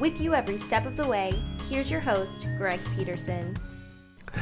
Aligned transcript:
With 0.00 0.20
you 0.20 0.34
every 0.34 0.58
step 0.58 0.86
of 0.86 0.96
the 0.96 1.06
way, 1.06 1.40
here's 1.68 1.88
your 1.88 2.00
host, 2.00 2.48
Greg 2.58 2.80
Peterson. 2.96 3.56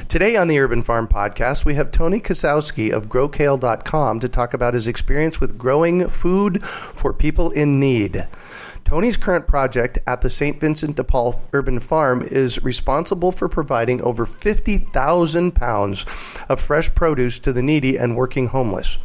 Today 0.09 0.34
on 0.37 0.48
the 0.48 0.59
Urban 0.59 0.83
Farm 0.83 1.06
Podcast, 1.06 1.66
we 1.66 1.74
have 1.74 1.90
Tony 1.90 2.21
Kasowski 2.21 2.90
of 2.90 3.10
GrowKale.com 3.10 4.21
to 4.21 4.29
talk 4.30 4.54
about 4.54 4.73
his 4.73 4.87
experience 4.87 5.40
with 5.40 5.59
growing 5.59 6.09
food 6.09 6.65
for 6.65 7.12
people 7.12 7.51
in 7.51 7.79
need. 7.79 8.27
Tony's 8.85 9.18
current 9.18 9.46
project 9.46 9.99
at 10.07 10.23
the 10.23 10.30
St. 10.30 10.59
Vincent 10.59 10.96
de 10.96 11.04
Paul 11.04 11.43
Urban 11.52 11.80
Farm 11.80 12.23
is 12.23 12.62
responsible 12.65 13.30
for 13.30 13.46
providing 13.46 14.01
over 14.01 14.24
50,000 14.24 15.55
pounds 15.55 16.07
of 16.49 16.62
fresh 16.62 16.93
produce 16.95 17.38
to 17.40 17.52
the 17.52 17.62
needy 17.62 17.99
and 17.99 18.16
working 18.16 18.49
homeless. 18.49 18.99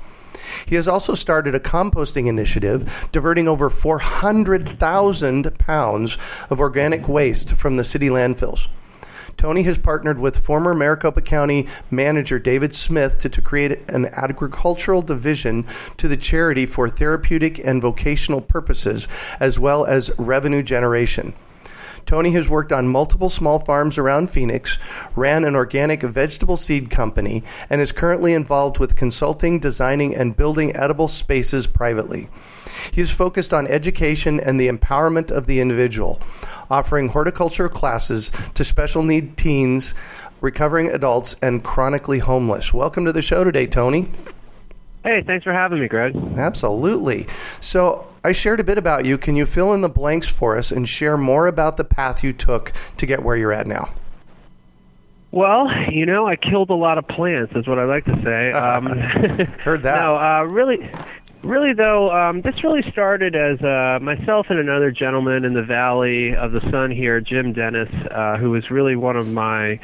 He 0.66 0.76
has 0.76 0.88
also 0.88 1.14
started 1.14 1.56
a 1.56 1.60
composting 1.60 2.28
initiative, 2.28 3.10
diverting 3.12 3.48
over 3.48 3.70
400,000 3.70 5.58
pounds 5.58 6.18
of 6.50 6.60
organic 6.60 7.08
waste 7.08 7.56
from 7.56 7.78
the 7.78 7.84
city 7.84 8.08
landfills. 8.08 8.68
Tony 9.38 9.62
has 9.64 9.78
partnered 9.78 10.20
with 10.20 10.38
former 10.38 10.74
Maricopa 10.74 11.22
County 11.22 11.68
manager 11.92 12.40
David 12.40 12.74
Smith 12.74 13.20
to, 13.20 13.30
to 13.30 13.42
create 13.42 13.88
an 13.90 14.06
agricultural 14.08 15.04
division 15.04 15.64
to 15.98 16.08
the 16.08 16.18
charity 16.18 16.66
for 16.66 16.90
therapeutic 16.90 17.60
and 17.60 17.80
vocational 17.80 18.42
purposes, 18.42 19.08
as 19.40 19.60
well 19.60 19.86
as 19.86 20.12
revenue 20.18 20.64
generation. 20.64 21.34
Tony 22.08 22.32
has 22.32 22.48
worked 22.48 22.72
on 22.72 22.88
multiple 22.88 23.28
small 23.28 23.60
farms 23.60 23.98
around 23.98 24.30
Phoenix, 24.30 24.80
ran 25.14 25.44
an 25.44 25.58
organic 25.58 26.02
vegetable 26.02 26.56
seed 26.56 26.90
company, 26.90 27.44
and 27.70 27.82
is 27.82 27.92
currently 27.92 28.34
involved 28.34 28.80
with 28.80 28.96
consulting, 28.96 29.60
designing, 29.60 30.16
and 30.16 30.38
building 30.38 30.74
edible 30.74 31.10
spaces 31.10 31.68
privately. 31.68 32.30
He 32.94 33.02
is 33.02 33.12
focused 33.12 33.54
on 33.54 33.68
education 33.68 34.40
and 34.40 34.58
the 34.58 34.70
empowerment 34.70 35.32
of 35.32 35.48
the 35.48 35.60
individual, 35.60 36.22
offering 36.70 37.10
horticulture 37.10 37.68
classes 37.68 38.32
to 38.54 38.64
special 38.64 39.04
need 39.04 39.36
teens, 39.36 39.94
recovering 40.40 40.88
adults, 40.88 41.36
and 41.42 41.62
chronically 41.62 42.20
homeless. 42.20 42.74
Welcome 42.74 43.04
to 43.04 43.12
the 43.12 43.22
show 43.22 43.44
today, 43.44 43.68
Tony. 43.68 44.10
Hey, 45.04 45.24
thanks 45.24 45.44
for 45.44 45.54
having 45.54 45.80
me, 45.80 45.88
Greg. 45.88 46.16
Absolutely. 46.38 47.28
So, 47.62 48.08
I 48.24 48.34
shared 48.34 48.60
a 48.60 48.64
bit 48.64 48.78
about 48.78 49.06
you. 49.06 49.18
Can 49.18 49.36
you 49.38 49.46
fill 49.46 49.74
in 49.74 49.82
the 49.82 49.90
blanks 49.90 50.30
for 50.30 50.58
us 50.58 50.72
and 50.72 50.88
share 50.90 51.16
more 51.16 51.48
about 51.48 51.78
the 51.78 51.86
path 51.86 52.24
you 52.24 52.34
took 52.34 52.74
to 52.98 53.06
get 53.06 53.24
where 53.24 53.38
you're 53.38 53.54
at 53.54 53.68
now? 53.68 53.90
Well, 55.32 55.70
you 55.92 56.06
know, 56.06 56.28
I 56.28 56.36
killed 56.36 56.70
a 56.70 56.76
lot 56.76 56.98
of 56.98 57.08
plants, 57.08 57.54
is 57.56 57.68
what 57.68 57.80
I 57.80 57.86
like 57.86 58.06
to 58.06 58.22
say. 58.24 58.52
Um, 58.58 58.86
Heard 59.64 59.84
that. 59.84 60.04
no, 60.04 60.18
uh, 60.18 60.44
really, 60.44 60.90
really 61.44 61.74
though, 61.74 62.12
um, 62.12 62.42
this 62.42 62.64
really 62.64 62.82
started 62.92 63.36
as 63.36 63.62
uh, 63.62 64.00
myself 64.02 64.48
and 64.50 64.60
another 64.60 64.92
gentleman 64.92 65.46
in 65.46 65.54
the 65.54 65.64
Valley 65.64 66.36
of 66.36 66.52
the 66.52 66.62
Sun 66.72 66.92
here, 66.92 67.22
Jim 67.22 67.54
Dennis, 67.54 67.90
uh, 68.12 68.38
who 68.38 68.50
was 68.52 68.70
really 68.72 68.96
one 68.96 69.16
of 69.16 69.32
my 69.32 69.80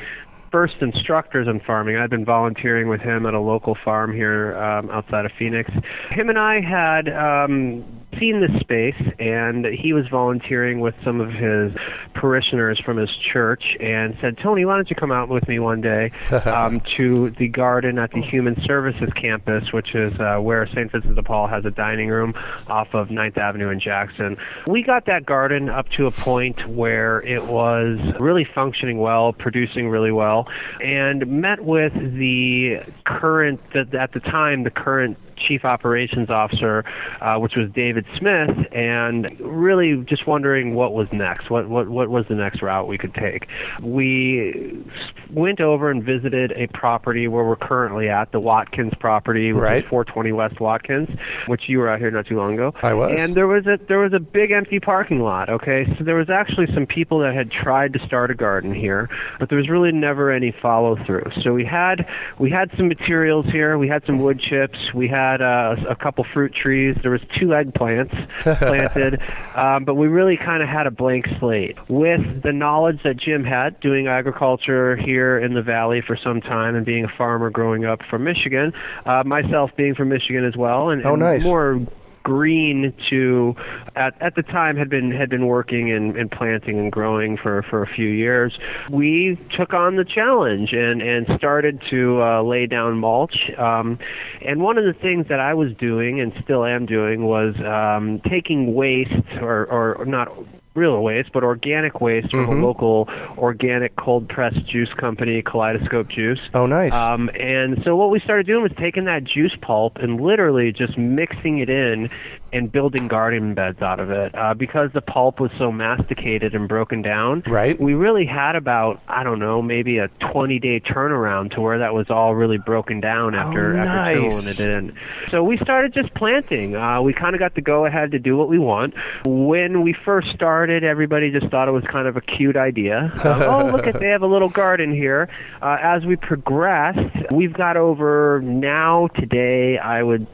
first 0.54 0.76
instructors 0.82 1.48
in 1.48 1.60
farming. 1.62 1.98
I'd 1.98 2.12
been 2.12 2.24
volunteering 2.24 2.88
with 2.88 3.02
him 3.02 3.26
at 3.26 3.34
a 3.34 3.40
local 3.40 3.76
farm 3.84 4.14
here 4.14 4.56
um, 4.56 4.92
outside 4.92 5.26
of 5.26 5.32
Phoenix. 5.32 5.72
Him 6.12 6.30
and 6.30 6.38
I 6.38 6.62
had 6.62 7.10
um, 7.10 8.03
seen 8.20 8.40
this 8.40 8.60
space, 8.60 9.02
and 9.20 9.66
he 9.66 9.94
was 9.94 10.08
volunteering 10.08 10.80
with 10.80 10.96
some 11.04 11.22
of 11.22 11.32
his 11.32 11.74
parishioners 12.14 12.80
from 12.80 12.98
his 12.98 13.10
church, 13.32 13.78
and 13.80 14.18
said, 14.22 14.38
"Tony, 14.38 14.66
why 14.66 14.76
don't 14.76 14.90
you 14.90 14.96
come 14.96 15.12
out 15.12 15.30
with 15.30 15.48
me 15.48 15.60
one 15.60 15.82
day 15.82 16.12
um, 16.46 16.80
to 16.98 17.30
the 17.32 17.48
garden 17.48 18.00
at 18.00 18.12
the 18.12 18.22
Human 18.22 18.62
Services 18.64 19.10
campus, 19.16 19.72
which 19.72 19.96
is 19.96 20.18
uh, 20.20 20.38
where 20.40 20.66
St. 20.68 20.92
Vincent 20.92 21.16
de 21.16 21.24
Paul 21.24 21.48
has 21.48 21.66
a 21.66 21.72
dining 21.72 22.10
room 22.10 22.34
off 22.68 22.94
of 22.94 23.10
9th 23.10 23.38
Avenue 23.38 23.70
in 23.70 23.80
Jackson." 23.80 24.38
We 24.68 24.84
got 24.84 25.06
that 25.06 25.26
garden 25.26 25.70
up 25.70 25.90
to 25.92 26.08
a 26.08 26.12
point 26.12 26.68
where 26.68 27.22
it 27.22 27.46
was 27.46 28.00
really 28.20 28.46
functioning 28.46 29.00
well, 29.00 29.34
producing 29.34 29.90
really 29.90 30.12
well, 30.12 30.48
and 30.82 31.26
met 31.28 31.64
with 31.64 31.94
the 31.94 32.82
current, 33.06 33.60
at 33.76 34.12
the 34.12 34.20
time, 34.20 34.64
the 34.64 34.72
current 34.72 35.18
chief 35.38 35.66
operations 35.66 36.30
officer, 36.30 36.84
uh, 37.22 37.38
which 37.38 37.56
was 37.56 37.70
David 37.72 38.06
Smith, 38.18 38.50
and 38.72 39.30
really 39.40 39.98
just 40.06 40.28
wondering 40.28 40.74
what 40.76 40.94
was 40.94 41.08
next. 41.12 41.50
What 41.50 41.68
what 41.70 41.88
what 41.90 42.10
was 42.10 42.26
the 42.28 42.36
next 42.36 42.62
route 42.62 42.88
we 42.88 42.98
could 42.98 43.14
take? 43.14 43.48
We 43.82 44.84
went 45.32 45.62
over 45.62 45.90
and 45.90 46.04
visited 46.04 46.52
a 46.54 46.68
property 46.68 47.28
where 47.28 47.44
we're 47.44 47.56
currently 47.56 48.10
at, 48.10 48.32
the 48.32 48.40
Watkins 48.40 48.94
property, 49.00 49.54
which 49.54 49.62
Right. 49.62 49.84
is 49.84 49.90
420 49.90 50.32
West 50.32 50.60
Watkins, 50.60 51.10
which 51.48 51.70
you 51.70 51.80
were 51.80 51.90
out 51.90 52.00
here 52.00 52.12
not 52.12 52.26
too 52.26 52.38
long 52.38 52.54
ago. 52.54 52.74
I 52.84 52.94
was. 52.94 53.20
And 53.20 53.36
there 53.36 53.48
was 53.48 53.66
a 53.68 53.80
there 53.88 54.00
was 54.00 54.14
a 54.14 54.20
big 54.20 54.52
empty 54.52 54.80
parking 54.80 55.22
lot. 55.22 55.50
Okay, 55.50 55.86
so 55.98 56.04
there 56.04 56.16
was 56.16 56.30
actually 56.30 56.68
some 56.74 56.86
people 56.86 57.20
that 57.20 57.34
had 57.34 57.52
tried 57.52 57.94
to 57.94 58.00
start 58.06 58.32
a 58.32 58.36
garden 58.36 58.74
here, 58.74 59.10
but 59.40 59.50
there 59.50 59.58
was 59.58 59.70
really 59.70 59.92
never 59.92 60.32
any 60.32 60.52
follow 60.52 60.96
through. 61.06 61.32
So 61.42 61.54
we 61.54 61.66
had 61.66 62.08
we 62.40 62.50
had 62.50 62.72
some 62.78 62.88
materials 62.88 63.46
here. 63.48 63.78
We 63.78 63.88
had 63.88 64.06
some 64.06 64.20
wood 64.20 64.40
chips. 64.40 64.94
We 64.94 65.08
had 65.08 65.23
uh, 65.42 65.76
a 65.90 65.96
couple 65.96 66.26
fruit 66.34 66.54
trees. 66.54 66.96
There 67.02 67.12
was 67.12 67.22
two 67.40 67.48
eggplants 67.48 68.12
planted, 68.42 69.22
um, 69.56 69.86
but 69.86 69.96
we 69.96 70.08
really 70.08 70.38
kind 70.38 70.62
of 70.64 70.70
had 70.70 70.88
a 70.88 70.92
blank 70.92 71.26
slate 71.40 71.78
with 71.90 72.44
the 72.44 72.52
knowledge 72.52 73.00
that 73.04 73.18
Jim 73.18 73.44
had 73.44 73.80
doing 73.80 74.08
agriculture 74.08 74.96
here 74.96 75.38
in 75.40 75.54
the 75.54 75.62
valley 75.62 76.02
for 76.06 76.18
some 76.24 76.42
time 76.42 76.76
and 76.76 76.86
being 76.86 77.06
a 77.06 77.18
farmer 77.18 77.50
growing 77.50 77.86
up 77.86 78.00
from 78.10 78.24
Michigan. 78.24 78.74
Uh, 79.06 79.24
myself 79.26 79.72
being 79.78 79.96
from 79.96 80.10
Michigan 80.10 80.46
as 80.46 80.56
well, 80.56 80.90
and, 80.90 81.06
Oh, 81.06 81.14
and 81.14 81.22
nice. 81.22 81.44
more 81.44 81.80
green 82.24 82.94
to 83.10 83.56
at 83.96 84.20
at 84.22 84.36
the 84.36 84.44
time 84.44 84.76
had 84.76 84.90
been 84.90 85.12
had 85.12 85.30
been 85.30 85.46
working 85.48 85.92
and, 85.92 86.16
and 86.18 86.32
planting 86.32 86.80
and 86.80 86.92
growing 86.92 87.38
for 87.38 87.64
for 87.70 87.84
a 87.84 87.88
few 87.88 88.08
years. 88.08 88.58
We 88.90 89.38
took 89.56 89.74
on 89.74 89.96
the 89.96 90.06
challenge 90.06 90.74
and 90.74 91.02
and 91.02 91.28
started 91.38 91.82
to 91.90 92.22
uh, 92.22 92.42
lay 92.44 92.66
down 92.66 92.98
mulch. 92.98 93.52
Um, 93.58 94.00
and 94.46 94.62
one 94.62 94.78
of 94.78 94.86
the 94.86 94.94
things 94.94 95.28
that 95.30 95.40
I 95.40 95.54
was 95.54 95.74
doing 95.76 96.20
and 96.20 96.34
still 96.44 96.66
am 96.66 96.86
doing 96.86 97.26
was 97.26 97.56
um, 97.66 98.22
taking 98.30 98.74
waste 98.74 99.12
or 99.42 99.66
or 99.66 100.06
not 100.06 100.30
real 100.76 101.02
waste, 101.02 101.32
but 101.34 101.44
organic 101.44 102.02
waste 102.02 102.32
from 102.32 102.50
a 102.50 102.66
local 102.66 103.08
organic 103.38 103.96
cold 103.96 104.28
pressed 104.30 104.66
juice 104.68 104.92
company, 104.98 105.42
Kaleidoscope 105.42 106.10
Juice. 106.10 106.40
Oh, 106.54 106.66
nice. 106.66 106.92
Um, 106.94 107.30
and 107.40 107.82
so 107.84 107.96
what 107.96 108.10
we 108.10 108.20
started 108.20 108.48
doing 108.48 108.64
was 108.64 108.72
taking 108.78 109.06
that 109.06 109.24
juice 109.24 109.56
pulp 109.62 109.98
and 109.98 110.20
literally 110.20 110.72
just 110.72 110.98
mixing 110.98 111.60
it 111.60 111.70
in 111.70 112.10
and 112.54 112.72
building 112.72 113.08
garden 113.08 113.54
beds 113.54 113.82
out 113.82 114.00
of 114.00 114.10
it. 114.12 114.34
Uh, 114.36 114.54
because 114.54 114.92
the 114.94 115.02
pulp 115.02 115.40
was 115.40 115.52
so 115.58 115.72
masticated 115.72 116.54
and 116.56 116.68
broken 116.70 117.02
down, 117.02 117.44
Right. 117.48 117.80
we 117.80 117.94
really 117.94 118.26
had 118.26 118.56
about, 118.56 119.02
I 119.08 119.24
don't 119.24 119.40
know, 119.40 119.62
maybe 119.62 119.98
a 119.98 120.08
20 120.32 120.60
day 120.60 120.80
turnaround 120.80 121.52
to 121.56 121.62
where 121.62 121.80
that 121.80 121.94
was 121.94 122.10
all 122.10 122.36
really 122.36 122.58
broken 122.58 123.00
down 123.00 123.34
after, 123.36 123.76
Oh, 123.76 123.80
after 123.80 124.14
filling 124.14 124.30
it 124.30 124.60
in. 124.60 124.98
So 125.32 125.44
we 125.44 125.58
started 125.58 125.94
just 125.94 126.14
planting. 126.14 126.76
Uh, 126.76 127.02
we 127.02 127.14
kind 127.14 127.36
of 127.36 127.40
got 127.40 127.56
the 127.56 127.62
go 127.62 127.86
ahead 127.86 128.12
to 128.12 128.20
do 128.20 128.38
what 128.38 128.50
we 128.50 128.60
want. 128.60 128.94
When 129.26 129.82
we 129.82 129.94
first 130.06 130.30
started, 130.34 130.84
everybody 130.84 131.32
just 131.32 131.48
thought 131.48 131.68
it 131.68 131.72
was 131.72 131.84
kind 131.86 132.08
of 132.08 132.16
a 132.18 132.22
cute 132.22 132.56
idea. 132.56 133.12
Um, 133.24 133.42
oh, 133.42 133.72
look 133.72 133.88
at 133.88 134.00
they 134.00 134.10
have 134.10 134.22
a 134.22 134.28
little 134.28 134.50
garden 134.50 134.94
here. 134.94 135.30
Uh, 135.62 135.78
as 135.82 136.06
we 136.06 136.16
progressed, 136.16 137.32
we've 137.32 137.54
got 137.54 137.78
over 137.78 138.42
now 138.44 139.08
today, 139.16 139.78
I 139.78 140.04
would 140.04 140.28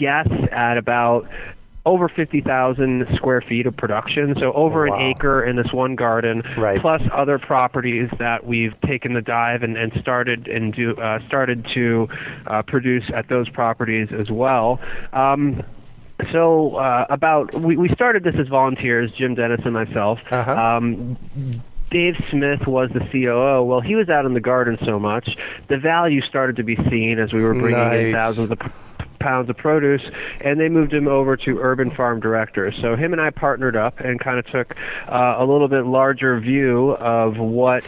guess 0.00 0.28
at 0.50 0.78
about 0.78 1.28
over 1.86 2.08
50,000 2.08 3.06
square 3.16 3.40
feet 3.40 3.66
of 3.66 3.74
production, 3.76 4.36
so 4.36 4.52
over 4.52 4.86
Wow. 4.86 4.96
an 4.96 5.00
acre 5.02 5.42
in 5.42 5.56
this 5.56 5.72
one 5.72 5.94
garden, 5.96 6.42
Right. 6.58 6.78
plus 6.80 7.00
other 7.12 7.38
properties 7.38 8.10
that 8.18 8.44
we've 8.46 8.78
taken 8.82 9.14
the 9.14 9.22
dive 9.22 9.62
and, 9.62 9.76
and 9.78 9.92
started 10.00 10.46
and 10.46 10.74
do 10.74 10.94
uh, 10.96 11.20
started 11.26 11.66
to 11.74 12.08
uh, 12.46 12.62
produce 12.62 13.04
at 13.14 13.28
those 13.28 13.48
properties 13.48 14.08
as 14.12 14.30
well. 14.30 14.78
Um, 15.12 15.62
so 16.32 16.76
uh, 16.76 17.06
about 17.08 17.54
we, 17.54 17.78
we 17.78 17.88
started 17.94 18.24
this 18.24 18.34
as 18.38 18.48
volunteers, 18.48 19.10
Jim 19.12 19.34
Dennis 19.34 19.62
and 19.64 19.72
myself. 19.72 20.30
Uh-huh. 20.30 20.52
Um, 20.76 21.16
Dave 21.90 22.14
Smith 22.30 22.66
was 22.68 22.90
the 22.92 23.00
COO. 23.10 23.64
Well, 23.64 23.80
he 23.80 23.96
was 23.96 24.08
out 24.10 24.24
in 24.26 24.34
the 24.34 24.40
garden 24.40 24.78
so 24.84 25.00
much, 25.00 25.28
the 25.68 25.76
value 25.78 26.20
started 26.20 26.56
to 26.56 26.62
be 26.62 26.76
seen 26.90 27.18
as 27.18 27.32
we 27.32 27.42
were 27.42 27.54
bringing 27.54 28.08
in 28.10 28.14
thousands 28.14 28.50
of 28.50 28.58
pounds 29.20 29.48
of 29.48 29.56
produce, 29.56 30.02
and 30.40 30.58
they 30.58 30.68
moved 30.68 30.92
him 30.92 31.06
over 31.06 31.36
to 31.36 31.58
urban 31.60 31.90
farm 31.90 32.20
director. 32.20 32.72
So 32.80 32.96
him 32.96 33.12
and 33.12 33.20
I 33.20 33.30
partnered 33.30 33.76
up 33.76 34.00
and 34.00 34.18
kind 34.18 34.38
of 34.38 34.46
took 34.46 34.74
uh, 35.08 35.36
a 35.38 35.44
little 35.44 35.68
bit 35.68 35.86
larger 35.86 36.40
view 36.40 36.92
of 36.92 37.36
what 37.36 37.84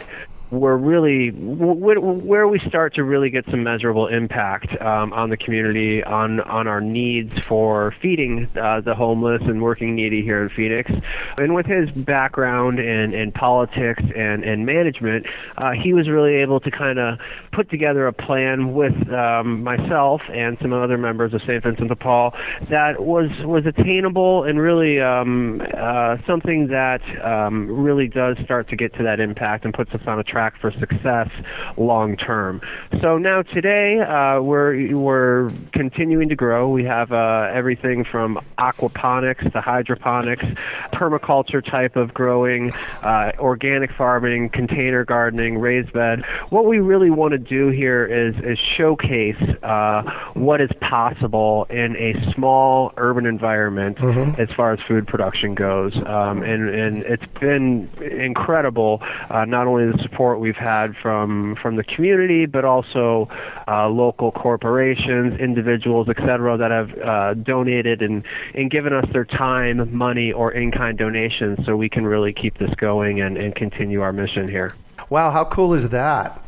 we're 0.53 0.77
really 0.77 1.31
where 1.31 2.47
we 2.47 2.59
start 2.67 2.93
to 2.95 3.03
really 3.03 3.29
get 3.31 3.43
some 3.49 3.63
measurable 3.63 4.07
impact 4.07 4.79
um, 4.81 5.11
on 5.13 5.29
the 5.29 5.37
community, 5.37 6.03
on 6.03 6.39
on 6.41 6.67
our 6.67 6.79
needs 6.79 7.33
for 7.45 7.95
feeding 8.01 8.47
uh, 8.61 8.79
the 8.81 8.93
homeless 8.93 9.41
and 9.43 9.61
working 9.61 9.95
needy 9.95 10.21
here 10.21 10.43
in 10.43 10.49
Phoenix. 10.49 10.91
And 11.37 11.55
with 11.55 11.65
his 11.65 11.89
background 11.91 12.79
in, 12.79 13.13
in 13.13 13.31
politics 13.31 14.03
and, 14.15 14.43
and 14.43 14.65
management, 14.65 15.25
uh, 15.57 15.71
he 15.71 15.93
was 15.93 16.07
really 16.07 16.35
able 16.35 16.59
to 16.59 16.69
kind 16.69 16.99
of 16.99 17.19
put 17.51 17.69
together 17.69 18.05
a 18.05 18.13
plan 18.13 18.73
with 18.73 19.11
um, 19.11 19.63
myself 19.63 20.21
and 20.31 20.57
some 20.59 20.71
other 20.71 20.97
members 20.97 21.33
of 21.33 21.41
St. 21.41 21.63
Vincent 21.63 21.89
de 21.89 21.95
Paul 21.95 22.33
that 22.63 23.01
was 23.01 23.29
was 23.43 23.65
attainable 23.65 24.43
and 24.43 24.59
really 24.59 25.01
um, 25.01 25.61
uh, 25.75 26.17
something 26.27 26.67
that 26.67 27.01
um, 27.23 27.67
really 27.67 28.07
does 28.07 28.37
start 28.43 28.69
to 28.69 28.75
get 28.75 28.93
to 28.95 29.03
that 29.03 29.19
impact 29.19 29.65
and 29.65 29.73
puts 29.73 29.91
us 29.93 30.01
on 30.05 30.19
a 30.19 30.23
track 30.23 30.42
for 30.59 30.71
success 30.71 31.29
long 31.77 32.17
term. 32.17 32.61
So 33.01 33.17
now 33.17 33.41
today 33.41 33.99
uh, 33.99 34.41
we're 34.41 34.95
we're 34.95 35.51
continuing 35.71 36.29
to 36.29 36.35
grow. 36.35 36.69
We 36.69 36.83
have 36.83 37.11
uh, 37.11 37.49
everything 37.53 38.03
from 38.03 38.39
aquaponics 38.57 39.51
to 39.53 39.61
hydroponics, 39.61 40.45
permaculture 40.93 41.63
type 41.63 41.95
of 41.95 42.13
growing, 42.13 42.73
uh, 43.03 43.31
organic 43.39 43.91
farming, 43.93 44.49
container 44.49 45.05
gardening, 45.05 45.57
raised 45.57 45.93
bed. 45.93 46.23
What 46.49 46.65
we 46.65 46.79
really 46.79 47.09
want 47.09 47.31
to 47.31 47.37
do 47.37 47.69
here 47.69 48.05
is 48.05 48.35
is 48.43 48.59
showcase 48.77 49.41
uh, 49.63 50.03
what 50.33 50.61
is 50.61 50.69
possible 50.81 51.65
in 51.69 51.95
a 51.95 52.33
small 52.33 52.93
urban 52.97 53.25
environment 53.25 54.01
as 54.39 54.49
far 54.55 54.73
as 54.73 54.79
food 54.87 55.07
production 55.07 55.55
goes. 55.55 55.95
Um, 56.05 56.43
and 56.43 56.69
and 56.69 57.03
it's 57.03 57.25
been 57.39 57.89
incredible. 58.01 59.01
Uh, 59.29 59.45
not 59.45 59.67
only 59.67 59.91
the 59.91 59.97
support 60.03 60.32
we've 60.39 60.55
had 60.55 60.95
from 61.01 61.55
from 61.61 61.75
the 61.75 61.83
community, 61.83 62.45
but 62.45 62.65
also 62.65 63.29
uh, 63.67 63.87
local 63.89 64.31
corporations, 64.31 65.39
individuals, 65.39 66.09
etc., 66.09 66.57
that 66.57 66.71
have 66.71 66.97
uh, 66.99 67.33
donated 67.35 68.01
and 68.01 68.23
and 68.53 68.69
given 68.71 68.93
us 68.93 69.05
their 69.13 69.25
time, 69.25 69.95
money, 69.95 70.31
or 70.31 70.51
in-kind 70.51 70.97
donations, 70.97 71.59
so 71.65 71.75
we 71.75 71.89
can 71.89 72.05
really 72.05 72.33
keep 72.33 72.57
this 72.57 72.73
going 72.75 73.21
and, 73.21 73.37
and 73.37 73.55
continue 73.55 74.01
our 74.01 74.13
mission 74.13 74.47
here. 74.47 74.73
Wow, 75.09 75.31
how 75.31 75.45
cool 75.45 75.73
is 75.73 75.89
that? 75.89 76.43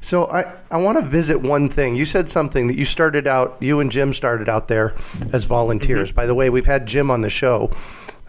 So 0.00 0.26
I, 0.26 0.54
I 0.70 0.78
want 0.78 0.98
to 0.98 1.04
visit 1.04 1.40
one 1.40 1.68
thing. 1.68 1.96
You 1.96 2.04
said 2.04 2.28
something 2.28 2.68
that 2.68 2.76
you 2.76 2.84
started 2.84 3.26
out, 3.26 3.56
you 3.60 3.80
and 3.80 3.90
Jim 3.90 4.12
started 4.12 4.48
out 4.48 4.68
there 4.68 4.94
as 5.32 5.46
volunteers. 5.46 6.12
By 6.12 6.26
the 6.26 6.34
way, 6.34 6.48
we've 6.48 6.66
had 6.66 6.86
Jim 6.86 7.10
on 7.10 7.22
the 7.22 7.30
show 7.30 7.72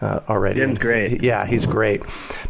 uh, 0.00 0.20
already. 0.28 0.60
Jim's 0.60 0.78
great. 0.78 1.22
Yeah, 1.22 1.46
he's 1.46 1.66
great. 1.66 2.02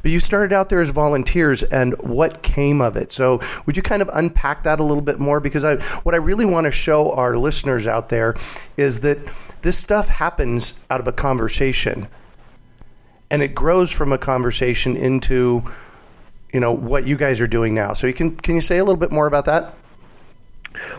But 0.02 0.10
you 0.10 0.20
started 0.20 0.52
out 0.52 0.68
there 0.68 0.80
as 0.80 0.90
volunteers, 0.90 1.62
and 1.62 1.96
what 2.00 2.42
came 2.42 2.80
of 2.80 2.96
it? 2.96 3.12
So 3.12 3.40
would 3.66 3.76
you 3.76 3.82
kind 3.82 4.02
of 4.02 4.10
unpack 4.12 4.64
that 4.64 4.80
a 4.80 4.82
little 4.82 5.02
bit 5.02 5.18
more? 5.18 5.40
Because 5.40 5.64
I, 5.64 5.76
what 6.02 6.14
I 6.14 6.18
really 6.18 6.44
want 6.44 6.66
to 6.66 6.70
show 6.70 7.12
our 7.12 7.36
listeners 7.36 7.86
out 7.86 8.08
there 8.08 8.34
is 8.76 9.00
that 9.00 9.18
this 9.62 9.78
stuff 9.78 10.08
happens 10.08 10.74
out 10.90 11.00
of 11.00 11.08
a 11.08 11.12
conversation, 11.12 12.08
and 13.30 13.42
it 13.42 13.54
grows 13.54 13.90
from 13.90 14.12
a 14.12 14.18
conversation 14.18 14.96
into 14.96 15.64
you 16.52 16.60
know 16.60 16.72
what 16.72 17.06
you 17.06 17.16
guys 17.16 17.40
are 17.40 17.46
doing 17.46 17.74
now. 17.74 17.92
So 17.92 18.06
you 18.06 18.14
can 18.14 18.36
can 18.36 18.54
you 18.54 18.60
say 18.60 18.78
a 18.78 18.84
little 18.84 19.00
bit 19.00 19.10
more 19.10 19.26
about 19.26 19.44
that? 19.46 19.74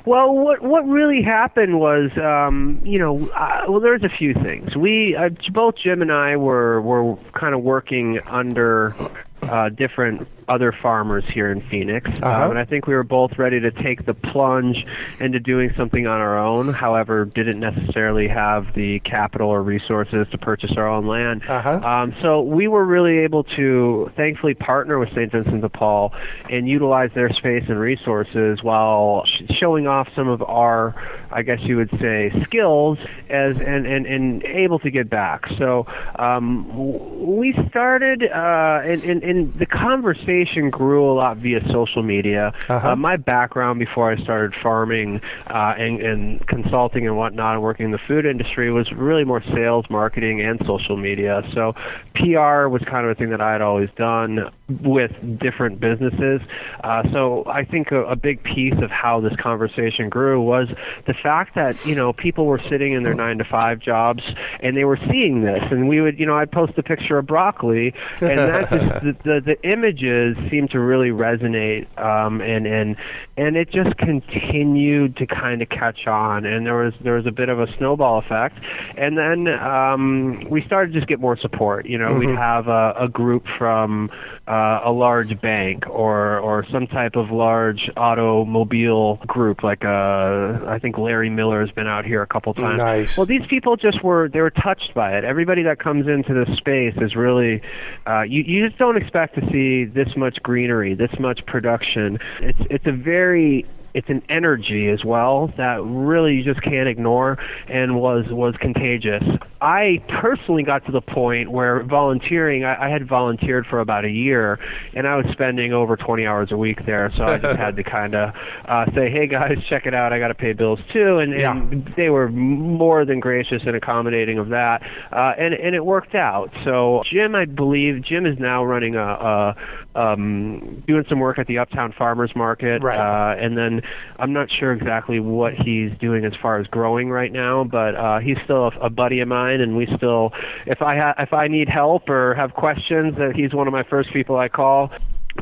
Well, 0.05 0.33
what 0.33 0.61
what 0.61 0.87
really 0.87 1.21
happened 1.21 1.79
was, 1.79 2.11
um, 2.17 2.79
you 2.83 2.99
know, 2.99 3.29
uh, 3.29 3.65
well, 3.67 3.79
there's 3.79 4.03
a 4.03 4.09
few 4.09 4.33
things. 4.33 4.75
We 4.75 5.15
uh, 5.15 5.29
both 5.51 5.75
Jim 5.81 6.01
and 6.01 6.11
I 6.11 6.37
were 6.37 6.81
were 6.81 7.15
kind 7.33 7.53
of 7.53 7.61
working 7.61 8.19
under 8.27 8.95
uh, 9.43 9.69
different 9.69 10.27
other 10.49 10.71
farmers 10.71 11.23
here 11.31 11.51
in 11.51 11.61
Phoenix, 11.69 12.09
Uh-huh. 12.21 12.45
um, 12.45 12.49
and 12.51 12.59
I 12.59 12.65
think 12.65 12.87
we 12.87 12.93
were 12.95 13.03
both 13.03 13.37
ready 13.37 13.59
to 13.59 13.71
take 13.71 14.05
the 14.05 14.13
plunge 14.15 14.83
into 15.19 15.39
doing 15.39 15.71
something 15.77 16.07
on 16.07 16.19
our 16.19 16.37
own. 16.39 16.69
However, 16.73 17.25
didn't 17.25 17.59
necessarily 17.59 18.27
have 18.27 18.73
the 18.73 18.99
capital 19.01 19.49
or 19.49 19.61
resources 19.61 20.27
to 20.31 20.37
purchase 20.39 20.71
our 20.75 20.87
own 20.87 21.05
land. 21.05 21.43
Uh-huh. 21.47 21.79
Um, 21.87 22.15
so 22.21 22.41
we 22.41 22.67
were 22.67 22.83
really 22.83 23.19
able 23.19 23.43
to, 23.55 24.11
thankfully, 24.15 24.55
partner 24.55 24.97
with 24.97 25.09
St. 25.09 25.31
Vincent 25.31 25.61
de 25.61 25.69
Paul 25.69 26.13
and 26.49 26.67
utilize 26.67 27.11
their 27.13 27.29
space 27.31 27.65
and 27.69 27.79
resources 27.79 28.63
while 28.63 29.23
sh- 29.25 29.43
showing 29.59 29.85
off 29.85 30.07
some 30.15 30.27
of 30.27 30.41
our, 30.41 30.95
I 31.31 31.43
guess 31.43 31.59
you 31.61 31.77
would 31.77 31.91
say, 31.99 32.31
skills 32.43 32.97
as 33.29 33.59
and 33.59 33.85
and, 33.85 34.07
and 34.07 34.43
able 34.45 34.79
to 34.79 34.89
get 34.89 35.09
back. 35.11 35.47
So 35.59 35.85
um, 36.15 36.65
w- 36.69 36.99
we 37.39 37.53
started, 37.69 38.23
uh, 38.23 38.81
and, 38.83 39.03
and, 39.03 39.23
and 39.23 39.53
the 39.59 39.65
conversation 39.67 40.38
grew 40.69 41.09
a 41.09 41.13
lot 41.13 41.37
via 41.37 41.61
social 41.71 42.03
media. 42.03 42.53
Uh-huh. 42.67 42.91
Uh, 42.91 42.95
my 42.95 43.17
background 43.17 43.79
before 43.79 44.11
I 44.11 44.21
started 44.23 44.53
farming 44.61 45.21
uh, 45.49 45.75
and, 45.77 46.01
and 46.01 46.47
consulting 46.47 47.07
and 47.07 47.17
whatnot, 47.17 47.55
and 47.55 47.63
working 47.63 47.85
in 47.85 47.91
the 47.91 47.99
food 48.07 48.25
industry, 48.25 48.71
was 48.71 48.91
really 48.91 49.23
more 49.23 49.43
sales, 49.53 49.85
marketing, 49.89 50.41
and 50.41 50.59
social 50.65 50.97
media. 50.97 51.43
So 51.53 51.73
PR 52.15 52.67
was 52.67 52.81
kind 52.85 53.05
of 53.05 53.11
a 53.11 53.15
thing 53.15 53.29
that 53.29 53.41
I 53.41 53.51
had 53.51 53.61
always 53.61 53.91
done 53.91 54.49
with 54.81 55.11
different 55.39 55.79
businesses. 55.79 56.41
Uh, 56.83 57.03
so 57.11 57.43
I 57.47 57.65
think 57.65 57.91
a, 57.91 58.03
a 58.05 58.15
big 58.15 58.43
piece 58.43 58.75
of 58.81 58.91
how 58.91 59.19
this 59.19 59.35
conversation 59.35 60.09
grew 60.09 60.41
was 60.41 60.67
the 61.07 61.13
fact 61.13 61.55
that 61.55 61.85
you 61.85 61.95
know 61.95 62.13
people 62.13 62.45
were 62.45 62.59
sitting 62.59 62.93
in 62.93 63.03
their 63.03 63.15
nine 63.15 63.37
to 63.39 63.43
five 63.43 63.79
jobs 63.79 64.23
and 64.61 64.75
they 64.75 64.85
were 64.85 64.97
seeing 64.97 65.41
this, 65.41 65.63
and 65.71 65.87
we 65.87 66.01
would 66.01 66.19
you 66.19 66.25
know 66.25 66.37
I'd 66.37 66.51
post 66.51 66.73
a 66.77 66.83
picture 66.83 67.17
of 67.17 67.25
broccoli, 67.25 67.93
and 68.21 68.39
that 68.39 68.69
just 68.69 69.03
the, 69.03 69.17
the 69.23 69.41
the 69.45 69.69
images 69.69 70.37
seemed 70.49 70.71
to 70.71 70.79
really 70.79 71.09
resonate, 71.09 71.87
um, 71.99 72.41
and 72.41 72.67
and 72.67 72.95
and 73.37 73.57
it 73.57 73.71
just 73.71 73.97
continued 73.97 75.17
to 75.17 75.25
kind 75.25 75.61
of 75.61 75.69
catch 75.69 76.07
on, 76.07 76.45
and 76.45 76.65
there 76.65 76.75
was 76.75 76.93
there 77.01 77.15
was 77.15 77.25
a 77.25 77.31
bit 77.31 77.49
of 77.49 77.59
a 77.59 77.67
snowball 77.77 78.19
effect, 78.19 78.59
and 78.97 79.17
then 79.17 79.47
um, 79.47 80.45
we 80.49 80.61
started 80.63 80.93
to 80.93 80.99
just 80.99 81.07
get 81.07 81.19
more 81.19 81.37
support. 81.37 81.85
You 81.85 81.97
know, 81.97 82.13
we'd 82.13 82.29
have 82.29 82.67
a, 82.67 82.93
a 82.99 83.07
group 83.07 83.45
from 83.57 84.09
uh, 84.47 84.58
a 84.85 84.91
large 84.91 85.39
bank 85.41 85.87
or 85.87 86.39
or 86.39 86.65
some 86.71 86.87
type 86.87 87.15
of 87.15 87.31
large 87.31 87.89
automobile 87.97 89.15
group, 89.27 89.63
like 89.63 89.83
uh, 89.83 90.59
I 90.67 90.79
think 90.81 90.97
Larry 90.97 91.29
Miller 91.29 91.61
has 91.61 91.71
been 91.71 91.87
out 91.87 92.05
here 92.05 92.21
a 92.21 92.27
couple 92.27 92.53
times. 92.53 92.77
Nice. 92.77 93.17
Well, 93.17 93.25
these 93.25 93.45
people 93.49 93.75
just 93.75 94.03
were 94.03 94.29
they 94.29 94.41
were 94.41 94.49
touched 94.49 94.93
by 94.93 95.17
it. 95.17 95.23
Everybody 95.23 95.63
that 95.63 95.79
comes 95.79 96.07
into 96.07 96.33
this 96.33 96.57
space 96.57 96.95
is 96.97 97.15
really 97.15 97.61
uh, 98.07 98.21
you 98.21 98.43
you 98.43 98.67
just 98.67 98.77
don't 98.77 98.97
expect 98.97 99.35
to 99.35 99.41
see 99.51 99.85
this 99.85 100.15
much 100.15 100.41
greenery, 100.43 100.93
this 100.93 101.11
much 101.19 101.45
production. 101.45 102.19
It's 102.41 102.59
it's 102.69 102.85
a 102.85 102.91
very 102.91 103.65
it's 103.93 104.09
an 104.09 104.21
energy 104.29 104.89
as 104.89 105.03
well 105.03 105.51
that 105.57 105.81
really 105.83 106.35
you 106.35 106.43
just 106.43 106.61
can't 106.61 106.87
ignore 106.87 107.37
and 107.67 107.99
was 107.99 108.25
was 108.29 108.55
contagious. 108.59 109.23
I 109.61 110.01
personally 110.21 110.63
got 110.63 110.85
to 110.85 110.91
the 110.93 111.01
point 111.01 111.51
where 111.51 111.83
volunteering 111.83 112.63
I, 112.63 112.85
I 112.85 112.89
had 112.89 113.07
volunteered 113.07 113.65
for 113.65 113.81
about 113.81 114.05
a 114.05 114.09
year 114.09 114.57
and 114.93 115.05
I 115.05 115.17
was 115.17 115.25
spending 115.33 115.73
over 115.73 115.97
20 115.97 116.25
hours 116.25 116.51
a 116.53 116.57
week 116.57 116.85
there 116.85 117.11
so 117.11 117.25
I 117.25 117.37
just 117.39 117.57
had 117.57 117.75
to 117.75 117.83
kind 117.97 118.15
of 118.15 118.33
uh, 118.65 118.85
say 118.95 119.09
hey 119.09 119.27
guys 119.27 119.57
check 119.67 119.85
it 119.85 119.93
out 119.93 120.13
I 120.13 120.19
got 120.19 120.29
to 120.29 120.33
pay 120.35 120.53
bills 120.53 120.79
too 120.93 121.17
and, 121.17 121.33
Yeah. 121.33 121.57
and 121.57 121.85
they 121.97 122.09
were 122.09 122.29
more 122.29 123.03
than 123.03 123.19
gracious 123.19 123.63
and 123.65 123.75
accommodating 123.75 124.37
of 124.37 124.49
that 124.49 124.81
uh, 125.11 125.33
and 125.37 125.53
and 125.53 125.75
it 125.75 125.83
worked 125.85 126.15
out 126.15 126.51
so 126.63 127.03
Jim 127.11 127.35
I 127.35 127.43
believe 127.43 128.01
Jim 128.03 128.25
is 128.25 128.39
now 128.39 128.63
running 128.63 128.95
a, 128.95 129.01
a 129.03 129.55
um, 129.95 130.83
doing 130.87 131.03
some 131.09 131.19
work 131.19 131.37
at 131.39 131.47
the 131.47 131.57
Uptown 131.57 131.91
Farmers 131.97 132.31
Market 132.35 132.81
Right. 132.81 132.97
uh, 132.97 133.35
and 133.37 133.57
then 133.57 133.78
I'm 134.17 134.33
not 134.33 134.49
sure 134.51 134.71
exactly 134.73 135.19
what 135.19 135.53
he's 135.53 135.91
doing 135.99 136.25
as 136.25 136.33
far 136.41 136.59
as 136.59 136.67
growing 136.67 137.09
right 137.09 137.31
now, 137.31 137.63
but 137.63 137.95
uh, 137.95 138.19
he's 138.19 138.37
still 138.43 138.67
a, 138.67 138.85
a 138.85 138.89
buddy 138.89 139.19
of 139.19 139.27
mine, 139.27 139.61
and 139.61 139.75
we 139.75 139.87
still, 139.97 140.31
if 140.65 140.81
I 140.81 140.97
ha- 140.97 141.15
if 141.17 141.33
I 141.33 141.47
need 141.47 141.69
help 141.69 142.09
or 142.09 142.35
have 142.35 142.53
questions, 142.53 143.15
that 143.17 143.33
he's 143.35 143.53
one 143.53 143.67
of 143.67 143.73
my 143.73 143.83
first 143.83 144.11
people 144.13 144.37
I 144.37 144.49
call. 144.49 144.91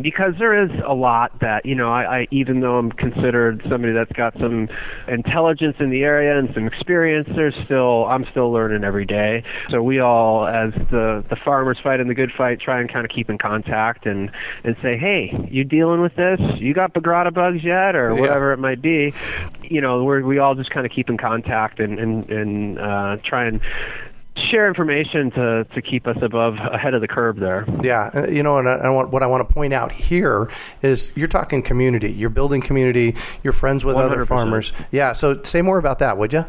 Because 0.02 0.36
there 0.38 0.54
is 0.64 0.70
a 0.86 0.94
lot 0.94 1.40
that 1.40 1.66
you 1.66 1.74
know 1.74 1.92
I, 1.92 2.20
I 2.20 2.28
even 2.30 2.60
though 2.60 2.78
I'm 2.78 2.92
considered 2.92 3.66
somebody 3.68 3.94
that's 3.94 4.12
got 4.12 4.38
some 4.38 4.70
intelligence 5.08 5.78
in 5.80 5.90
the 5.90 6.04
area 6.04 6.38
and 6.38 6.54
some 6.54 6.68
experience 6.68 7.28
there's 7.36 7.56
still 7.56 8.06
I'm 8.06 8.26
still 8.26 8.52
learning 8.52 8.84
every 8.84 9.06
day. 9.06 9.44
So 9.72 9.82
we 9.82 10.00
all 10.00 10.46
as 10.46 10.72
the 10.92 11.24
the 11.30 11.36
farmers 11.36 11.80
fight 11.82 12.00
in 12.00 12.08
the 12.10 12.14
good 12.14 12.32
fight 12.32 12.60
try 12.60 12.80
and 12.80 12.92
kind 12.92 13.06
of 13.06 13.12
keep 13.12 13.30
in 13.30 13.40
contact 13.40 14.06
and 14.06 14.30
and 14.64 14.76
say 14.84 14.98
hey 14.98 15.48
you 15.50 15.64
dealing 15.64 16.02
with 16.02 16.16
this? 16.16 16.40
You 16.58 16.74
got 16.76 16.94
bagrada 16.94 17.34
bugs 17.34 17.64
yet? 17.64 17.96
Or 17.96 18.14
Yeah. 18.14 18.20
whatever 18.22 18.52
it 18.54 18.58
might 18.60 18.82
be. 18.82 19.14
You 19.70 19.82
know 19.82 20.04
we're 20.04 20.22
we 20.22 20.38
all 20.38 20.54
just 20.54 20.70
kind 20.70 20.86
of 20.86 20.92
keep 20.92 21.10
in 21.10 21.18
contact 21.18 21.80
and 21.80 21.98
and 21.98 22.30
and 22.30 22.80
uh 22.80 23.18
try 23.24 23.46
and 23.46 23.62
share 24.52 24.68
information 24.68 25.32
to 25.32 25.66
to 25.74 25.82
keep 25.82 26.08
us 26.08 26.18
above 26.22 26.56
ahead 26.56 26.94
of 26.94 27.02
the 27.02 27.08
curve 27.08 27.38
there 27.38 27.66
Yeah, 27.82 28.10
uh, 28.14 28.28
you 28.28 28.44
know, 28.44 28.58
and 28.58 28.68
I, 28.70 28.74
I 28.74 28.90
want, 28.90 29.10
what 29.10 29.24
I 29.24 29.28
want 29.28 29.48
to 29.48 29.54
point 29.54 29.74
out 29.74 29.92
here 29.92 30.50
is 30.82 31.12
you're 31.16 31.28
talking 31.28 31.62
community. 31.62 32.12
You're 32.12 32.30
building 32.30 32.62
community. 32.62 33.16
You're 33.44 33.54
friends 33.54 33.84
with 33.84 33.96
other 33.96 34.26
100%. 34.26 34.28
farmers. 34.28 34.74
Yeah. 34.92 35.14
So 35.14 35.42
say 35.44 35.62
more 35.62 35.78
about 35.78 36.00
that, 36.00 36.18
would 36.18 36.34
you? 36.34 36.46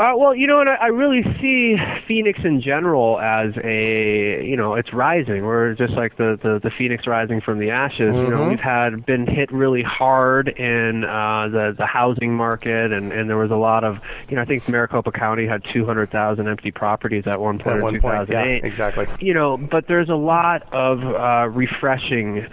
Uh, 0.00 0.16
well, 0.16 0.34
you 0.34 0.46
know 0.46 0.56
what? 0.56 0.70
I, 0.70 0.76
I 0.76 0.86
really 0.86 1.22
see 1.42 1.76
Phoenix 2.08 2.40
in 2.42 2.62
general 2.62 3.20
as 3.20 3.52
a, 3.62 4.42
you 4.42 4.56
know, 4.56 4.72
it's 4.72 4.94
rising. 4.94 5.44
We're 5.44 5.74
just 5.74 5.92
like 5.92 6.16
the, 6.16 6.38
the, 6.42 6.58
the 6.58 6.70
Phoenix 6.70 7.06
rising 7.06 7.42
from 7.42 7.58
the 7.58 7.70
ashes. 7.70 8.16
You 8.16 8.30
know, 8.30 8.48
we've 8.48 8.58
had 8.58 9.04
been 9.04 9.26
hit 9.26 9.52
really 9.52 9.82
hard 9.82 10.48
in 10.48 11.04
uh, 11.04 11.48
the 11.48 11.74
the 11.76 11.84
housing 11.84 12.34
market, 12.34 12.94
and, 12.94 13.12
and 13.12 13.28
there 13.28 13.36
was 13.36 13.50
a 13.50 13.56
lot 13.56 13.84
of, 13.84 14.00
you 14.30 14.36
know, 14.36 14.42
I 14.42 14.46
think 14.46 14.66
Maricopa 14.70 15.12
County 15.12 15.46
had 15.46 15.62
200,000 15.70 16.48
empty 16.48 16.70
properties 16.70 17.26
at 17.26 17.38
one 17.38 17.58
point 17.58 17.66
At 17.66 17.76
in 17.76 17.82
one 17.82 18.00
point, 18.00 18.30
yeah, 18.30 18.42
2008 18.42 18.64
exactly. 18.64 19.06
you 19.20 19.34
know, 19.34 19.58
but 19.58 19.86
there's 19.86 20.08
a 20.08 20.14
lot 20.14 20.62
of 20.72 21.04
uh, 21.04 21.46
refreshing, 21.50 22.46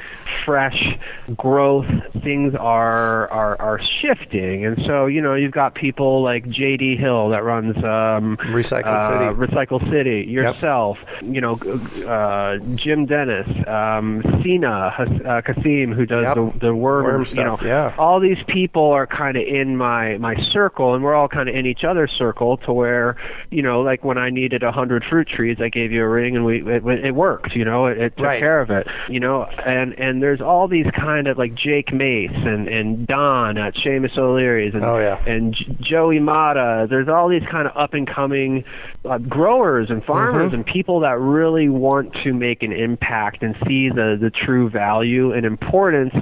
fresh 0.43 0.99
growth. 1.37 1.87
Things 2.11 2.55
are, 2.55 3.29
are 3.29 3.61
are 3.61 3.79
shifting, 4.01 4.65
and 4.65 4.83
so 4.85 5.05
you 5.05 5.21
know, 5.21 5.33
you've 5.33 5.53
got 5.53 5.75
people 5.75 6.21
like 6.21 6.45
J.D. 6.49 6.97
Hill 6.97 7.36
that 7.37 7.43
runs 7.43 7.75
um, 7.77 8.37
Recycle 8.51 8.85
uh, 8.85 9.09
City. 9.35 9.53
Recycle 9.53 9.89
City. 9.91 10.25
Yourself, 10.27 10.97
you 11.21 11.39
know, 11.41 11.53
uh, 12.07 12.57
Jim 12.75 13.05
Dennis, 13.05 13.47
um, 13.67 14.23
Sina 14.43 14.93
uh, 15.25 15.41
Kasim, 15.41 15.91
who 15.93 16.05
does 16.05 16.23
Yep. 16.23 16.35
the, 16.35 16.59
the 16.67 16.75
worm, 16.75 17.03
Worm 17.05 17.19
you 17.21 17.25
stuff, 17.25 17.61
know, 17.61 17.67
yeah. 17.67 17.95
all 17.97 18.19
these 18.19 18.37
people 18.47 18.85
are 18.91 19.05
kind 19.07 19.37
of 19.37 19.43
in 19.43 19.77
my 19.77 20.17
my 20.17 20.35
circle 20.51 20.95
and 20.95 21.03
we're 21.03 21.13
all 21.13 21.27
kind 21.27 21.47
of 21.47 21.55
in 21.55 21.65
each 21.65 21.83
other's 21.83 22.11
circle 22.11 22.57
to 22.57 22.73
where 22.73 23.15
you 23.51 23.61
know 23.61 23.81
like 23.81 24.03
when 24.03 24.17
i 24.17 24.29
needed 24.29 24.63
a 24.63 24.71
hundred 24.71 25.03
fruit 25.09 25.27
trees 25.27 25.57
i 25.61 25.69
gave 25.69 25.91
you 25.91 26.03
a 26.03 26.07
ring 26.07 26.35
and 26.35 26.43
we 26.45 26.61
it, 26.67 26.83
it 26.85 27.15
worked 27.15 27.53
you 27.55 27.63
know 27.63 27.85
it, 27.85 27.97
it 27.97 28.17
took 28.17 28.25
Right. 28.25 28.39
care 28.39 28.59
of 28.61 28.69
it 28.71 28.87
you 29.09 29.19
know 29.19 29.43
and 29.45 29.93
and 29.99 30.21
there's 30.23 30.41
all 30.41 30.67
these 30.67 30.87
kind 30.95 31.27
of 31.27 31.37
like 31.37 31.53
jake 31.55 31.93
mace 31.93 32.31
and 32.33 32.67
and 32.67 33.05
don 33.07 33.59
at 33.59 33.75
Seamus 33.75 34.17
o'leary's 34.17 34.73
and 34.73 34.83
Oh, 34.83 34.97
yeah. 34.97 35.21
and 35.27 35.53
J- 35.53 35.75
joey 35.81 36.19
mata 36.19 36.87
there's 36.89 37.07
all 37.07 37.16
these 37.27 37.41
kind 37.49 37.67
of 37.67 37.75
up 37.75 37.93
and 37.95 38.07
coming 38.07 38.63
uh, 39.05 39.17
growers 39.17 39.89
and 39.89 40.03
farmers 40.03 40.27
Mm-hmm. 40.27 40.55
and 40.55 40.65
people 40.65 40.99
that 40.99 41.17
really 41.19 41.69
want 41.69 42.13
to 42.23 42.33
make 42.33 42.61
an 42.61 42.71
impact 42.73 43.41
and 43.41 43.55
see 43.65 43.89
the 43.89 44.17
the 44.19 44.29
true 44.29 44.69
value 44.69 45.31
and 45.31 45.45
importance 45.45 46.13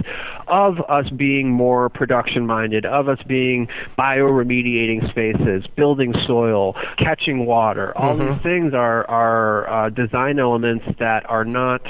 of 0.48 0.80
us 0.88 1.10
being 1.10 1.50
more 1.50 1.90
production 1.90 2.46
minded, 2.46 2.86
of 2.86 3.10
us 3.10 3.20
being 3.28 3.68
bioremediating 3.98 5.10
spaces, 5.10 5.66
building 5.76 6.14
soil, 6.28 6.76
catching 6.98 7.46
water. 7.46 7.92
All 7.98 8.16
Mm-hmm. 8.16 8.34
these 8.34 8.42
things 8.44 8.74
are 8.74 9.10
are 9.10 9.68
uh, 9.70 9.90
design 9.90 10.40
elements 10.40 10.86
that 11.00 11.28
are 11.30 11.44
not 11.44 11.82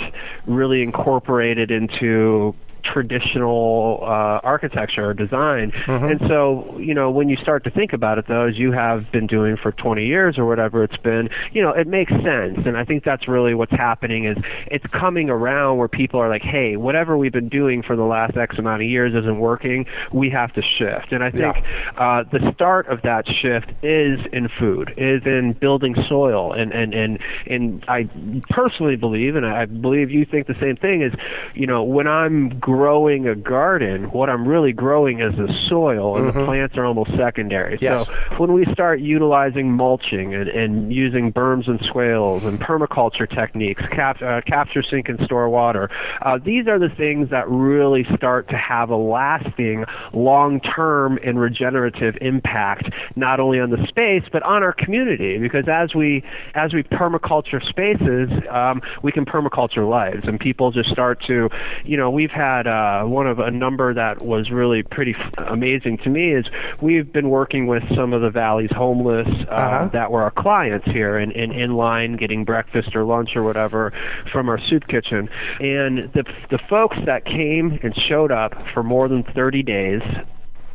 really 0.47 0.81
incorporated 0.81 1.69
into 1.69 2.55
traditional 2.85 3.99
uh, 4.01 4.39
architecture 4.43 5.09
or 5.09 5.13
design. 5.13 5.71
Mm-hmm. 5.71 6.05
And 6.05 6.19
so, 6.27 6.77
you 6.79 6.93
know, 6.93 7.11
when 7.11 7.29
you 7.29 7.35
start 7.37 7.63
to 7.65 7.69
think 7.69 7.93
about 7.93 8.17
it, 8.17 8.27
though, 8.27 8.47
as 8.47 8.57
you 8.57 8.71
have 8.71 9.11
been 9.11 9.27
doing 9.27 9.57
for 9.57 9.71
20 9.71 10.05
years 10.05 10.37
or 10.37 10.45
whatever 10.45 10.83
it's 10.83 10.97
been, 10.97 11.29
you 11.51 11.61
know, 11.61 11.71
it 11.71 11.87
makes 11.87 12.11
sense. 12.11 12.59
And 12.65 12.77
I 12.77 12.85
think 12.85 13.03
that's 13.03 13.27
really 13.27 13.53
what's 13.53 13.71
happening 13.71 14.25
is 14.25 14.37
it's 14.67 14.85
coming 14.87 15.29
around 15.29 15.77
where 15.77 15.87
people 15.87 16.19
are 16.19 16.29
like, 16.29 16.43
hey, 16.43 16.77
whatever 16.77 17.17
we've 17.17 17.31
been 17.31 17.49
doing 17.49 17.81
for 17.83 17.95
the 17.95 18.03
last 18.03 18.37
X 18.37 18.57
amount 18.57 18.81
of 18.81 18.87
years 18.87 19.13
isn't 19.13 19.39
working. 19.39 19.85
We 20.11 20.29
have 20.29 20.53
to 20.53 20.61
shift. 20.61 21.11
And 21.11 21.23
I 21.23 21.31
think 21.31 21.57
uh, 21.97 22.23
the 22.31 22.51
start 22.53 22.87
of 22.87 23.01
that 23.01 23.25
shift 23.27 23.71
is 23.83 24.25
in 24.31 24.47
food, 24.47 24.93
is 24.97 25.25
in 25.25 25.53
building 25.53 25.95
soil. 26.07 26.53
And, 26.53 26.71
and, 26.71 26.93
and, 26.93 27.19
and 27.47 27.83
I 27.87 28.09
personally 28.49 28.95
believe, 28.95 29.35
and 29.35 29.45
I 29.45 29.65
believe 29.65 30.11
you 30.11 30.25
think 30.25 30.47
the 30.47 30.55
same 30.55 30.77
thing, 30.77 31.01
is, 31.01 31.13
you 31.53 31.67
know, 31.67 31.83
when 31.83 32.07
I'm 32.07 32.59
growing 32.59 32.74
a 32.75 33.35
garden, 33.35 34.11
what 34.11 34.29
I'm 34.29 34.47
really 34.47 34.73
growing 34.73 35.19
is 35.19 35.35
the 35.35 35.53
soil, 35.69 36.17
and 36.17 36.27
the 36.27 36.45
plants 36.45 36.77
are 36.77 36.85
almost 36.85 37.11
secondary. 37.15 37.77
Yes. 37.81 38.07
So 38.07 38.13
when 38.37 38.53
we 38.53 38.65
start 38.71 38.99
utilizing 38.99 39.71
mulching 39.71 40.33
and, 40.33 40.49
and 40.49 40.93
using 40.93 41.31
berms 41.31 41.67
and 41.67 41.79
swales 41.91 42.43
and 42.45 42.59
permaculture 42.59 43.29
techniques, 43.29 43.81
cap, 43.87 44.21
uh, 44.21 44.41
capture, 44.41 44.83
sink, 44.83 45.09
and 45.09 45.19
store 45.25 45.49
water, 45.49 45.89
uh, 46.21 46.37
these 46.43 46.67
are 46.67 46.79
the 46.79 46.89
things 46.89 47.29
that 47.29 47.49
really 47.49 48.05
start 48.15 48.49
to 48.49 48.57
have 48.57 48.89
a 48.89 48.95
lasting, 48.95 49.85
long-term, 50.13 51.19
and 51.23 51.39
regenerative 51.39 52.17
impact, 52.21 52.89
not 53.15 53.39
only 53.39 53.59
on 53.59 53.69
the 53.69 53.85
space 53.87 54.23
but 54.31 54.43
on 54.43 54.63
our 54.63 54.73
community. 54.73 55.37
Because 55.37 55.67
as 55.67 55.93
we 55.93 56.23
as 56.53 56.73
we 56.73 56.83
permaculture 56.83 57.63
spaces, 57.67 58.29
um, 58.49 58.81
we 59.01 59.11
can 59.11 59.25
permaculture 59.25 59.87
lives, 59.87 60.27
and 60.27 60.39
people 60.39 60.71
just 60.71 60.89
start 60.89 61.21
to, 61.27 61.49
you 61.83 61.97
know, 61.97 62.09
we've 62.09 62.31
had 62.31 62.64
uh, 62.67 63.03
one 63.03 63.27
of 63.27 63.39
a 63.39 63.51
number 63.51 63.93
that 63.93 64.21
was 64.21 64.49
really 64.51 64.83
pretty 64.83 65.15
f- 65.17 65.33
amazing 65.47 65.97
to 65.99 66.09
me 66.09 66.33
is 66.33 66.45
we've 66.81 67.11
been 67.11 67.29
working 67.29 67.67
with 67.67 67.83
some 67.95 68.13
of 68.13 68.21
the 68.21 68.29
valley's 68.29 68.71
homeless 68.75 69.27
uh, 69.49 69.53
Uh-huh. 69.53 69.89
that 69.93 70.11
were 70.11 70.21
our 70.23 70.31
clients 70.31 70.85
here 70.87 71.17
and, 71.17 71.31
and 71.31 71.51
in 71.53 71.73
line 71.73 72.17
getting 72.17 72.45
breakfast 72.45 72.95
or 72.95 73.03
lunch 73.03 73.35
or 73.35 73.43
whatever 73.43 73.93
from 74.31 74.49
our 74.49 74.59
soup 74.69 74.87
kitchen. 74.87 75.29
And 75.59 76.11
the, 76.13 76.23
the 76.49 76.59
folks 76.69 76.97
that 77.05 77.25
came 77.25 77.79
and 77.83 77.93
showed 78.07 78.31
up 78.31 78.53
for 78.73 78.83
more 78.83 79.07
than 79.07 79.23
30 79.23 79.63
days, 79.63 80.01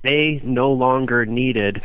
they 0.02 0.40
no 0.44 0.72
longer 0.72 1.26
needed 1.26 1.82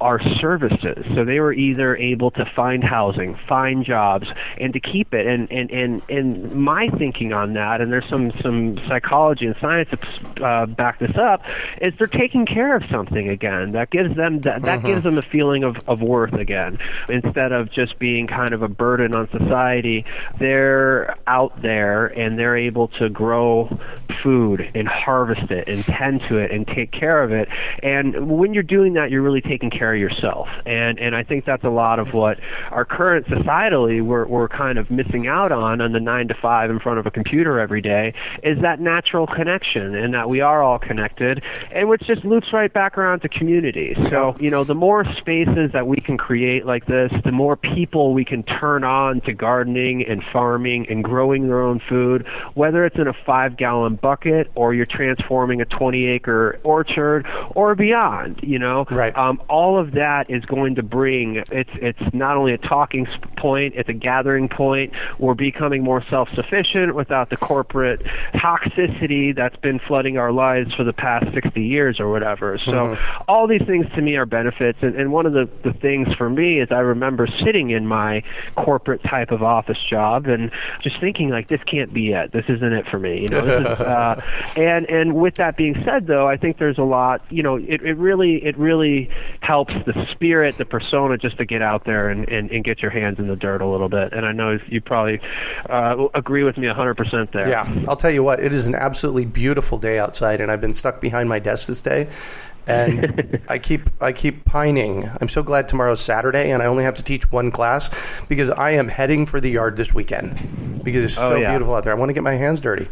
our 0.00 0.20
services. 0.40 1.04
So 1.14 1.24
they 1.24 1.40
were 1.40 1.52
either 1.52 1.96
able 1.96 2.30
to 2.32 2.44
find 2.56 2.82
housing, 2.82 3.38
find 3.48 3.84
jobs, 3.84 4.28
and 4.58 4.72
to 4.72 4.80
keep 4.80 5.14
it. 5.14 5.26
And 5.26 5.50
and 5.50 5.70
and, 5.70 6.02
and 6.08 6.54
my 6.54 6.88
thinking 6.98 7.32
on 7.32 7.54
that, 7.54 7.80
and 7.80 7.92
there's 7.92 8.08
some 8.08 8.30
some 8.40 8.78
psychology 8.88 9.46
and 9.46 9.56
science 9.60 9.88
to 9.90 10.44
uh, 10.44 10.66
back 10.66 10.98
this 10.98 11.16
up, 11.16 11.42
is 11.80 11.94
they're 11.98 12.06
taking 12.06 12.46
care 12.46 12.76
of 12.76 12.82
something 12.90 13.28
again. 13.28 13.72
That 13.72 13.90
gives 13.90 14.16
them 14.16 14.40
that, 14.40 14.62
that 14.62 14.82
gives 14.84 15.02
them 15.02 15.18
a 15.18 15.22
feeling 15.22 15.64
of, 15.64 15.76
of 15.88 16.02
worth 16.02 16.34
again, 16.34 16.78
instead 17.08 17.52
of 17.52 17.70
just 17.70 17.98
being 17.98 18.26
kind 18.26 18.52
of 18.52 18.62
a 18.62 18.68
burden 18.68 19.14
on 19.14 19.28
society. 19.30 20.04
They're 20.38 21.16
out 21.26 21.62
there 21.62 22.06
and 22.06 22.38
they're 22.38 22.56
able 22.56 22.88
to 22.88 23.08
grow 23.08 23.78
food 24.22 24.70
and 24.74 24.86
harvest 24.86 25.50
it 25.50 25.68
and 25.68 25.84
tend 25.84 26.22
to 26.28 26.38
it 26.38 26.50
and 26.50 26.66
take 26.66 26.92
care 26.92 27.22
of 27.22 27.32
it. 27.32 27.48
And 27.82 28.30
when 28.30 28.54
you're 28.54 28.62
doing 28.62 28.94
that, 28.94 29.10
you're 29.10 29.22
really 29.22 29.40
taking 29.40 29.70
care 29.72 29.94
of 29.94 30.00
yourself. 30.00 30.48
And 30.66 30.98
and 30.98 31.14
I 31.14 31.22
think 31.22 31.44
that's 31.44 31.64
a 31.64 31.70
lot 31.70 31.98
of 31.98 32.14
what 32.14 32.38
our 32.70 32.84
current 32.84 33.26
societally 33.26 34.02
we're 34.02 34.26
we're 34.26 34.48
kind 34.48 34.78
of 34.78 34.90
missing 34.90 35.26
out 35.26 35.52
on 35.52 35.80
on 35.80 35.92
the 35.92 36.00
nine 36.00 36.28
to 36.28 36.34
five 36.34 36.70
in 36.70 36.78
front 36.78 36.98
of 36.98 37.06
a 37.06 37.10
computer 37.10 37.58
every 37.58 37.80
day 37.80 38.14
is 38.42 38.60
that 38.62 38.80
natural 38.80 39.26
connection 39.26 39.94
and 39.94 40.14
that 40.14 40.28
we 40.28 40.40
are 40.40 40.62
all 40.62 40.78
connected 40.78 41.42
and 41.70 41.88
which 41.88 42.02
just 42.02 42.24
loops 42.24 42.52
right 42.52 42.72
back 42.72 42.98
around 42.98 43.20
to 43.20 43.28
community. 43.28 43.94
So, 44.10 44.36
you 44.38 44.50
know, 44.50 44.64
the 44.64 44.74
more 44.74 45.04
spaces 45.18 45.72
that 45.72 45.86
we 45.86 45.96
can 45.96 46.16
create 46.16 46.66
like 46.66 46.86
this, 46.86 47.12
the 47.24 47.32
more 47.32 47.56
people 47.56 48.12
we 48.12 48.24
can 48.24 48.42
turn 48.42 48.84
on 48.84 49.20
to 49.22 49.32
gardening 49.32 50.04
and 50.06 50.22
farming 50.32 50.86
and 50.88 51.02
growing 51.02 51.46
their 51.46 51.62
own 51.62 51.80
food, 51.88 52.26
whether 52.54 52.84
it's 52.84 52.96
in 52.96 53.08
a 53.08 53.12
five 53.24 53.56
gallon 53.56 53.96
bucket 53.96 54.50
or 54.54 54.74
you're 54.74 54.86
transforming 54.86 55.60
a 55.60 55.64
20 55.64 56.06
acre 56.06 56.58
orchard 56.62 57.26
or 57.54 57.74
beyond, 57.74 58.40
you 58.42 58.58
know. 58.58 58.84
Right. 58.90 59.16
Um, 59.16 59.42
all 59.48 59.61
of 59.78 59.92
that 59.92 60.30
is 60.30 60.44
going 60.44 60.76
to 60.76 60.82
bring 60.82 61.42
it's 61.50 61.70
it's 61.74 62.14
not 62.14 62.36
only 62.36 62.52
a 62.52 62.58
talking 62.58 63.06
point, 63.36 63.74
it's 63.76 63.88
a 63.88 63.92
gathering 63.92 64.48
point. 64.48 64.92
We're 65.18 65.34
becoming 65.34 65.82
more 65.82 66.04
self-sufficient 66.08 66.94
without 66.94 67.30
the 67.30 67.36
corporate 67.36 68.02
toxicity 68.34 69.34
that's 69.34 69.56
been 69.56 69.78
flooding 69.78 70.18
our 70.18 70.32
lives 70.32 70.74
for 70.74 70.84
the 70.84 70.92
past 70.92 71.32
60 71.34 71.62
years 71.62 72.00
or 72.00 72.10
whatever. 72.10 72.58
So 72.58 72.96
all 73.28 73.46
these 73.46 73.62
things 73.66 73.86
to 73.94 74.02
me 74.02 74.16
are 74.16 74.26
benefits. 74.26 74.78
And, 74.82 74.94
and 74.94 75.12
one 75.12 75.26
of 75.26 75.32
the, 75.32 75.48
the 75.62 75.72
things 75.72 76.08
for 76.14 76.30
me 76.30 76.60
is 76.60 76.68
I 76.70 76.80
remember 76.80 77.26
sitting 77.26 77.70
in 77.70 77.86
my 77.86 78.22
corporate 78.56 79.02
type 79.02 79.30
of 79.30 79.42
office 79.42 79.78
job 79.88 80.26
and 80.26 80.50
just 80.82 81.00
thinking 81.00 81.30
like 81.30 81.48
this 81.48 81.62
can't 81.64 81.92
be 81.92 82.12
it. 82.12 82.32
This 82.32 82.44
isn't 82.48 82.72
it 82.72 82.86
for 82.88 82.98
me. 82.98 83.22
You 83.22 83.28
know. 83.28 83.44
This 83.44 83.60
is, 83.60 83.66
uh, 83.80 84.22
and 84.56 84.88
and 84.88 85.14
with 85.14 85.36
that 85.36 85.56
being 85.56 85.74
said, 85.84 86.06
though, 86.06 86.28
I 86.28 86.36
think 86.36 86.58
there's 86.58 86.78
a 86.78 86.82
lot 86.82 87.22
you 87.32 87.42
know, 87.42 87.56
it, 87.56 87.82
it 87.82 87.96
really 87.96 88.44
it 88.44 88.56
really 88.58 89.08
helps 89.42 89.74
the 89.86 90.06
spirit, 90.12 90.56
the 90.56 90.64
persona, 90.64 91.18
just 91.18 91.36
to 91.36 91.44
get 91.44 91.60
out 91.62 91.84
there 91.84 92.08
and, 92.10 92.28
and, 92.28 92.50
and 92.52 92.62
get 92.64 92.80
your 92.80 92.92
hands 92.92 93.18
in 93.18 93.26
the 93.26 93.34
dirt 93.36 93.60
a 93.60 93.66
little 93.66 93.88
bit. 93.88 94.12
And 94.12 94.24
I 94.24 94.30
know 94.30 94.56
you 94.68 94.80
probably 94.80 95.20
uh, 95.68 96.06
agree 96.14 96.44
with 96.44 96.56
me 96.56 96.68
100% 96.68 97.32
there. 97.32 97.48
Yeah, 97.48 97.68
I'll 97.88 97.96
tell 97.96 98.12
you 98.12 98.22
what, 98.22 98.38
it 98.38 98.52
is 98.52 98.68
an 98.68 98.76
absolutely 98.76 99.26
beautiful 99.26 99.78
day 99.78 99.98
outside, 99.98 100.40
and 100.40 100.50
I've 100.50 100.60
been 100.60 100.72
stuck 100.74 101.00
behind 101.00 101.28
my 101.28 101.40
desk 101.40 101.66
this 101.66 101.82
day. 101.82 102.08
and 102.68 103.40
I 103.48 103.58
keep 103.58 103.90
I 104.00 104.12
keep 104.12 104.44
pining. 104.44 105.10
I'm 105.20 105.28
so 105.28 105.42
glad 105.42 105.68
tomorrow's 105.68 106.00
Saturday 106.00 106.52
and 106.52 106.62
I 106.62 106.66
only 106.66 106.84
have 106.84 106.94
to 106.94 107.02
teach 107.02 107.28
one 107.32 107.50
class 107.50 107.90
because 108.28 108.50
I 108.50 108.70
am 108.70 108.86
heading 108.86 109.26
for 109.26 109.40
the 109.40 109.50
yard 109.50 109.76
this 109.76 109.92
weekend 109.92 110.84
because 110.84 111.02
it's 111.04 111.18
Oh, 111.18 111.30
so 111.30 111.36
yeah. 111.40 111.50
beautiful 111.50 111.74
out 111.74 111.82
there. 111.82 111.92
I 111.92 111.96
want 111.96 112.10
to 112.10 112.14
get 112.14 112.22
my 112.22 112.34
hands 112.36 112.60
dirty. 112.60 112.86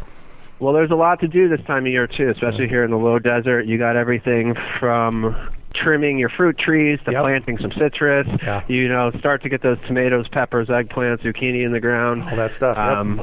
Well, 0.59 0.73
there's 0.73 0.91
a 0.91 0.95
lot 0.95 1.21
to 1.21 1.27
do 1.29 1.47
this 1.47 1.65
time 1.65 1.85
of 1.85 1.91
year 1.93 2.05
too, 2.05 2.27
especially 2.27 2.67
here 2.67 2.83
in 2.83 2.91
the 2.91 2.97
low 2.97 3.17
desert. 3.17 3.65
You 3.65 3.77
got 3.77 3.95
everything 3.95 4.55
from 4.77 5.33
trimming 5.73 6.17
your 6.17 6.29
fruit 6.29 6.57
trees 6.57 6.99
to 7.05 7.11
Yep. 7.11 7.21
planting 7.23 7.57
some 7.59 7.71
citrus. 7.71 8.27
Yeah. 8.43 8.61
You 8.67 8.87
know, 8.87 9.11
start 9.19 9.41
to 9.43 9.49
get 9.49 9.61
those 9.61 9.79
tomatoes, 9.87 10.27
peppers, 10.27 10.67
eggplants, 10.67 11.21
zucchini 11.21 11.63
in 11.65 11.71
the 11.71 11.79
ground. 11.79 12.23
All 12.29 12.35
that 12.35 12.53
stuff. 12.53 12.77
yep. 12.77 12.97
Um, 12.97 13.21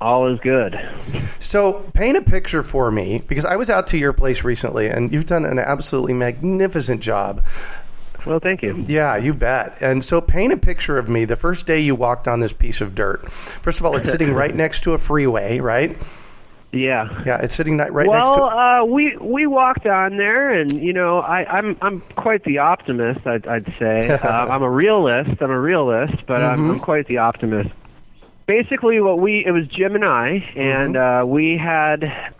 all 0.00 0.32
is 0.32 0.38
good. 0.40 0.78
So, 1.40 1.84
paint 1.92 2.16
a 2.16 2.22
picture 2.22 2.62
for 2.62 2.90
me 2.92 3.22
because 3.26 3.44
I 3.44 3.56
was 3.56 3.68
out 3.68 3.86
to 3.88 3.98
your 3.98 4.12
place 4.12 4.44
recently 4.44 4.86
and 4.88 5.12
you've 5.12 5.26
done 5.26 5.44
an 5.44 5.58
absolutely 5.58 6.12
magnificent 6.14 7.00
job. 7.00 7.42
Well, 8.26 8.38
thank 8.40 8.62
you. 8.62 8.84
Yeah, 8.86 9.16
you 9.16 9.32
bet. 9.34 9.76
And 9.80 10.04
so, 10.04 10.20
paint 10.20 10.52
a 10.52 10.56
picture 10.56 10.98
of 10.98 11.08
me 11.08 11.24
the 11.24 11.36
first 11.36 11.66
day 11.66 11.80
you 11.80 11.94
walked 11.94 12.28
on 12.28 12.40
this 12.40 12.52
piece 12.52 12.80
of 12.80 12.94
dirt. 12.94 13.30
First 13.32 13.80
of 13.80 13.86
all, 13.86 13.96
it's 13.96 14.08
sitting 14.10 14.32
right 14.34 14.54
next 14.54 14.82
to 14.84 14.92
a 14.92 14.98
freeway, 14.98 15.58
right? 15.60 15.96
Yeah. 16.72 17.22
Yeah, 17.24 17.40
it's 17.42 17.54
sitting 17.54 17.78
right 17.78 17.92
next 17.94 18.08
well, 18.08 18.34
to. 18.36 18.42
uh, 18.42 18.84
we 18.84 19.16
we 19.16 19.46
walked 19.46 19.86
on 19.86 20.16
there, 20.18 20.50
and 20.50 20.70
you 20.82 20.92
know, 20.92 21.18
I, 21.20 21.44
I'm 21.44 21.76
I'm 21.80 22.00
quite 22.16 22.44
the 22.44 22.58
optimist. 22.58 23.26
I'd, 23.26 23.46
I'd 23.46 23.72
say 23.78 24.08
uh, 24.22 24.28
I'm 24.46 24.62
a 24.62 24.70
realist. 24.70 25.40
I'm 25.40 25.50
a 25.50 25.58
realist, 25.60 26.26
but 26.26 26.42
I'm, 26.42 26.58
Mm-hmm. 26.58 26.70
I'm 26.72 26.80
quite 26.80 27.06
the 27.06 27.18
optimist. 27.18 27.70
Basically, 28.46 29.00
what 29.00 29.18
we 29.18 29.44
it 29.46 29.50
was 29.52 29.66
Jim 29.68 29.94
and 29.94 30.04
I, 30.04 30.44
and 30.56 30.94
Mm-hmm. 30.94 31.30
uh, 31.30 31.32
we 31.32 31.56
had 31.56 32.34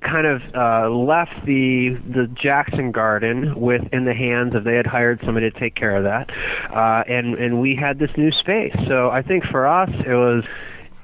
kind 0.00 0.26
of 0.26 0.42
uh, 0.54 0.88
left 0.90 1.44
the 1.46 1.90
the 2.10 2.28
Jackson 2.28 2.92
Garden 2.92 3.58
with 3.58 3.82
in 3.92 4.04
the 4.04 4.14
hands 4.14 4.54
of 4.54 4.62
they 4.64 4.76
had 4.76 4.86
hired 4.86 5.18
somebody 5.24 5.50
to 5.50 5.58
take 5.58 5.74
care 5.74 5.96
of 5.96 6.04
that, 6.04 6.30
uh, 6.72 7.02
and 7.08 7.34
and 7.34 7.60
we 7.60 7.74
had 7.74 7.98
this 7.98 8.10
new 8.16 8.30
space. 8.30 8.74
So 8.86 9.10
I 9.10 9.22
think 9.22 9.44
for 9.46 9.66
us 9.66 9.90
it 10.06 10.14
was 10.14 10.44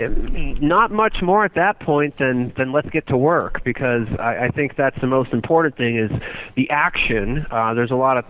not 0.09 0.90
much 0.90 1.23
more 1.23 1.45
at 1.45 1.54
that 1.54 1.78
point 1.80 2.16
than 2.16 2.52
than 2.57 2.73
let's 2.73 2.88
get 2.90 3.07
to 3.09 3.16
work 3.16 3.62
because 3.64 4.07
I, 4.19 4.47
I 4.47 4.49
think 4.50 4.76
that's 4.76 4.99
the 5.00 5.07
most 5.07 5.33
important 5.33 5.76
thing 5.76 5.97
is 5.97 6.11
the 6.54 6.71
action. 6.71 7.47
Uh, 7.50 7.75
there's 7.75 7.90
a 7.90 7.97
lot 7.97 8.19
of 8.19 8.25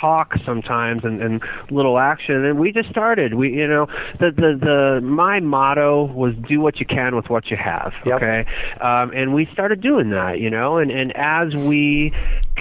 talk 0.00 0.34
sometimes 0.44 1.04
and, 1.04 1.20
and 1.20 1.42
little 1.70 1.98
action 1.98 2.44
and 2.44 2.58
we 2.58 2.72
just 2.72 2.88
started 2.88 3.34
we 3.34 3.52
you 3.52 3.66
know 3.66 3.86
the 4.20 4.30
the 4.30 4.56
the 4.58 5.00
my 5.02 5.40
motto 5.40 6.04
was 6.04 6.34
do 6.48 6.60
what 6.60 6.78
you 6.78 6.86
can 6.86 7.16
with 7.16 7.28
what 7.28 7.50
you 7.50 7.56
have 7.56 7.92
Yep. 8.06 8.16
okay 8.22 8.46
um, 8.80 9.10
and 9.10 9.34
we 9.34 9.46
started 9.46 9.80
doing 9.80 10.10
that 10.10 10.38
you 10.38 10.50
know 10.50 10.78
and 10.78 10.90
and 10.90 11.12
as 11.16 11.54
we 11.54 12.12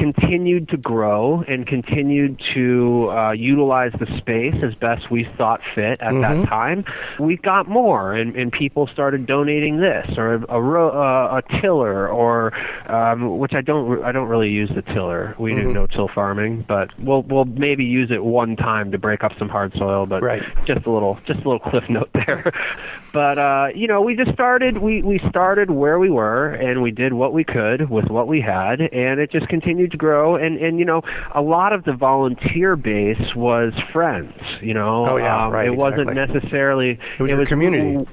continued 0.02 0.68
to 0.70 0.78
grow 0.78 1.44
and 1.48 1.68
continued 1.68 2.42
to 2.56 3.10
uh, 3.12 3.32
utilize 3.34 3.92
the 4.00 4.08
space 4.18 4.56
as 4.64 4.74
best 4.76 5.12
we 5.12 5.24
thought 5.38 5.62
fit 5.76 6.02
at 6.02 6.12
that 6.22 6.48
time, 6.48 6.84
we 7.20 7.38
got 7.38 7.68
more, 7.70 8.14
and, 8.14 8.36
and 8.36 8.52
people 8.52 8.88
started 8.88 9.28
donating 9.28 9.78
this 9.80 10.18
or 10.18 10.34
a, 10.36 10.46
a, 10.56 10.62
ro- 10.62 10.90
uh, 10.90 11.40
a 11.42 11.62
tiller, 11.62 12.10
or 12.10 12.52
um, 12.90 13.38
which 13.38 13.54
I 13.54 13.62
don't 13.62 14.04
I 14.04 14.12
don't 14.12 14.28
really 14.28 14.50
use 14.50 14.72
the 14.74 14.82
tiller. 14.82 15.36
We 15.38 15.54
do 15.54 15.72
no 15.72 15.86
till 15.86 16.08
farming, 16.08 16.66
but 16.68 16.98
we'll 17.00 17.22
we'll 17.22 17.46
maybe 17.46 17.86
use 17.86 18.10
it 18.10 18.24
one 18.24 18.56
time 18.56 18.92
to 18.92 18.98
break 18.98 19.24
up 19.24 19.34
some 19.38 19.50
hard 19.50 19.74
soil, 19.78 20.06
but 20.08 20.24
Right. 20.24 20.44
just 20.66 20.86
a 20.86 20.92
little 20.92 21.20
just 21.26 21.42
a 21.42 21.50
little 21.50 21.60
cliff 21.60 21.90
note 21.90 22.10
there. 22.14 22.52
but 23.14 23.38
uh, 23.38 23.68
you 23.76 23.88
know, 23.88 24.02
we 24.02 24.16
just 24.16 24.32
started 24.34 24.80
we 24.80 25.04
we 25.04 25.20
started 25.30 25.70
where 25.70 26.00
we 26.00 26.10
were 26.10 26.48
and 26.54 26.82
we 26.82 26.90
did 26.92 27.14
what 27.14 27.34
we 27.34 27.44
could 27.44 27.90
with 27.90 28.10
what 28.10 28.28
we 28.28 28.42
had 28.42 28.82
and 28.82 29.20
it 29.20 29.32
just 29.32 29.48
continued 29.48 29.91
to 29.92 29.98
grow 29.98 30.36
and 30.36 30.58
and 30.58 30.80
you 30.80 30.86
know, 30.86 31.02
a 31.34 31.42
lot 31.42 31.74
of 31.74 31.84
the 31.84 31.94
volunteer 31.94 32.76
base 32.76 33.36
was 33.36 33.74
friends, 33.92 34.34
you 34.62 34.74
know. 34.74 35.06
Oh, 35.06 35.18
yeah, 35.18 35.46
um, 35.46 35.52
right, 35.52 35.68
it 35.68 35.76
wasn't 35.76 36.14
necessarily 36.14 37.00
It 37.18 37.22
was 37.22 37.32
your 37.32 37.46
community. 37.46 38.02
E- 38.02 38.08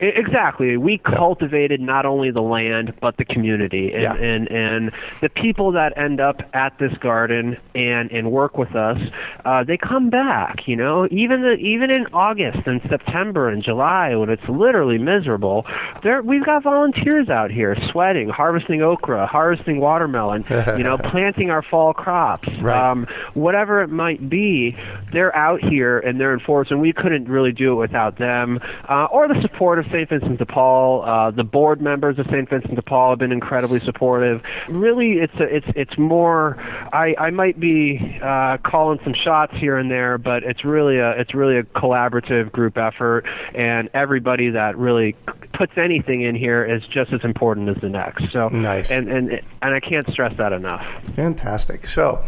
Exactly. 0.00 0.76
We 0.76 0.98
cultivated 0.98 1.80
not 1.80 2.06
only 2.06 2.30
the 2.30 2.42
land 2.42 2.94
but 3.00 3.16
the 3.16 3.24
community, 3.24 3.92
and, 3.92 4.02
Yeah. 4.02 4.14
and 4.14 4.48
and 4.50 4.92
the 5.20 5.28
people 5.28 5.72
that 5.72 5.96
end 5.98 6.20
up 6.20 6.40
at 6.54 6.78
this 6.78 6.92
garden 6.98 7.56
and 7.74 8.10
and 8.12 8.30
work 8.30 8.56
with 8.56 8.74
us, 8.76 8.98
uh, 9.44 9.64
they 9.64 9.76
come 9.76 10.08
back. 10.10 10.66
You 10.68 10.76
know, 10.76 11.08
even 11.10 11.42
the 11.42 11.54
even 11.54 11.90
in 11.90 12.06
August 12.12 12.66
and 12.66 12.80
September 12.88 13.48
and 13.48 13.62
July 13.62 14.14
when 14.14 14.30
it's 14.30 14.48
literally 14.48 14.98
miserable, 14.98 15.66
there 16.02 16.22
we've 16.22 16.44
got 16.44 16.62
volunteers 16.62 17.28
out 17.28 17.50
here 17.50 17.76
sweating, 17.90 18.28
harvesting 18.28 18.82
okra, 18.82 19.26
harvesting 19.26 19.80
watermelon, 19.80 20.44
you 20.76 20.84
know, 20.84 20.96
planting 20.96 21.50
our 21.50 21.62
fall 21.62 21.92
crops, 21.92 22.48
Right. 22.60 22.80
um, 22.90 23.06
whatever 23.34 23.82
it 23.82 23.90
might 23.90 24.28
be. 24.28 24.76
They're 25.12 25.34
out 25.34 25.60
here 25.62 25.98
and 25.98 26.20
they're 26.20 26.34
enforced, 26.34 26.70
and 26.70 26.80
we 26.80 26.92
couldn't 26.92 27.28
really 27.28 27.52
do 27.52 27.72
it 27.72 27.76
without 27.76 28.16
them 28.16 28.60
uh, 28.88 29.06
or 29.10 29.26
the 29.26 29.40
support 29.42 29.78
of 29.78 29.87
St. 29.90 30.08
Vincent 30.08 30.38
de 30.38 30.46
Paul. 30.46 31.02
Uh, 31.04 31.30
the 31.30 31.44
board 31.44 31.80
members 31.80 32.18
of 32.18 32.26
St. 32.26 32.48
Vincent 32.48 32.74
de 32.74 32.82
Paul 32.82 33.10
have 33.10 33.18
been 33.18 33.32
incredibly 33.32 33.80
supportive. 33.80 34.42
Really, 34.68 35.14
it's 35.18 35.36
a, 35.36 35.44
it's 35.44 35.66
it's 35.74 35.98
more. 35.98 36.56
I 36.92 37.14
I 37.18 37.30
might 37.30 37.58
be 37.60 38.18
uh, 38.22 38.58
calling 38.58 38.98
some 39.04 39.14
shots 39.14 39.54
here 39.56 39.76
and 39.78 39.90
there, 39.90 40.18
but 40.18 40.42
it's 40.44 40.64
really 40.64 40.98
a 40.98 41.10
it's 41.12 41.34
really 41.34 41.58
a 41.58 41.62
collaborative 41.62 42.52
group 42.52 42.76
effort, 42.78 43.24
and 43.54 43.88
everybody 43.94 44.50
that 44.50 44.76
really 44.78 45.14
puts 45.54 45.72
anything 45.76 46.22
in 46.22 46.34
here 46.36 46.64
is 46.64 46.82
just 46.86 47.12
as 47.12 47.24
important 47.24 47.68
as 47.68 47.76
the 47.82 47.88
next. 47.88 48.32
So 48.32 48.48
Nice. 48.48 48.90
and 48.90 49.08
and 49.08 49.30
and 49.62 49.74
I 49.74 49.80
can't 49.80 50.08
stress 50.10 50.36
that 50.38 50.52
enough. 50.52 50.84
Fantastic. 51.14 51.86
So, 51.86 52.24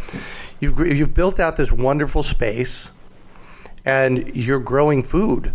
you've 0.58 0.78
you've 0.80 1.14
built 1.14 1.38
out 1.38 1.56
this 1.56 1.70
wonderful 1.72 2.22
space, 2.22 2.92
and 3.84 4.34
you're 4.36 4.58
growing 4.60 5.02
food. 5.02 5.52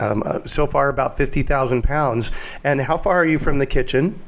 Um, 0.00 0.22
uh, 0.26 0.44
so 0.46 0.66
far, 0.66 0.88
about 0.88 1.16
fifty 1.16 1.42
thousand 1.42 1.82
pounds. 1.82 2.30
And 2.64 2.80
how 2.80 2.96
far 2.96 3.14
are 3.18 3.26
you 3.26 3.38
from 3.38 3.58
the 3.58 3.66
kitchen? 3.66 4.20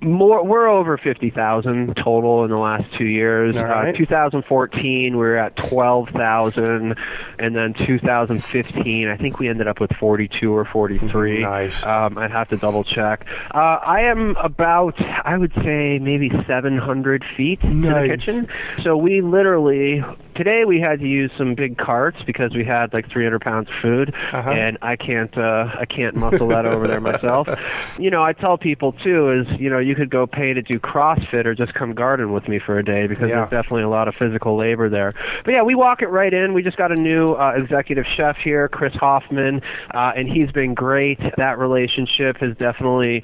More, 0.00 0.44
we're 0.44 0.68
over 0.68 0.98
fifty 0.98 1.30
thousand 1.30 1.94
total 1.96 2.44
in 2.44 2.50
the 2.50 2.58
last 2.58 2.84
two 2.98 3.04
years. 3.06 3.56
Right. 3.56 3.94
Uh, 3.94 3.96
2014, 3.96 5.12
we 5.12 5.16
were 5.18 5.36
at 5.38 5.56
twelve 5.56 6.10
thousand, 6.10 6.96
and 7.38 7.56
then 7.56 7.72
2015, 7.86 9.08
I 9.08 9.16
think 9.16 9.38
we 9.38 9.48
ended 9.48 9.66
up 9.66 9.80
with 9.80 9.92
42 9.98 10.52
or 10.54 10.64
43. 10.66 11.40
Nice. 11.42 11.86
Um, 11.86 12.18
I'd 12.18 12.32
have 12.32 12.48
to 12.50 12.56
double 12.58 12.84
check. 12.84 13.24
Uh, 13.54 13.78
I 13.82 14.02
am 14.02 14.36
about, 14.36 15.00
I 15.00 15.38
would 15.38 15.52
say, 15.62 15.98
maybe 15.98 16.30
700 16.46 17.24
feet 17.36 17.60
to 17.62 17.66
the 17.68 17.72
Nice. 17.74 18.26
kitchen. 18.26 18.48
So 18.82 18.96
we 18.98 19.22
literally 19.22 20.04
today 20.34 20.64
we 20.64 20.80
had 20.80 21.00
to 21.00 21.06
use 21.06 21.30
some 21.38 21.54
big 21.54 21.78
carts 21.78 22.18
because 22.26 22.54
we 22.54 22.64
had 22.64 22.92
like 22.92 23.10
300 23.10 23.40
pounds 23.40 23.68
of 23.68 23.74
food, 23.82 24.14
Uh-huh. 24.32 24.50
and 24.50 24.78
I 24.82 24.96
can't, 24.96 25.36
uh, 25.36 25.66
I 25.78 25.84
can't 25.86 26.14
muscle 26.16 26.48
that 26.48 26.66
over 26.66 26.86
there 26.86 27.00
myself. 27.00 27.48
You 27.98 28.10
know, 28.10 28.22
I 28.24 28.32
tell 28.32 28.58
people 28.58 28.92
too 28.92 29.30
is, 29.30 29.60
you 29.60 29.70
know, 29.70 29.78
you 29.78 29.94
could 29.94 30.10
go 30.10 30.26
pay 30.26 30.52
to 30.52 30.62
do 30.62 30.78
CrossFit 30.80 31.44
or 31.46 31.54
just 31.54 31.74
come 31.74 31.94
garden 31.94 32.32
with 32.32 32.48
me 32.48 32.58
for 32.58 32.72
a 32.78 32.82
day 32.84 33.06
because 33.06 33.28
Yeah. 33.30 33.36
there's 33.46 33.50
definitely 33.50 33.82
a 33.84 33.88
lot 33.88 34.08
of 34.08 34.16
physical 34.16 34.56
labor 34.56 34.88
there. 34.88 35.12
But 35.44 35.54
yeah, 35.54 35.62
we 35.62 35.74
walk 35.74 36.02
it 36.02 36.08
right 36.08 36.32
in. 36.32 36.54
We 36.54 36.62
just 36.62 36.76
got 36.76 36.90
a 36.90 37.00
new 37.00 37.28
uh, 37.34 37.52
executive 37.56 38.04
chef 38.16 38.36
here, 38.36 38.68
Chris 38.68 38.92
Hoffman, 38.94 39.62
uh, 39.92 40.12
and 40.16 40.28
he's 40.28 40.50
been 40.50 40.74
great. 40.74 41.18
That 41.36 41.58
relationship 41.58 42.38
has 42.38 42.56
definitely 42.56 43.22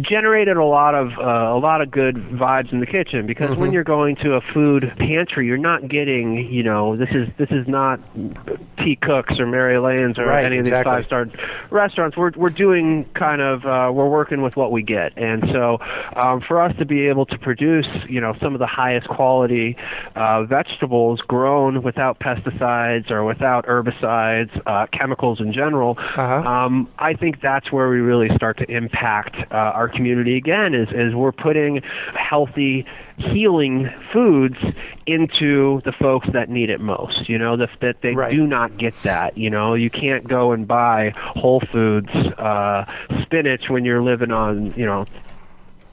generated 0.00 0.56
a 0.56 0.64
lot 0.64 0.94
of 0.94 1.08
uh, 1.18 1.22
a 1.56 1.58
lot 1.58 1.80
of 1.80 1.90
good 1.90 2.16
vibes 2.16 2.72
in 2.72 2.80
the 2.80 2.86
kitchen 2.86 3.26
because 3.26 3.48
Mm-hmm. 3.50 3.60
when 3.60 3.72
you're 3.72 3.84
going 3.84 4.16
to 4.16 4.34
a 4.34 4.40
food 4.52 4.92
pantry, 4.98 5.46
you're 5.46 5.56
not 5.56 5.88
getting, 5.88 6.37
you 6.42 6.62
know, 6.62 6.96
this 6.96 7.08
is 7.12 7.28
this 7.36 7.50
is 7.50 7.66
not 7.68 8.00
T 8.78 8.96
Cooks 8.96 9.38
or 9.38 9.46
Mary 9.46 9.76
Elaine's 9.76 10.18
or 10.18 10.26
Right, 10.26 10.44
any 10.44 10.58
of 10.58 10.64
these 10.64 10.72
exactly. 10.72 10.92
five 10.92 11.04
star 11.04 11.26
restaurants. 11.70 12.16
We're 12.16 12.32
we're 12.36 12.48
doing 12.50 13.04
kind 13.14 13.40
of 13.40 13.64
uh, 13.64 13.90
we're 13.92 14.08
working 14.08 14.42
with 14.42 14.56
what 14.56 14.72
we 14.72 14.82
get, 14.82 15.16
and 15.16 15.44
so 15.52 15.78
um, 16.16 16.40
for 16.40 16.60
us 16.60 16.76
to 16.78 16.84
be 16.84 17.08
able 17.08 17.26
to 17.26 17.38
produce, 17.38 17.86
you 18.08 18.20
know, 18.20 18.34
some 18.40 18.54
of 18.54 18.58
the 18.58 18.66
highest 18.66 19.08
quality 19.08 19.76
uh, 20.16 20.44
vegetables 20.44 21.20
grown 21.22 21.82
without 21.82 22.18
pesticides 22.20 23.10
or 23.10 23.24
without 23.24 23.66
herbicides, 23.66 24.50
uh, 24.66 24.86
chemicals 24.92 25.40
in 25.40 25.52
general, 25.52 25.96
Uh-huh. 25.98 26.48
um, 26.48 26.88
I 26.98 27.14
think 27.14 27.40
that's 27.40 27.70
where 27.72 27.88
we 27.88 27.98
really 28.00 28.28
start 28.36 28.58
to 28.58 28.70
impact 28.70 29.36
uh, 29.50 29.54
our 29.54 29.88
community 29.88 30.36
again. 30.36 30.74
Is 30.74 30.88
is 30.92 31.14
we're 31.14 31.32
putting 31.32 31.82
healthy, 32.14 32.84
healing 33.18 33.90
foods 34.12 34.56
into 35.06 35.80
the 35.84 35.92
folks 35.92 36.28
that 36.32 36.48
need 36.48 36.70
it 36.70 36.80
most. 36.80 37.28
You 37.28 37.38
know, 37.38 37.56
that 37.56 37.70
that 37.80 38.00
they 38.00 38.14
Right. 38.14 38.30
do 38.32 38.46
not 38.46 38.76
get 38.76 38.94
that. 39.02 39.36
You 39.36 39.50
know, 39.50 39.74
you 39.74 39.90
can't 39.90 40.26
go 40.26 40.52
and 40.52 40.66
buy 40.66 41.12
Whole 41.16 41.60
Foods 41.72 42.10
uh, 42.10 42.84
spinach 43.22 43.68
when 43.68 43.84
you're 43.84 44.02
living 44.02 44.30
on, 44.32 44.72
you 44.76 44.86
know, 44.86 45.04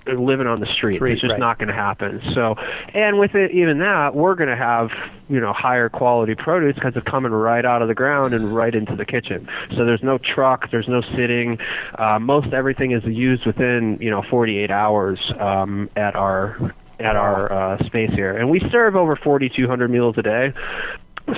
living 0.07 0.45
on 0.47 0.59
the 0.59 0.67
street. 0.67 0.95
Street, 0.95 1.13
it's 1.13 1.21
just 1.21 1.31
right. 1.31 1.39
not 1.39 1.57
going 1.57 1.67
to 1.69 1.73
happen. 1.73 2.21
So, 2.33 2.55
and 2.93 3.17
with 3.17 3.33
it, 3.35 3.51
even 3.51 3.79
that, 3.79 4.15
we're 4.15 4.35
going 4.35 4.49
to 4.49 4.55
have 4.55 4.89
you 5.29 5.39
know 5.39 5.51
higher 5.53 5.89
quality 5.89 6.35
produce 6.35 6.75
because 6.75 6.95
it's 6.95 7.07
coming 7.07 7.31
right 7.31 7.65
out 7.65 7.81
of 7.81 7.87
the 7.87 7.95
ground 7.95 8.33
and 8.33 8.53
right 8.55 8.73
into 8.73 8.95
the 8.95 9.05
kitchen. 9.05 9.49
So 9.75 9.85
there's 9.85 10.03
no 10.03 10.17
truck, 10.19 10.69
there's 10.71 10.87
no 10.87 11.01
sitting. 11.15 11.57
Uh, 11.97 12.19
most 12.19 12.53
everything 12.53 12.91
is 12.91 13.03
used 13.03 13.45
within 13.45 13.97
you 13.99 14.11
know 14.11 14.21
48 14.21 14.69
hours 14.69 15.19
um, 15.39 15.89
at 15.95 16.15
our 16.15 16.71
at 16.99 17.15
our 17.15 17.51
uh, 17.51 17.85
space 17.85 18.11
here, 18.13 18.35
and 18.35 18.49
we 18.49 18.59
serve 18.71 18.95
over 18.95 19.15
4,200 19.15 19.89
meals 19.89 20.15
a 20.17 20.21
day. 20.21 20.53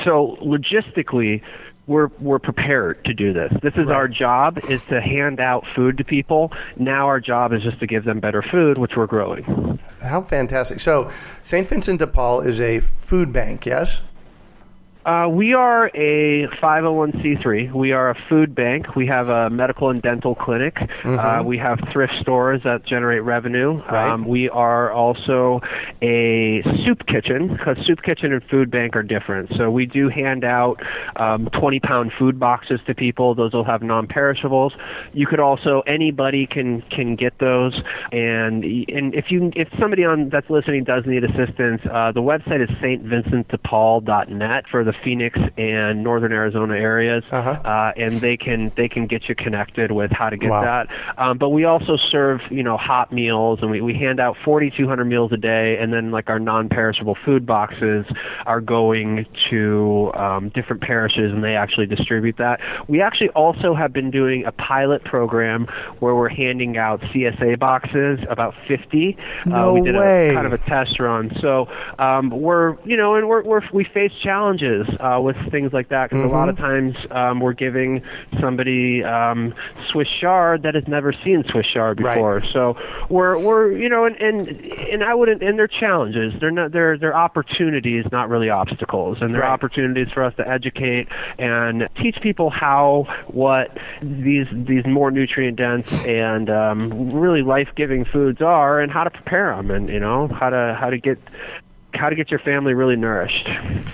So 0.04 0.38
logistically, 0.42 1.42
we're 1.88 2.10
we're 2.20 2.40
prepared 2.40 3.04
to 3.06 3.14
do 3.14 3.34
this. 3.34 3.52
This 3.64 3.74
is 3.76 3.90
our 3.90 4.08
job 4.08 4.60
is 4.70 4.84
to 4.86 5.00
hand 5.02 5.40
out 5.40 5.66
food 5.66 5.98
to 5.98 6.04
people. 6.04 6.52
Now 6.76 7.08
our 7.08 7.20
job 7.20 7.54
is 7.54 7.64
just 7.64 7.80
to 7.80 7.88
give 7.88 8.04
them 8.04 8.20
better 8.20 8.42
food, 8.42 8.78
which 8.78 8.96
we're 8.98 9.08
growing. 9.08 9.80
How 10.02 10.22
fantastic! 10.22 10.80
So, 10.80 11.10
St. 11.42 11.66
Vincent 11.66 12.00
de 12.00 12.08
Paul 12.08 12.42
is 12.42 12.60
a 12.60 12.82
food 12.82 13.32
bank, 13.32 13.66
yes? 13.66 14.02
Uh, 15.08 15.26
we 15.30 15.54
are 15.54 15.88
a 15.96 16.48
501c3. 16.62 17.72
We 17.72 17.94
are 17.94 18.10
a 18.10 18.16
food 18.28 18.54
bank. 18.54 18.94
We 18.94 19.08
have 19.08 19.30
a 19.30 19.50
medical 19.50 19.90
and 19.90 20.02
dental 20.02 20.36
clinic. 20.36 20.76
Uh, 21.06 21.44
we 21.46 21.58
have 21.58 21.80
thrift 21.94 22.12
stores 22.20 22.62
that 22.66 22.86
generate 22.86 23.24
revenue. 23.24 23.78
Right. 23.78 24.10
Um, 24.10 24.26
we 24.26 24.50
are 24.50 24.92
also 24.92 25.62
a 26.02 26.62
soup 26.84 27.08
kitchen 27.08 27.56
because 27.56 27.78
soup 27.86 28.02
kitchen 28.02 28.34
and 28.34 28.44
food 28.50 28.70
bank 28.70 28.98
are 28.98 29.04
different. 29.04 29.50
So 29.56 29.72
we 29.72 29.86
do 29.86 30.10
hand 30.10 30.44
out 30.44 30.82
um, 31.16 31.48
20 31.58 31.80
pound 31.80 32.12
food 32.20 32.38
boxes 32.38 32.82
to 32.88 32.94
people. 32.94 33.34
Those 33.34 33.54
will 33.54 33.64
have 33.64 33.82
non 33.82 34.08
perishables. 34.08 34.74
You 35.14 35.26
could 35.26 35.40
also 35.40 35.84
anybody 35.88 36.48
can 36.48 36.82
can 36.92 37.16
get 37.16 37.40
those. 37.40 37.82
And 38.12 38.66
and 38.66 39.16
if 39.16 39.32
you 39.32 39.54
if 39.56 39.70
somebody 39.80 40.04
on 40.04 40.28
that's 40.28 40.50
listening 40.50 40.84
does 40.84 41.06
need 41.06 41.24
assistance, 41.24 41.82
uh, 41.90 42.12
the 42.12 42.22
website 42.22 42.62
is 42.62 42.70
stvincentdepaul.net 42.82 44.66
for 44.70 44.84
the 44.84 44.97
Phoenix 45.04 45.38
and 45.58 46.04
Northern 46.04 46.32
Arizona 46.32 46.76
areas, 46.76 47.24
Uh-huh. 47.32 47.50
uh, 47.64 47.92
and 47.98 48.14
they 48.16 48.38
can 48.38 48.72
they 48.76 48.88
can 48.90 49.08
get 49.08 49.28
you 49.30 49.36
connected 49.36 49.92
with 49.92 50.12
how 50.12 50.30
to 50.30 50.38
get 50.38 50.50
Wow. 50.50 50.62
that. 50.64 50.88
Um, 51.18 51.38
but 51.38 51.50
we 51.50 51.66
also 51.66 51.98
serve 52.12 52.42
you 52.50 52.64
know 52.64 52.78
hot 52.78 53.12
meals, 53.12 53.60
and 53.62 53.72
we, 53.72 53.82
we 53.82 53.94
hand 53.94 54.20
out 54.20 54.36
4,200 54.44 55.06
meals 55.06 55.32
a 55.32 55.38
day, 55.38 55.78
and 55.80 55.92
then 55.94 56.12
like 56.12 56.30
our 56.30 56.40
non-perishable 56.40 57.18
food 57.26 57.46
boxes 57.46 58.06
are 58.46 58.62
going 58.62 59.26
to 59.50 60.12
um, 60.16 60.50
different 60.50 60.82
parishes, 60.82 61.32
and 61.32 61.44
they 61.44 61.56
actually 61.56 61.86
distribute 61.86 62.38
that. 62.38 62.60
We 62.88 63.02
actually 63.02 63.30
also 63.30 63.74
have 63.76 63.94
been 63.94 64.12
doing 64.12 64.46
a 64.46 64.52
pilot 64.52 65.04
program 65.04 65.68
where 66.00 66.16
we're 66.16 66.30
handing 66.30 66.78
out 66.78 67.02
CSA 67.02 67.60
boxes, 67.60 68.20
about 68.30 68.54
50. 68.68 69.18
No 69.46 69.70
uh, 69.70 69.74
we 69.74 69.82
did 69.82 69.96
way. 69.96 70.30
a 70.30 70.34
kind 70.34 70.48
of 70.48 70.54
a 70.54 70.58
test 70.58 71.00
run. 71.00 71.32
So 71.42 71.68
um, 72.00 72.30
we're, 72.30 72.78
you 72.86 72.98
know, 72.98 73.16
and 73.16 73.28
we're, 73.28 73.44
we're 73.44 73.62
we 73.74 73.84
face 73.84 74.12
challenges 74.24 74.87
uh, 75.00 75.20
with 75.22 75.36
things 75.52 75.74
like 75.74 75.90
that 75.90 76.10
because 76.10 76.24
a 76.24 76.28
lot 76.28 76.50
of 76.50 76.58
times 76.58 76.96
um, 77.12 77.40
we're 77.40 77.54
giving 77.54 78.02
somebody 78.42 79.04
um, 79.04 79.54
Swiss 79.92 80.08
chard 80.22 80.64
that 80.64 80.76
has 80.76 80.84
never 80.88 81.14
seen 81.24 81.44
Swiss 81.52 81.66
chard 81.74 82.00
Right. 82.02 82.16
before. 82.16 82.44
So 82.54 82.76
we're 83.10 83.38
we're 83.38 83.72
you 83.78 83.90
know, 83.90 84.06
and 84.06 84.16
and 84.18 84.48
and 84.92 85.04
I 85.04 85.14
wouldn't, 85.14 85.42
and 85.44 85.58
they're 85.58 85.68
challenges. 85.68 86.34
They're 86.40 86.52
not 86.52 86.72
they're 86.72 86.98
they're 86.98 87.16
opportunities, 87.16 88.06
not 88.12 88.30
really 88.30 88.50
obstacles, 88.50 89.18
and 89.22 89.34
they're 89.34 89.42
Right. 89.42 89.52
opportunities 89.52 90.08
for 90.14 90.24
us 90.24 90.34
to 90.38 90.48
educate 90.48 91.08
and 91.38 91.88
teach 92.02 92.18
people 92.22 92.50
how 92.50 93.06
what 93.28 93.78
these 94.02 94.48
these 94.52 94.86
more 94.86 95.12
nutrient 95.12 95.58
dense 95.58 95.88
and 96.04 96.50
um, 96.50 97.10
really 97.12 97.42
life 97.42 97.70
giving 97.76 98.06
foods 98.06 98.42
are, 98.42 98.80
and 98.80 98.92
how 98.92 99.04
to 99.04 99.10
prepare 99.10 99.56
them, 99.56 99.72
and 99.72 99.90
you 99.90 100.00
know 100.00 100.28
how 100.28 100.50
to 100.50 100.76
how 100.80 100.90
to 100.90 100.98
get 100.98 101.18
how 101.94 102.10
to 102.10 102.16
get 102.16 102.30
your 102.30 102.40
family 102.40 102.74
really 102.74 102.96
nourished. 102.96 103.48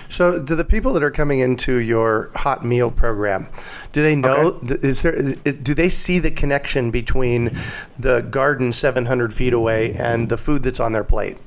So, 0.08 0.42
do 0.42 0.54
the 0.54 0.64
people 0.64 0.92
that 0.94 1.02
are 1.02 1.10
coming 1.10 1.40
into 1.40 1.76
your 1.76 2.30
hot 2.34 2.64
meal 2.64 2.90
program, 2.90 3.48
do 3.92 4.02
they 4.02 4.14
know? 4.16 4.58
th- 4.66 4.80
Is 4.82 5.02
there? 5.02 5.16
Do 5.34 5.74
they 5.74 5.88
see 5.88 6.18
the 6.18 6.30
connection 6.30 6.90
between 6.90 7.56
the 7.98 8.20
garden 8.22 8.72
700 8.72 9.32
feet 9.32 9.52
away 9.52 9.94
and 9.94 10.28
the 10.28 10.36
food 10.36 10.62
that's 10.62 10.80
on 10.80 10.92
their 10.92 11.04
plate? 11.04 11.38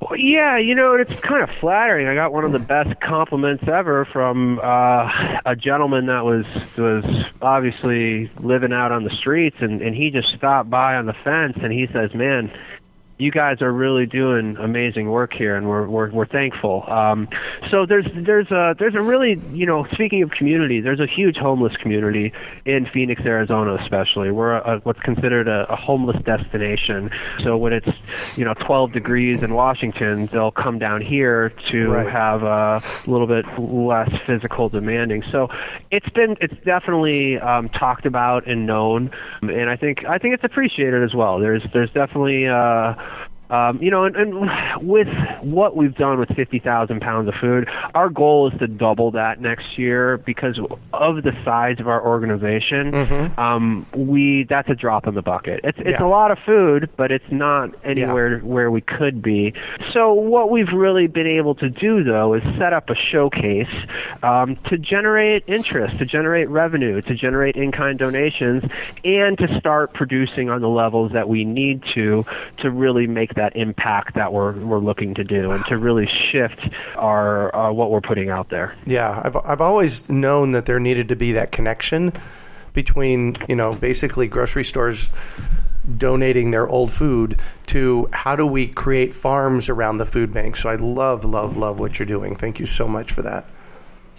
Well, 0.00 0.16
yeah, 0.18 0.56
you 0.56 0.74
know, 0.74 0.94
it's 0.94 1.20
kind 1.20 1.42
of 1.42 1.50
flattering. 1.60 2.06
I 2.08 2.14
got 2.14 2.32
one 2.32 2.44
of 2.44 2.52
the 2.52 2.58
best 2.58 2.98
compliments 3.00 3.64
ever 3.68 4.06
from 4.06 4.58
uh, 4.58 5.40
a 5.44 5.54
gentleman 5.54 6.06
that 6.06 6.24
was 6.24 6.46
was 6.78 7.04
obviously 7.42 8.30
living 8.40 8.72
out 8.72 8.92
on 8.92 9.04
the 9.04 9.10
streets, 9.10 9.56
and 9.60 9.82
and 9.82 9.94
he 9.94 10.10
just 10.10 10.28
stopped 10.36 10.70
by 10.70 10.94
on 10.96 11.04
the 11.06 11.12
fence, 11.24 11.58
and 11.62 11.72
he 11.72 11.86
says, 11.92 12.14
"Man." 12.14 12.50
You 13.20 13.30
guys 13.30 13.60
are 13.60 13.70
really 13.70 14.06
doing 14.06 14.56
amazing 14.56 15.10
work 15.10 15.34
here, 15.34 15.54
and 15.54 15.68
we're 15.68 15.86
we're, 15.86 16.10
we're 16.10 16.26
thankful. 16.26 16.84
Um, 16.90 17.28
so 17.70 17.84
there's 17.84 18.06
there's 18.16 18.50
a 18.50 18.74
there's 18.78 18.94
a 18.94 19.02
really 19.02 19.38
you 19.52 19.66
know 19.66 19.86
speaking 19.92 20.22
of 20.22 20.30
community, 20.30 20.80
there's 20.80 21.00
a 21.00 21.06
huge 21.06 21.36
homeless 21.36 21.76
community 21.76 22.32
in 22.64 22.86
Phoenix, 22.86 23.20
Arizona, 23.26 23.74
especially. 23.78 24.30
We're 24.30 24.52
a, 24.56 24.76
a, 24.76 24.80
what's 24.80 25.00
considered 25.00 25.48
a, 25.48 25.70
a 25.70 25.76
homeless 25.76 26.16
destination. 26.24 27.10
So 27.44 27.58
when 27.58 27.74
it's 27.74 27.88
you 28.38 28.44
know 28.46 28.54
12 28.54 28.92
degrees 28.92 29.42
in 29.42 29.52
Washington, 29.52 30.26
they'll 30.26 30.50
come 30.50 30.78
down 30.78 31.02
here 31.02 31.50
to 31.68 31.90
Right. 31.90 32.10
have 32.10 32.42
a 32.42 32.82
little 33.06 33.26
bit 33.26 33.44
less 33.58 34.10
physical 34.24 34.70
demanding. 34.70 35.22
So 35.30 35.48
it's 35.90 36.08
been 36.10 36.36
it's 36.40 36.54
definitely 36.64 37.38
um, 37.38 37.68
talked 37.68 38.06
about 38.06 38.46
and 38.46 38.64
known, 38.66 39.10
and 39.42 39.68
I 39.68 39.76
think 39.76 40.06
I 40.06 40.16
think 40.16 40.32
it's 40.32 40.44
appreciated 40.44 41.02
as 41.02 41.14
well. 41.14 41.38
There's 41.38 41.62
there's 41.74 41.90
definitely. 41.90 42.46
Uh, 42.48 42.94
um, 43.50 43.82
you 43.82 43.90
know, 43.90 44.04
and, 44.04 44.16
and 44.16 44.50
with 44.86 45.08
what 45.42 45.76
we've 45.76 45.94
done 45.94 46.18
with 46.18 46.28
50,000 46.34 47.00
pounds 47.00 47.28
of 47.28 47.34
food, 47.40 47.68
our 47.94 48.08
goal 48.08 48.50
is 48.52 48.58
to 48.60 48.66
double 48.66 49.10
that 49.12 49.40
next 49.40 49.78
year 49.78 50.18
because 50.18 50.58
of 50.92 51.22
the 51.22 51.32
size 51.44 51.80
of 51.80 51.88
our 51.88 52.04
organization. 52.06 52.94
Um, 53.38 53.86
we 53.94 54.44
that's 54.48 54.68
a 54.68 54.74
drop 54.74 55.06
in 55.06 55.14
the 55.14 55.22
bucket. 55.22 55.60
It's 55.64 55.78
it's 55.78 55.90
Yeah. 56.00 56.04
a 56.04 56.08
lot 56.08 56.30
of 56.30 56.38
food, 56.46 56.90
but 56.96 57.10
it's 57.10 57.30
not 57.30 57.70
anywhere 57.84 58.38
where 58.40 58.70
we 58.70 58.80
could 58.80 59.22
be. 59.22 59.52
So 59.92 60.12
what 60.12 60.50
we've 60.50 60.72
really 60.72 61.06
been 61.06 61.26
able 61.26 61.54
to 61.56 61.68
do 61.68 62.04
though 62.04 62.34
is 62.34 62.42
set 62.58 62.72
up 62.72 62.90
a 62.90 62.94
showcase 62.94 63.66
um, 64.22 64.56
to 64.68 64.78
generate 64.78 65.44
interest, 65.46 65.98
to 65.98 66.04
generate 66.06 66.48
revenue, 66.48 67.00
to 67.02 67.14
generate 67.14 67.56
in-kind 67.56 67.98
donations, 67.98 68.62
and 69.04 69.36
to 69.38 69.58
start 69.58 69.92
producing 69.94 70.50
on 70.50 70.60
the 70.60 70.68
levels 70.68 71.12
that 71.12 71.28
we 71.28 71.44
need 71.44 71.82
to 71.94 72.24
to 72.58 72.70
really 72.70 73.06
make 73.06 73.34
that 73.40 73.56
impact 73.56 74.14
that 74.14 74.32
we're 74.32 74.52
we're 74.52 74.78
looking 74.78 75.14
to 75.14 75.24
do, 75.24 75.50
and 75.50 75.64
to 75.66 75.78
really 75.78 76.08
shift 76.30 76.60
our 76.96 77.54
uh, 77.56 77.72
what 77.72 77.90
we're 77.90 78.02
putting 78.02 78.28
out 78.28 78.50
there. 78.50 78.76
Yeah, 78.84 79.22
I've 79.24 79.36
I've 79.36 79.60
always 79.60 80.08
known 80.10 80.52
that 80.52 80.66
there 80.66 80.78
needed 80.78 81.08
to 81.08 81.16
be 81.16 81.32
that 81.32 81.50
connection 81.50 82.12
between 82.74 83.36
you 83.48 83.56
know 83.56 83.74
basically 83.74 84.28
grocery 84.28 84.64
stores 84.64 85.08
donating 85.96 86.50
their 86.50 86.68
old 86.68 86.92
food 86.92 87.40
to 87.66 88.08
how 88.12 88.36
do 88.36 88.46
we 88.46 88.66
create 88.66 89.14
farms 89.14 89.68
around 89.70 89.96
the 89.96 90.06
food 90.06 90.32
bank. 90.32 90.56
So 90.56 90.68
I 90.68 90.76
love 90.76 91.24
love 91.24 91.56
love 91.56 91.80
what 91.80 91.98
you're 91.98 92.06
doing. 92.06 92.36
Thank 92.36 92.60
you 92.60 92.66
so 92.66 92.86
much 92.86 93.10
for 93.10 93.22
that. 93.22 93.46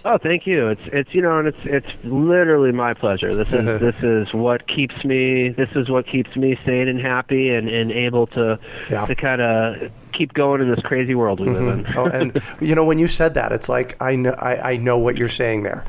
Oh, 0.04 0.18
thank 0.18 0.46
you. 0.46 0.68
It's 0.68 0.80
it's 0.86 1.14
you 1.14 1.22
know, 1.22 1.38
and 1.38 1.46
it's 1.48 1.58
it's 1.64 2.04
literally 2.04 2.72
my 2.72 2.92
pleasure. 2.94 3.34
This 3.34 3.48
is 3.52 3.64
this 3.80 3.94
is 4.02 4.32
what 4.34 4.66
keeps 4.66 5.04
me. 5.04 5.50
This 5.50 5.68
is 5.76 5.88
what 5.88 6.06
keeps 6.06 6.34
me 6.34 6.58
sane 6.66 6.88
and 6.88 7.00
happy, 7.00 7.50
and, 7.50 7.68
and 7.68 7.92
able 7.92 8.26
to 8.28 8.58
Yeah. 8.90 9.06
to 9.06 9.14
kind 9.14 9.40
of 9.40 9.92
keep 10.12 10.32
going 10.34 10.60
in 10.60 10.68
this 10.70 10.80
crazy 10.80 11.14
world 11.14 11.40
we 11.40 11.46
live 11.48 11.68
in. 11.68 11.84
Mm-hmm. 11.84 11.98
oh, 11.98 12.06
and 12.06 12.42
you 12.68 12.74
know 12.74 12.84
when 12.84 12.98
you 12.98 13.06
said 13.08 13.34
that, 13.34 13.52
it's 13.52 13.68
like 13.68 13.96
I 14.02 14.16
know 14.16 14.34
I, 14.38 14.72
I 14.72 14.76
know 14.76 14.98
what 14.98 15.16
you're 15.16 15.28
saying 15.28 15.62
there, 15.62 15.84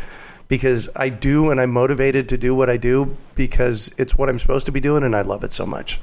because 0.48 0.90
I 0.96 1.10
do, 1.10 1.50
and 1.50 1.60
I'm 1.60 1.72
motivated 1.72 2.30
to 2.30 2.38
do 2.38 2.54
what 2.54 2.70
I 2.70 2.78
do 2.78 3.18
because 3.36 3.92
it's 3.98 4.16
what 4.16 4.30
I'm 4.30 4.38
supposed 4.38 4.68
to 4.68 4.72
be 4.72 4.80
doing, 4.80 5.04
and 5.04 5.16
I 5.16 5.22
love 5.24 5.44
it 5.44 5.52
so 5.52 5.66
much. 5.66 6.00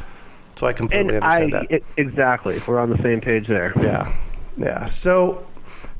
So 0.57 0.67
I 0.67 0.73
completely 0.73 1.15
and 1.15 1.25
I 1.25 1.43
understand 1.43 1.69
that. 1.71 1.81
e- 1.81 1.85
exactly. 1.97 2.59
We're 2.67 2.81
on 2.81 2.91
the 2.91 3.01
same 3.05 3.21
page 3.21 3.47
there. 3.47 3.73
Yeah, 3.81 4.13
yeah. 4.57 4.87
So 4.89 5.47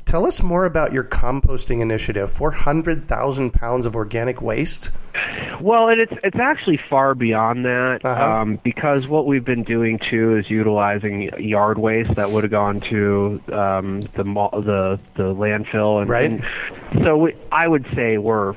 tell 0.05 0.25
us 0.25 0.41
more 0.43 0.65
about 0.65 0.93
your 0.93 1.03
composting 1.03 1.81
initiative. 1.81 2.31
Four 2.31 2.51
hundred 2.51 3.07
thousand 3.07 3.51
pounds 3.53 3.85
of 3.85 3.95
organic 3.95 4.41
waste. 4.41 4.91
Well, 5.61 5.89
and 5.89 6.01
it's 6.01 6.13
it's 6.23 6.37
actually 6.39 6.79
far 6.89 7.13
beyond 7.13 7.65
that 7.65 7.99
Uh-huh. 8.03 8.35
um, 8.37 8.59
because 8.63 9.07
what 9.07 9.27
we've 9.27 9.45
been 9.45 9.63
doing 9.63 9.99
too 10.09 10.37
is 10.37 10.49
utilizing 10.49 11.29
yard 11.39 11.77
waste 11.77 12.15
that 12.15 12.29
would 12.31 12.43
have 12.43 12.51
gone 12.51 12.79
to 12.81 13.39
um, 13.53 13.99
the 14.15 14.23
the 14.23 14.99
the 15.15 15.23
landfill, 15.35 16.01
and, 16.01 16.09
Right. 16.09 16.31
and 16.31 16.43
so 17.03 17.17
we, 17.17 17.35
I 17.51 17.67
would 17.67 17.85
say 17.95 18.17
we're 18.17 18.55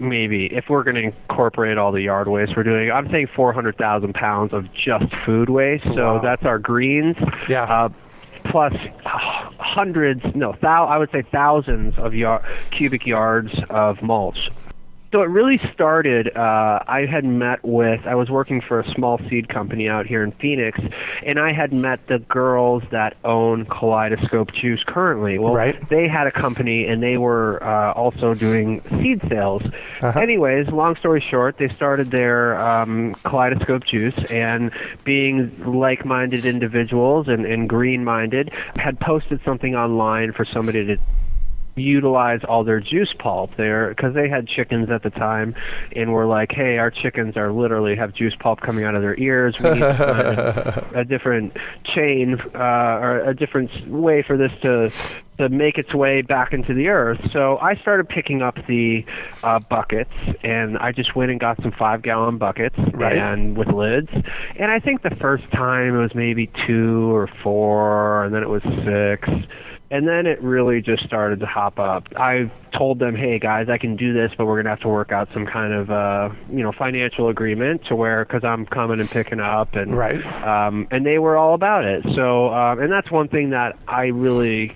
maybe 0.00 0.46
if 0.46 0.64
we're 0.68 0.82
going 0.82 0.96
to 0.96 1.02
incorporate 1.02 1.76
all 1.78 1.92
the 1.92 2.00
yard 2.00 2.26
waste 2.26 2.56
we're 2.56 2.62
doing, 2.62 2.90
I'm 2.90 3.10
saying 3.10 3.28
400,000 3.36 4.14
pounds 4.14 4.52
of 4.54 4.72
just 4.72 5.04
food 5.26 5.50
waste. 5.50 5.84
So 5.88 6.14
Wow. 6.14 6.18
that's 6.20 6.44
our 6.44 6.58
greens. 6.58 7.16
Yeah. 7.48 7.64
Uh, 7.64 7.88
plus 8.46 8.72
uh, 9.04 9.49
hundreds, 9.70 10.22
no, 10.34 10.56
thou, 10.60 10.86
I 10.86 10.98
would 10.98 11.10
say 11.10 11.22
thousands 11.22 11.96
of 11.98 12.14
yard, 12.14 12.44
cubic 12.70 13.06
yards 13.06 13.52
of 13.70 14.02
mulch. 14.02 14.50
So 15.12 15.22
it 15.22 15.28
really 15.28 15.60
started. 15.74 16.36
Uh, 16.36 16.78
I 16.86 17.04
had 17.04 17.24
met 17.24 17.64
with. 17.64 18.00
I 18.06 18.14
was 18.14 18.30
working 18.30 18.60
for 18.60 18.78
a 18.78 18.88
small 18.94 19.18
seed 19.28 19.48
company 19.48 19.88
out 19.88 20.06
here 20.06 20.22
in 20.22 20.30
Phoenix, 20.30 20.78
and 21.24 21.40
I 21.40 21.52
had 21.52 21.72
met 21.72 22.06
the 22.06 22.20
girls 22.20 22.84
that 22.92 23.16
own 23.24 23.64
Kaleidoscope 23.66 24.52
Juice 24.52 24.84
currently. 24.86 25.36
Well, 25.38 25.52
Right. 25.52 25.76
they 25.88 26.06
had 26.06 26.28
a 26.28 26.30
company, 26.30 26.86
and 26.86 27.02
they 27.02 27.16
were 27.16 27.60
uh, 27.60 27.92
also 27.92 28.34
doing 28.34 28.82
seed 29.00 29.20
sales. 29.28 29.62
Uh-huh. 30.00 30.18
Anyways, 30.18 30.68
long 30.68 30.94
story 30.96 31.24
short, 31.28 31.58
they 31.58 31.68
started 31.68 32.12
their 32.12 32.60
um, 32.60 33.14
Kaleidoscope 33.24 33.84
Juice, 33.84 34.14
and 34.30 34.70
being 35.02 35.50
like-minded 35.66 36.44
individuals 36.44 37.26
and, 37.26 37.44
and 37.46 37.68
green-minded, 37.68 38.52
had 38.76 39.00
posted 39.00 39.40
something 39.44 39.74
online 39.74 40.32
for 40.32 40.44
somebody 40.44 40.86
to 40.86 40.96
utilize 41.76 42.40
all 42.48 42.64
their 42.64 42.80
juice 42.80 43.12
pulp 43.18 43.50
there 43.56 43.88
because 43.90 44.14
they 44.14 44.28
had 44.28 44.46
chickens 44.48 44.90
at 44.90 45.02
the 45.02 45.10
time 45.10 45.54
and 45.96 46.12
were 46.12 46.26
like 46.26 46.52
hey 46.52 46.78
our 46.78 46.90
chickens 46.90 47.36
are 47.36 47.52
literally 47.52 47.96
have 47.96 48.12
juice 48.14 48.34
pulp 48.38 48.60
coming 48.60 48.84
out 48.84 48.94
of 48.94 49.02
their 49.02 49.18
ears. 49.18 49.56
We 49.58 49.70
need 49.70 49.82
a 49.82 51.04
different 51.08 51.56
chain 51.84 52.40
uh, 52.54 52.58
or 52.58 53.20
a 53.28 53.34
different 53.34 53.70
way 53.88 54.22
for 54.22 54.36
this 54.36 54.52
to 54.62 54.92
to 55.38 55.48
make 55.48 55.78
its 55.78 55.94
way 55.94 56.20
back 56.20 56.52
into 56.52 56.74
the 56.74 56.88
earth. 56.88 57.18
So 57.32 57.56
i 57.58 57.74
started 57.76 58.08
picking 58.08 58.42
up 58.42 58.58
the 58.66 59.04
uh, 59.42 59.58
buckets 59.60 60.10
and 60.42 60.76
i 60.78 60.92
just 60.92 61.14
went 61.16 61.30
and 61.30 61.40
got 61.40 61.60
some 61.62 61.72
five 61.72 62.02
gallon 62.02 62.36
buckets 62.36 62.76
Right. 62.92 63.16
and 63.16 63.56
with 63.56 63.68
lids. 63.72 64.10
And 64.56 64.70
i 64.70 64.78
think 64.80 65.02
the 65.02 65.14
first 65.14 65.50
time 65.50 65.94
it 65.94 65.98
was 65.98 66.14
maybe 66.14 66.48
two 66.66 67.14
or 67.14 67.26
four 67.42 68.24
and 68.24 68.34
then 68.34 68.42
it 68.42 68.48
was 68.50 68.62
six 68.84 69.28
and 69.90 70.06
then 70.06 70.26
it 70.26 70.40
really 70.42 70.80
just 70.80 71.04
started 71.04 71.40
to 71.40 71.46
hop 71.46 71.78
up. 71.78 72.08
I 72.16 72.50
told 72.76 72.98
them, 72.98 73.14
"Hey 73.16 73.38
guys, 73.38 73.68
I 73.68 73.78
can 73.78 73.96
do 73.96 74.12
this, 74.12 74.30
but 74.38 74.46
we're 74.46 74.56
gonna 74.56 74.70
have 74.70 74.80
to 74.80 74.88
work 74.88 75.10
out 75.12 75.28
some 75.34 75.46
kind 75.46 75.72
of, 75.72 75.90
uh, 75.90 76.30
you 76.52 76.62
know, 76.62 76.72
financial 76.72 77.28
agreement 77.28 77.84
to 77.86 77.96
where, 77.96 78.24
because 78.24 78.44
I'm 78.44 78.66
coming 78.66 79.00
and 79.00 79.10
picking 79.10 79.40
up, 79.40 79.74
and 79.74 79.96
Right. 79.96 80.24
um, 80.46 80.86
and 80.90 81.04
they 81.04 81.18
were 81.18 81.36
all 81.36 81.54
about 81.54 81.84
it. 81.84 82.04
So, 82.14 82.48
um, 82.52 82.78
and 82.80 82.90
that's 82.92 83.10
one 83.10 83.28
thing 83.28 83.50
that 83.50 83.76
I 83.88 84.06
really 84.06 84.72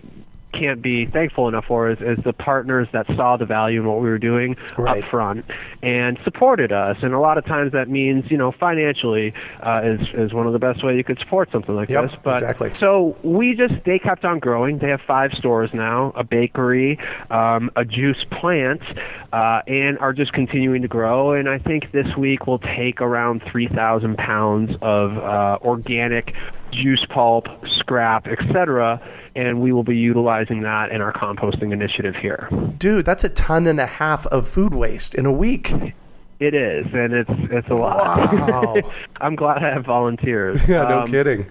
can't 0.59 0.81
be 0.83 1.07
thankful 1.07 1.49
enough 1.49 1.65
for 1.67 1.91
is, 1.91 1.99
is 2.01 2.23
the 2.25 2.33
partners 2.33 2.89
that 2.93 3.07
saw 3.17 3.37
the 3.37 3.45
value 3.47 3.81
in 3.81 3.87
what 3.87 4.01
we 4.01 4.09
were 4.09 4.19
doing 4.19 4.57
Right. 4.79 5.03
up 5.03 5.11
front 5.11 5.45
and 5.83 6.19
supported 6.25 6.73
us. 6.73 6.97
And 7.03 7.13
a 7.15 7.19
lot 7.19 7.39
of 7.39 7.45
times 7.45 7.73
that 7.73 7.89
means, 7.89 8.31
you 8.31 8.37
know, 8.39 8.53
financially 8.53 9.33
uh, 9.63 9.83
is 9.85 10.01
is 10.15 10.33
one 10.33 10.47
of 10.47 10.53
the 10.53 10.59
best 10.59 10.85
way 10.85 10.97
you 10.97 11.05
could 11.05 11.19
support 11.19 11.51
something 11.53 11.75
like 11.75 11.91
Yep, 11.91 12.11
this. 12.11 12.21
But 12.23 12.43
exactly. 12.43 12.73
so 12.75 13.17
we 13.23 13.55
just 13.55 13.75
they 13.85 13.99
kept 13.99 14.25
on 14.25 14.39
growing. 14.39 14.79
They 14.79 14.89
have 14.89 15.01
five 15.07 15.33
stores 15.33 15.71
now, 15.75 16.13
a 16.17 16.25
bakery, 16.25 16.99
um, 17.31 17.71
a 17.77 17.85
juice 17.85 18.25
plant, 18.31 18.83
uh, 19.33 19.63
and 19.67 19.99
are 19.99 20.13
just 20.13 20.33
continuing 20.33 20.83
to 20.83 20.89
grow. 20.89 21.33
And 21.33 21.49
I 21.49 21.59
think 21.59 21.93
this 21.93 22.07
week 22.17 22.47
we'll 22.47 22.59
take 22.61 23.01
around 23.01 23.43
three 23.51 23.69
thousand 23.69 24.17
pounds 24.17 24.71
of 24.83 25.17
uh, 25.19 25.59
organic 25.63 26.35
juice 26.83 27.05
pulp, 27.11 27.47
scrap, 27.79 28.27
etc. 28.27 29.01
And 29.37 29.61
we 29.61 29.73
will 29.73 29.83
be 29.85 29.97
utilizing 29.97 30.63
that 30.63 30.91
in 30.93 31.01
our 31.01 31.13
composting 31.13 31.73
initiative 31.73 32.15
here. 32.17 32.49
Dude, 32.79 33.05
that's 33.05 33.25
a 33.25 33.29
ton 33.29 33.67
and 33.67 33.81
a 33.81 33.87
half 33.87 34.27
of 34.27 34.47
food 34.47 34.75
waste 34.75 35.15
in 35.15 35.27
a 35.27 35.33
week. 35.33 35.73
It 36.41 36.53
is, 36.55 36.87
and 36.93 37.13
it's 37.13 37.31
it's 37.51 37.69
a 37.69 37.75
lot. 37.75 38.33
Wow. 38.33 38.77
I'm 39.21 39.37
glad 39.37 39.65
I 39.65 39.73
have 39.73 39.85
volunteers. 39.87 40.59
Yeah, 40.69 40.83
no 40.89 41.01
Um, 41.01 41.07
kidding. 41.09 41.47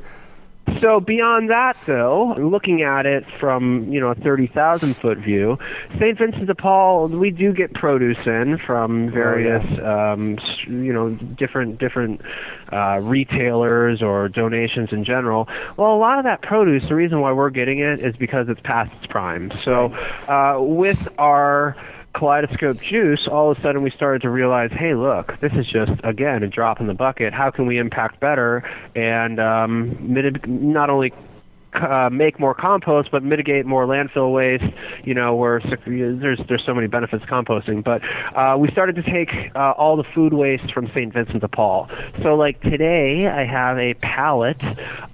So 0.82 1.00
beyond 1.00 1.50
that, 1.50 1.78
though, 1.86 2.34
looking 2.38 2.82
at 2.82 3.06
it 3.06 3.26
from 3.40 3.92
you 3.92 4.00
know 4.00 4.10
a 4.10 4.16
thirty 4.16 4.48
thousand 4.48 4.96
foot 4.96 5.18
view, 5.18 5.58
St. 6.00 6.18
Vincent 6.18 6.46
de 6.46 6.56
Paul, 6.56 7.08
we 7.08 7.32
do 7.32 7.54
get 7.54 7.74
produce 7.74 8.18
in 8.26 8.58
from 8.58 9.10
various 9.12 9.64
um, 9.84 10.38
you 10.68 10.94
know 10.94 11.12
different 11.12 11.80
different 11.80 12.22
uh, 12.72 13.00
retailers 13.02 14.02
or 14.02 14.30
donations 14.30 14.90
in 14.92 15.04
general. 15.04 15.48
Well, 15.78 15.94
a 15.94 15.98
lot 15.98 16.18
of 16.18 16.26
that 16.26 16.42
produce, 16.42 16.84
the 16.88 16.96
reason 16.96 17.22
why 17.22 17.32
we're 17.32 17.50
getting 17.50 17.80
it 17.80 18.00
is 18.00 18.16
because 18.16 18.50
it's 18.50 18.62
past 18.62 18.92
its 18.98 19.08
prime. 19.08 19.52
So 19.64 19.94
uh, 20.28 20.62
with 20.62 21.08
our 21.18 21.76
kaleidoscope 22.14 22.80
juice, 22.82 23.28
all 23.30 23.52
of 23.52 23.58
a 23.58 23.62
sudden 23.62 23.84
we 23.84 23.92
started 23.92 24.22
to 24.22 24.30
realize, 24.30 24.72
hey, 24.72 24.96
look, 24.96 25.40
this 25.40 25.54
is 25.54 25.68
just 25.68 25.92
again 26.04 26.44
a 26.44 26.48
drop 26.48 26.80
in 26.80 26.88
the 26.88 26.94
bucket. 26.94 27.34
How 27.34 27.52
can 27.52 27.66
we 27.66 27.78
impact 27.78 28.20
better 28.20 28.64
and 28.96 29.40
um, 29.40 29.98
not 30.46 30.90
only 30.90 31.14
uh, 31.76 32.10
make 32.12 32.40
more 32.40 32.54
compost, 32.54 33.10
but 33.12 33.24
mitigate 33.24 33.66
more 33.66 33.86
landfill 33.86 34.32
waste. 34.32 34.64
You 35.04 35.14
know, 35.14 35.36
where 35.36 35.62
there's 35.86 36.40
there's 36.48 36.64
so 36.66 36.74
many 36.74 36.88
benefits 36.88 37.26
composting. 37.26 37.84
But 37.84 38.02
uh, 38.36 38.58
we 38.58 38.70
started 38.72 38.96
to 38.96 39.04
take 39.04 39.30
uh, 39.56 39.72
all 39.72 39.98
the 39.98 40.04
food 40.04 40.34
waste 40.34 40.72
from 40.74 40.88
St. 40.90 41.12
Vincent 41.12 41.42
de 41.42 41.48
Paul. 41.48 41.90
So, 42.22 42.36
like 42.36 42.62
today, 42.62 43.28
I 43.28 43.46
have 43.46 43.78
a 43.78 43.94
pallet 43.96 44.62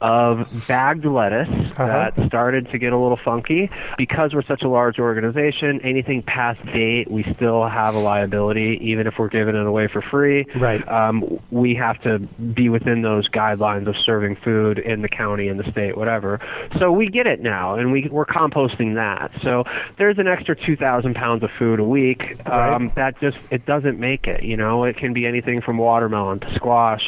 of 0.02 0.48
bagged 0.68 1.06
lettuce 1.06 1.69
Uh-huh. 1.78 1.86
that 2.16 2.28
started 2.28 2.70
to 2.72 2.78
get 2.78 2.94
a 2.94 2.98
little 2.98 3.20
funky 3.24 3.70
because 3.98 4.34
we're 4.34 4.44
such 4.44 4.62
a 4.64 4.70
large 4.70 5.00
organization. 5.00 5.82
Anything 5.84 6.22
past 6.24 6.64
date, 6.68 7.10
we 7.10 7.24
still 7.34 7.68
have 7.68 7.96
a 7.96 8.00
liability, 8.00 8.78
even 8.82 9.08
if 9.08 9.16
we're 9.18 9.30
giving 9.30 9.56
it 9.56 9.66
away 9.66 9.88
for 9.88 10.02
free. 10.02 10.46
Right. 10.56 10.86
Um, 10.88 11.40
we 11.52 11.76
have 11.76 12.02
to 12.04 12.20
be 12.20 12.70
within 12.70 13.02
those 13.02 13.28
guidelines 13.30 13.88
of 13.88 13.96
serving 14.06 14.38
food 14.44 14.80
in 14.80 15.02
the 15.02 15.10
county, 15.10 15.48
in 15.48 15.58
the 15.58 15.70
state, 15.72 15.96
whatever. 15.98 16.40
So 16.80 16.92
we 16.92 17.08
get 17.10 17.28
it 17.28 17.42
now, 17.42 17.76
and 17.76 17.92
we, 17.92 18.08
we're 18.12 18.26
composting 18.26 18.96
that. 18.96 19.32
So 19.44 19.64
there's 19.98 20.18
an 20.18 20.28
extra 20.28 20.56
2,000 20.56 21.14
pounds 21.16 21.44
of 21.44 21.50
food 21.58 21.80
a 21.80 21.84
week. 21.84 22.38
Um, 22.48 22.70
Right. 22.86 22.96
that 22.96 23.20
just 23.20 23.38
it 23.52 23.66
doesn't 23.66 24.00
make 24.00 24.28
it. 24.28 24.44
You 24.44 24.56
know, 24.58 24.84
it 24.84 24.98
can 24.98 25.14
be 25.14 25.26
anything 25.26 25.62
from 25.62 25.78
watermelon 25.78 26.40
to 26.42 26.54
squash 26.56 27.02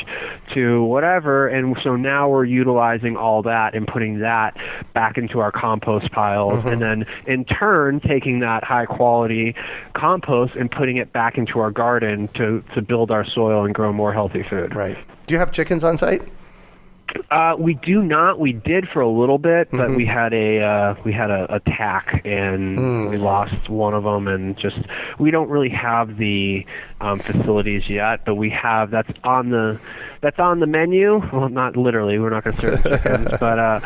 to 0.53 0.83
whatever. 0.83 1.47
And 1.47 1.77
so 1.83 1.95
now 1.95 2.29
we're 2.29 2.45
utilizing 2.45 3.15
all 3.15 3.43
that 3.43 3.75
and 3.75 3.87
putting 3.87 4.19
that 4.19 4.50
back 4.93 5.17
into 5.17 5.39
our 5.39 5.51
compost 5.51 6.11
piles, 6.11 6.59
Mm-hmm. 6.59 6.67
and 6.67 6.81
then 6.81 7.05
in 7.27 7.45
turn 7.45 7.99
taking 8.01 8.39
that 8.39 8.63
high 8.63 8.85
quality 8.85 9.55
compost 9.93 10.55
and 10.55 10.69
putting 10.71 10.97
it 10.97 11.11
back 11.13 11.37
into 11.37 11.59
our 11.59 11.71
garden 11.71 12.27
to 12.35 12.63
to 12.75 12.81
build 12.81 13.11
our 13.11 13.25
soil 13.25 13.65
and 13.65 13.73
grow 13.73 13.91
more 13.93 14.13
healthy 14.13 14.43
food. 14.43 14.75
Right. 14.75 14.97
Do 15.27 15.33
you 15.35 15.39
have 15.39 15.51
chickens 15.51 15.83
on 15.83 15.97
site? 15.97 16.21
Uh, 17.29 17.55
we 17.59 17.73
do 17.73 18.01
not. 18.01 18.39
We 18.39 18.53
did 18.53 18.87
for 18.87 19.01
a 19.01 19.07
little 19.09 19.37
bit, 19.37 19.69
but 19.71 19.79
Mm-hmm. 19.89 19.95
we 19.95 20.05
had 20.05 20.33
a 20.33 20.59
uh, 20.61 20.95
we 21.03 21.11
had 21.11 21.29
a 21.29 21.53
attack 21.55 22.21
and 22.25 22.77
Mm. 22.77 23.09
we 23.09 23.17
lost 23.17 23.67
one 23.67 23.93
of 23.93 24.03
them, 24.05 24.29
and 24.29 24.57
just 24.57 24.77
we 25.19 25.29
don't 25.29 25.49
really 25.49 25.69
have 25.69 26.15
the 26.17 26.65
um, 27.01 27.19
facilities 27.19 27.89
yet, 27.89 28.23
but 28.25 28.35
we 28.35 28.49
have 28.51 28.91
that's 28.91 29.11
on 29.25 29.49
the 29.49 29.77
that's 30.21 30.39
on 30.39 30.59
the 30.59 30.67
menu. 30.67 31.19
Well, 31.33 31.49
not 31.49 31.75
literally. 31.75 32.19
We're 32.19 32.29
not 32.29 32.43
going 32.43 32.55
to 32.55 32.61
serve 32.61 32.83
chickens, 32.83 33.27
but 33.39 33.59
uh, 33.59 33.79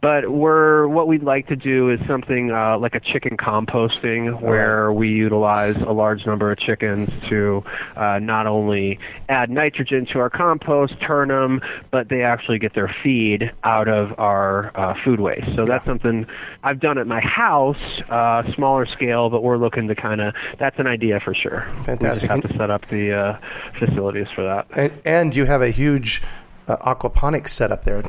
but 0.00 0.30
we're 0.30 0.86
what 0.86 1.08
we'd 1.08 1.22
like 1.22 1.48
to 1.48 1.56
do 1.56 1.90
is 1.90 1.98
something 2.06 2.50
uh, 2.50 2.78
like 2.78 2.94
a 2.94 3.00
chicken 3.00 3.36
composting, 3.36 4.40
where 4.40 4.92
we 4.92 5.08
utilize 5.08 5.76
a 5.76 5.92
large 5.92 6.26
number 6.26 6.52
of 6.52 6.58
chickens 6.58 7.10
to 7.28 7.64
uh, 7.96 8.18
not 8.18 8.46
only 8.46 8.98
add 9.28 9.50
nitrogen 9.50 10.06
to 10.12 10.18
our 10.18 10.30
compost, 10.30 10.94
turn 11.00 11.28
them, 11.28 11.60
but 11.90 12.08
they 12.08 12.22
actually 12.22 12.58
get 12.58 12.74
their 12.74 12.94
feed 13.02 13.50
out 13.64 13.88
of 13.88 14.18
our 14.18 14.76
uh, 14.78 14.94
food 15.04 15.20
waste. 15.20 15.56
So 15.56 15.64
that's 15.64 15.86
something 15.86 16.26
I've 16.62 16.80
done 16.80 16.98
at 16.98 17.06
my 17.06 17.20
house, 17.20 18.02
uh, 18.10 18.42
smaller 18.42 18.84
scale, 18.84 19.30
but 19.30 19.42
we're 19.42 19.56
looking 19.56 19.88
to 19.88 19.94
kind 19.94 20.20
of 20.20 20.34
that's 20.58 20.78
an 20.78 20.86
idea 20.86 21.20
for 21.20 21.34
sure. 21.34 21.66
Fantastic. 21.84 22.02
We 22.02 22.10
just 22.10 22.22
have 22.24 22.40
to 22.42 22.58
set 22.58 22.70
up 22.70 22.86
the 22.88 23.14
uh, 23.14 23.38
facilities 23.78 24.26
for 24.34 24.44
that. 24.44 24.66
And, 24.76 24.92
and 25.06 25.36
you 25.36 25.46
have 25.46 25.62
a 25.62 25.77
huge 25.78 26.22
uh, 26.66 26.76
aquaponics 26.78 27.48
setup 27.48 27.84
there. 27.84 28.02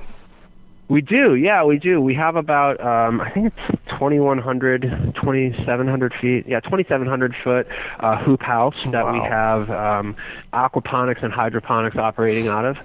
We 0.89 1.01
do, 1.01 1.35
yeah, 1.35 1.63
we 1.63 1.77
do. 1.77 2.01
We 2.01 2.15
have 2.15 2.35
about, 2.35 2.83
um, 2.83 3.21
I 3.21 3.29
think 3.29 3.53
it's 3.55 3.77
2,100, 3.91 4.81
2,700 5.13 6.13
feet, 6.19 6.47
yeah, 6.47 6.59
2,700 6.61 7.35
foot 7.43 7.67
uh, 7.99 8.17
hoop 8.17 8.41
house 8.41 8.73
that 8.91 9.05
we 9.13 9.19
have 9.19 9.69
um, 9.69 10.15
aquaponics 10.51 11.21
and 11.23 11.31
hydroponics 11.31 11.95
operating 11.95 12.47
out 12.47 12.65
of. 12.65 12.77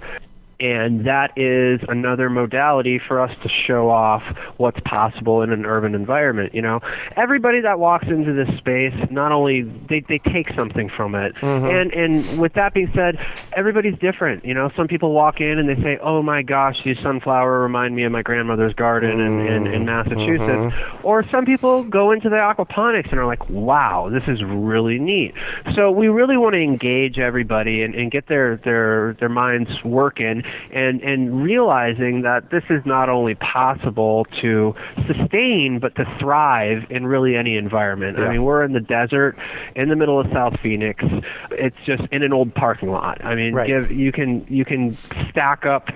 And 0.59 1.05
that 1.05 1.37
is 1.37 1.81
another 1.89 2.29
modality 2.29 2.99
for 3.05 3.19
us 3.19 3.37
to 3.41 3.49
show 3.49 3.89
off 3.89 4.23
what's 4.57 4.79
possible 4.85 5.41
in 5.41 5.51
an 5.51 5.65
urban 5.65 5.95
environment. 5.95 6.55
You 6.55 6.61
know, 6.61 6.79
everybody 7.17 7.61
that 7.61 7.77
walks 7.77 8.07
into 8.07 8.31
this 8.31 8.47
space, 8.57 8.93
not 9.11 9.33
only 9.33 9.63
they, 9.63 9.99
they 10.07 10.19
take 10.19 10.47
something 10.55 10.89
from 10.89 11.13
it, 11.15 11.35
mm-hmm. 11.35 11.65
and 11.65 11.93
and 11.93 12.39
with 12.39 12.53
that 12.53 12.73
being 12.73 12.89
said, 12.95 13.17
everybody's 13.53 13.97
different. 13.99 14.45
You 14.45 14.53
know, 14.53 14.71
some 14.77 14.87
people 14.87 15.11
walk 15.11 15.41
in 15.41 15.59
and 15.59 15.67
they 15.67 15.81
say, 15.81 15.97
"Oh 16.01 16.21
my 16.21 16.41
gosh, 16.41 16.77
these 16.85 16.97
sunflower 17.03 17.59
remind 17.59 17.93
me 17.95 18.03
of 18.03 18.13
my 18.13 18.21
grandmother's 18.21 18.73
garden 18.73 19.19
in, 19.19 19.39
in, 19.41 19.67
in 19.67 19.73
mm-hmm. 19.73 19.85
Massachusetts," 19.85 20.75
mm-hmm. 20.75 21.05
or 21.05 21.27
some 21.29 21.45
people 21.45 21.83
go 21.83 22.11
into 22.11 22.29
the 22.29 22.37
aquaponics 22.37 23.11
and 23.11 23.19
are 23.19 23.25
like, 23.25 23.49
"Wow, 23.49 24.09
this 24.09 24.23
is 24.27 24.41
really 24.43 24.99
neat." 24.99 25.33
So 25.75 25.91
we 25.91 26.07
really 26.07 26.37
want 26.37 26.53
to 26.55 26.61
engage 26.61 27.19
everybody 27.19 27.83
and, 27.83 27.93
and 27.93 28.09
get 28.09 28.27
their 28.27 28.55
their 28.57 29.17
their 29.19 29.29
minds 29.29 29.69
working 29.83 30.43
and 30.71 31.01
and 31.01 31.43
realizing 31.43 32.21
that 32.23 32.49
this 32.51 32.63
is 32.69 32.85
not 32.85 33.09
only 33.09 33.35
possible 33.35 34.25
to 34.41 34.75
sustain 35.07 35.79
but 35.79 35.95
to 35.95 36.05
thrive 36.19 36.83
in 36.89 37.05
really 37.05 37.35
any 37.35 37.57
environment. 37.57 38.17
Yeah. 38.17 38.25
I 38.25 38.31
mean, 38.31 38.43
we're 38.43 38.63
in 38.63 38.73
the 38.73 38.79
desert 38.79 39.37
in 39.75 39.89
the 39.89 39.95
middle 39.95 40.19
of 40.19 40.27
South 40.31 40.59
Phoenix. 40.61 41.03
It's 41.51 41.77
just 41.85 42.03
in 42.11 42.23
an 42.23 42.33
old 42.33 42.53
parking 42.55 42.89
lot. 42.89 43.23
I 43.23 43.35
mean, 43.35 43.53
Right. 43.53 43.67
give 43.67 43.91
you 43.91 44.11
can 44.11 44.45
you 44.49 44.65
can 44.65 44.97
stack 45.29 45.65
up 45.65 45.89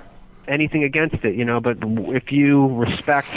anything 0.50 0.84
against 0.84 1.24
it, 1.24 1.36
you 1.36 1.46
know. 1.46 1.60
But 1.60 1.78
if 1.82 2.32
you 2.32 2.68
respect 2.76 3.30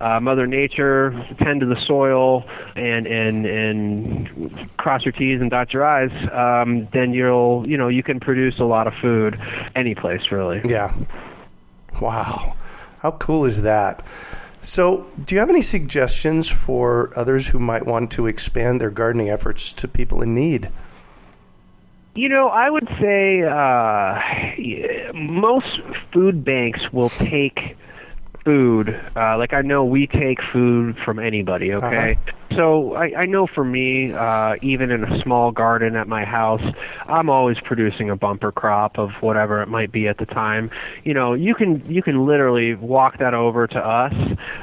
uh, 0.00 0.20
Mother 0.20 0.46
Nature, 0.46 1.10
tend 1.38 1.60
to 1.60 1.66
the 1.66 1.80
soil, 1.86 2.44
and 2.76 3.06
and 3.06 3.46
and 3.46 4.76
cross 4.76 5.04
your 5.04 5.12
T's 5.12 5.40
and 5.40 5.50
dot 5.50 5.72
your 5.72 5.84
I's, 5.84 6.12
um, 6.32 6.86
then 6.92 7.12
you'll 7.12 7.68
you 7.68 7.76
know 7.76 7.88
you 7.88 8.02
can 8.02 8.20
produce 8.20 8.58
a 8.58 8.64
lot 8.64 8.86
of 8.86 8.94
food 8.94 9.40
any 9.74 9.94
place 9.94 10.30
really. 10.30 10.60
Yeah. 10.64 10.94
Wow. 12.00 12.56
How 13.00 13.12
cool 13.12 13.44
is 13.44 13.62
that? 13.62 14.04
So, 14.62 15.06
do 15.24 15.34
you 15.34 15.38
have 15.38 15.48
any 15.48 15.62
suggestions 15.62 16.48
for 16.48 17.12
others 17.16 17.48
who 17.48 17.58
might 17.58 17.86
want 17.86 18.12
to 18.12 18.26
expand 18.26 18.78
their 18.78 18.90
gardening 18.90 19.30
efforts 19.30 19.72
to 19.72 19.88
people 19.88 20.20
in 20.20 20.34
need? 20.34 20.70
You 22.14 22.28
know, 22.28 22.48
I 22.48 22.68
would 22.68 22.88
say 23.00 23.42
uh, 23.42 25.12
most 25.14 25.80
food 26.12 26.44
banks 26.44 26.80
will 26.92 27.08
take 27.08 27.76
food. 28.44 29.00
Uh, 29.16 29.38
like 29.38 29.52
I 29.52 29.62
know 29.62 29.84
we 29.84 30.06
take 30.06 30.38
food 30.52 30.96
from 31.04 31.18
anybody. 31.18 31.72
Okay, 31.72 32.18
so 32.56 32.94
I, 32.94 33.12
I 33.16 33.26
know 33.26 33.46
for 33.46 33.64
me, 33.64 34.12
uh, 34.12 34.56
even 34.62 34.90
in 34.90 35.04
a 35.04 35.22
small 35.22 35.52
garden 35.52 35.96
at 35.96 36.08
my 36.08 36.24
house, 36.24 36.64
I'm 37.06 37.30
always 37.30 37.58
producing 37.60 38.10
a 38.10 38.16
bumper 38.16 38.50
crop 38.50 38.98
of 38.98 39.10
whatever 39.22 39.62
it 39.62 39.68
might 39.68 39.92
be 39.92 40.08
at 40.08 40.18
the 40.18 40.26
time. 40.26 40.70
You 41.04 41.14
know, 41.14 41.34
you 41.34 41.54
can 41.54 41.84
you 41.88 42.02
can 42.02 42.26
literally 42.26 42.74
walk 42.74 43.18
that 43.18 43.34
over 43.34 43.66
to 43.66 43.78
us 43.78 44.14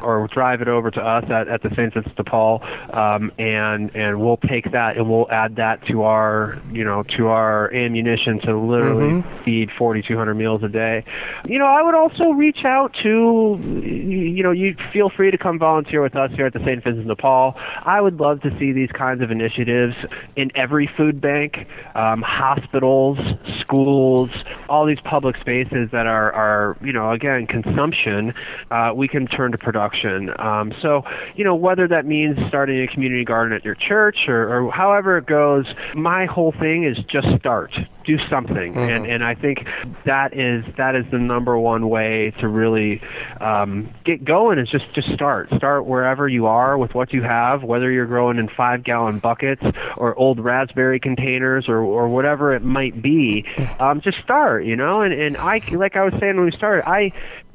or 0.02 0.28
drive 0.28 0.62
it 0.62 0.68
over 0.68 0.92
to 0.92 1.02
us 1.02 1.24
at, 1.30 1.48
at 1.48 1.62
the 1.62 1.70
St. 1.70 1.94
Vincent 1.94 2.16
de 2.16 2.24
Paul, 2.24 2.62
um, 2.92 3.32
and 3.38 3.96
and 3.96 4.20
we'll 4.20 4.38
take 4.38 4.72
that 4.72 4.98
and 4.98 5.10
we'll 5.10 5.32
add 5.32 5.56
that 5.56 5.86
to 5.88 6.04
our 6.04 6.62
you 6.72 6.84
know 6.84 7.04
to 7.18 7.28
our 7.28 7.74
ammunition 7.74 8.40
to 8.42 8.58
literally 8.58 9.24
feed 9.46 9.70
4,200 9.78 10.36
meals 10.36 10.64
a 10.64 10.70
day. 10.70 11.04
You 11.48 11.60
know, 11.60 11.66
I 11.66 11.82
would 11.82 11.96
also 11.96 12.32
reach 12.32 12.66
out 12.66 12.94
to 13.04 13.58
you 13.68 14.44
know 14.44 14.52
you 14.52 14.76
feel 14.94 15.10
free 15.10 15.32
to 15.32 15.38
come 15.38 15.60
volunteer 15.60 16.02
with 16.02 16.16
us 16.16 16.32
here 16.36 16.46
at 16.46 16.54
the 16.54 16.60
St. 16.60 16.84
Vincent 16.84 17.08
de 17.08 17.16
Paul. 17.16 17.56
I 17.84 18.02
would 18.02 18.20
love 18.20 18.42
to 18.42 18.50
see 18.60 18.72
these 18.72 18.90
kinds 18.92 19.22
of 19.22 19.32
initiatives 19.32 19.96
in 20.36 20.52
every 20.56 20.90
food 20.98 21.20
bank, 21.22 21.68
um, 21.96 22.22
hospitals, 22.22 23.18
schools, 23.60 24.30
all 24.70 24.86
these 24.86 25.00
public 25.04 25.36
spaces 25.38 25.90
that 25.92 26.08
are, 26.08 26.32
are 26.32 26.78
you 26.82 26.94
know, 26.94 27.12
again, 27.12 27.48
consumption, 27.48 28.34
uh, 28.72 28.92
we 28.96 29.08
can 29.08 29.28
turn 29.28 29.52
to 29.52 29.58
production. 29.58 30.30
Um, 30.40 30.74
so, 30.82 31.04
you 31.36 31.44
know, 31.44 31.56
whether 31.56 31.88
that 31.88 32.06
means 32.06 32.38
starting 32.48 32.82
a 32.82 32.88
community 32.88 33.26
garden 33.26 33.56
at 33.56 33.66
your 33.66 33.76
church 33.76 34.28
or, 34.28 34.54
or 34.54 34.72
however 34.72 35.18
it 35.18 35.26
goes, 35.26 35.66
my 35.96 36.26
whole 36.26 36.54
thing 36.54 36.84
is 36.84 36.98
just 37.10 37.28
start. 37.40 37.72
Do 38.08 38.18
something, 38.30 38.74
and 38.78 39.06
and 39.06 39.22
I 39.22 39.36
think 39.36 39.66
that 40.06 40.34
is 40.34 40.64
that 40.78 40.96
is 40.96 41.06
the 41.12 41.20
number 41.20 41.60
one 41.60 41.90
way 41.90 42.32
to 42.40 42.48
really 42.48 43.02
um, 43.42 43.94
get 44.06 44.24
going. 44.24 44.60
Is 44.60 44.70
just 44.70 44.86
just 44.94 45.12
start. 45.14 45.50
Start 45.58 45.86
wherever 45.86 46.26
you 46.26 46.46
are 46.46 46.78
with 46.78 46.96
what 46.96 47.12
you 47.12 47.22
have, 47.24 47.64
whether 47.64 47.92
you're 47.92 48.06
growing 48.06 48.38
in 48.38 48.48
five 48.48 48.86
gallon 48.86 49.20
buckets 49.20 49.62
or 49.98 50.16
old 50.16 50.40
raspberry 50.40 51.02
containers 51.02 51.68
or 51.68 51.80
or 51.80 52.08
whatever 52.08 52.56
it 52.56 52.64
might 52.64 53.02
be. 53.02 53.46
Um, 53.78 54.00
just 54.00 54.20
start, 54.24 54.64
you 54.64 54.78
know. 54.78 55.02
And 55.02 55.14
and 55.14 55.36
I 55.36 55.62
like 55.74 55.98
I 55.98 56.06
was 56.06 56.14
saying 56.18 56.38
when 56.38 56.46
we 56.46 56.52
started, 56.52 56.88
I 56.88 57.12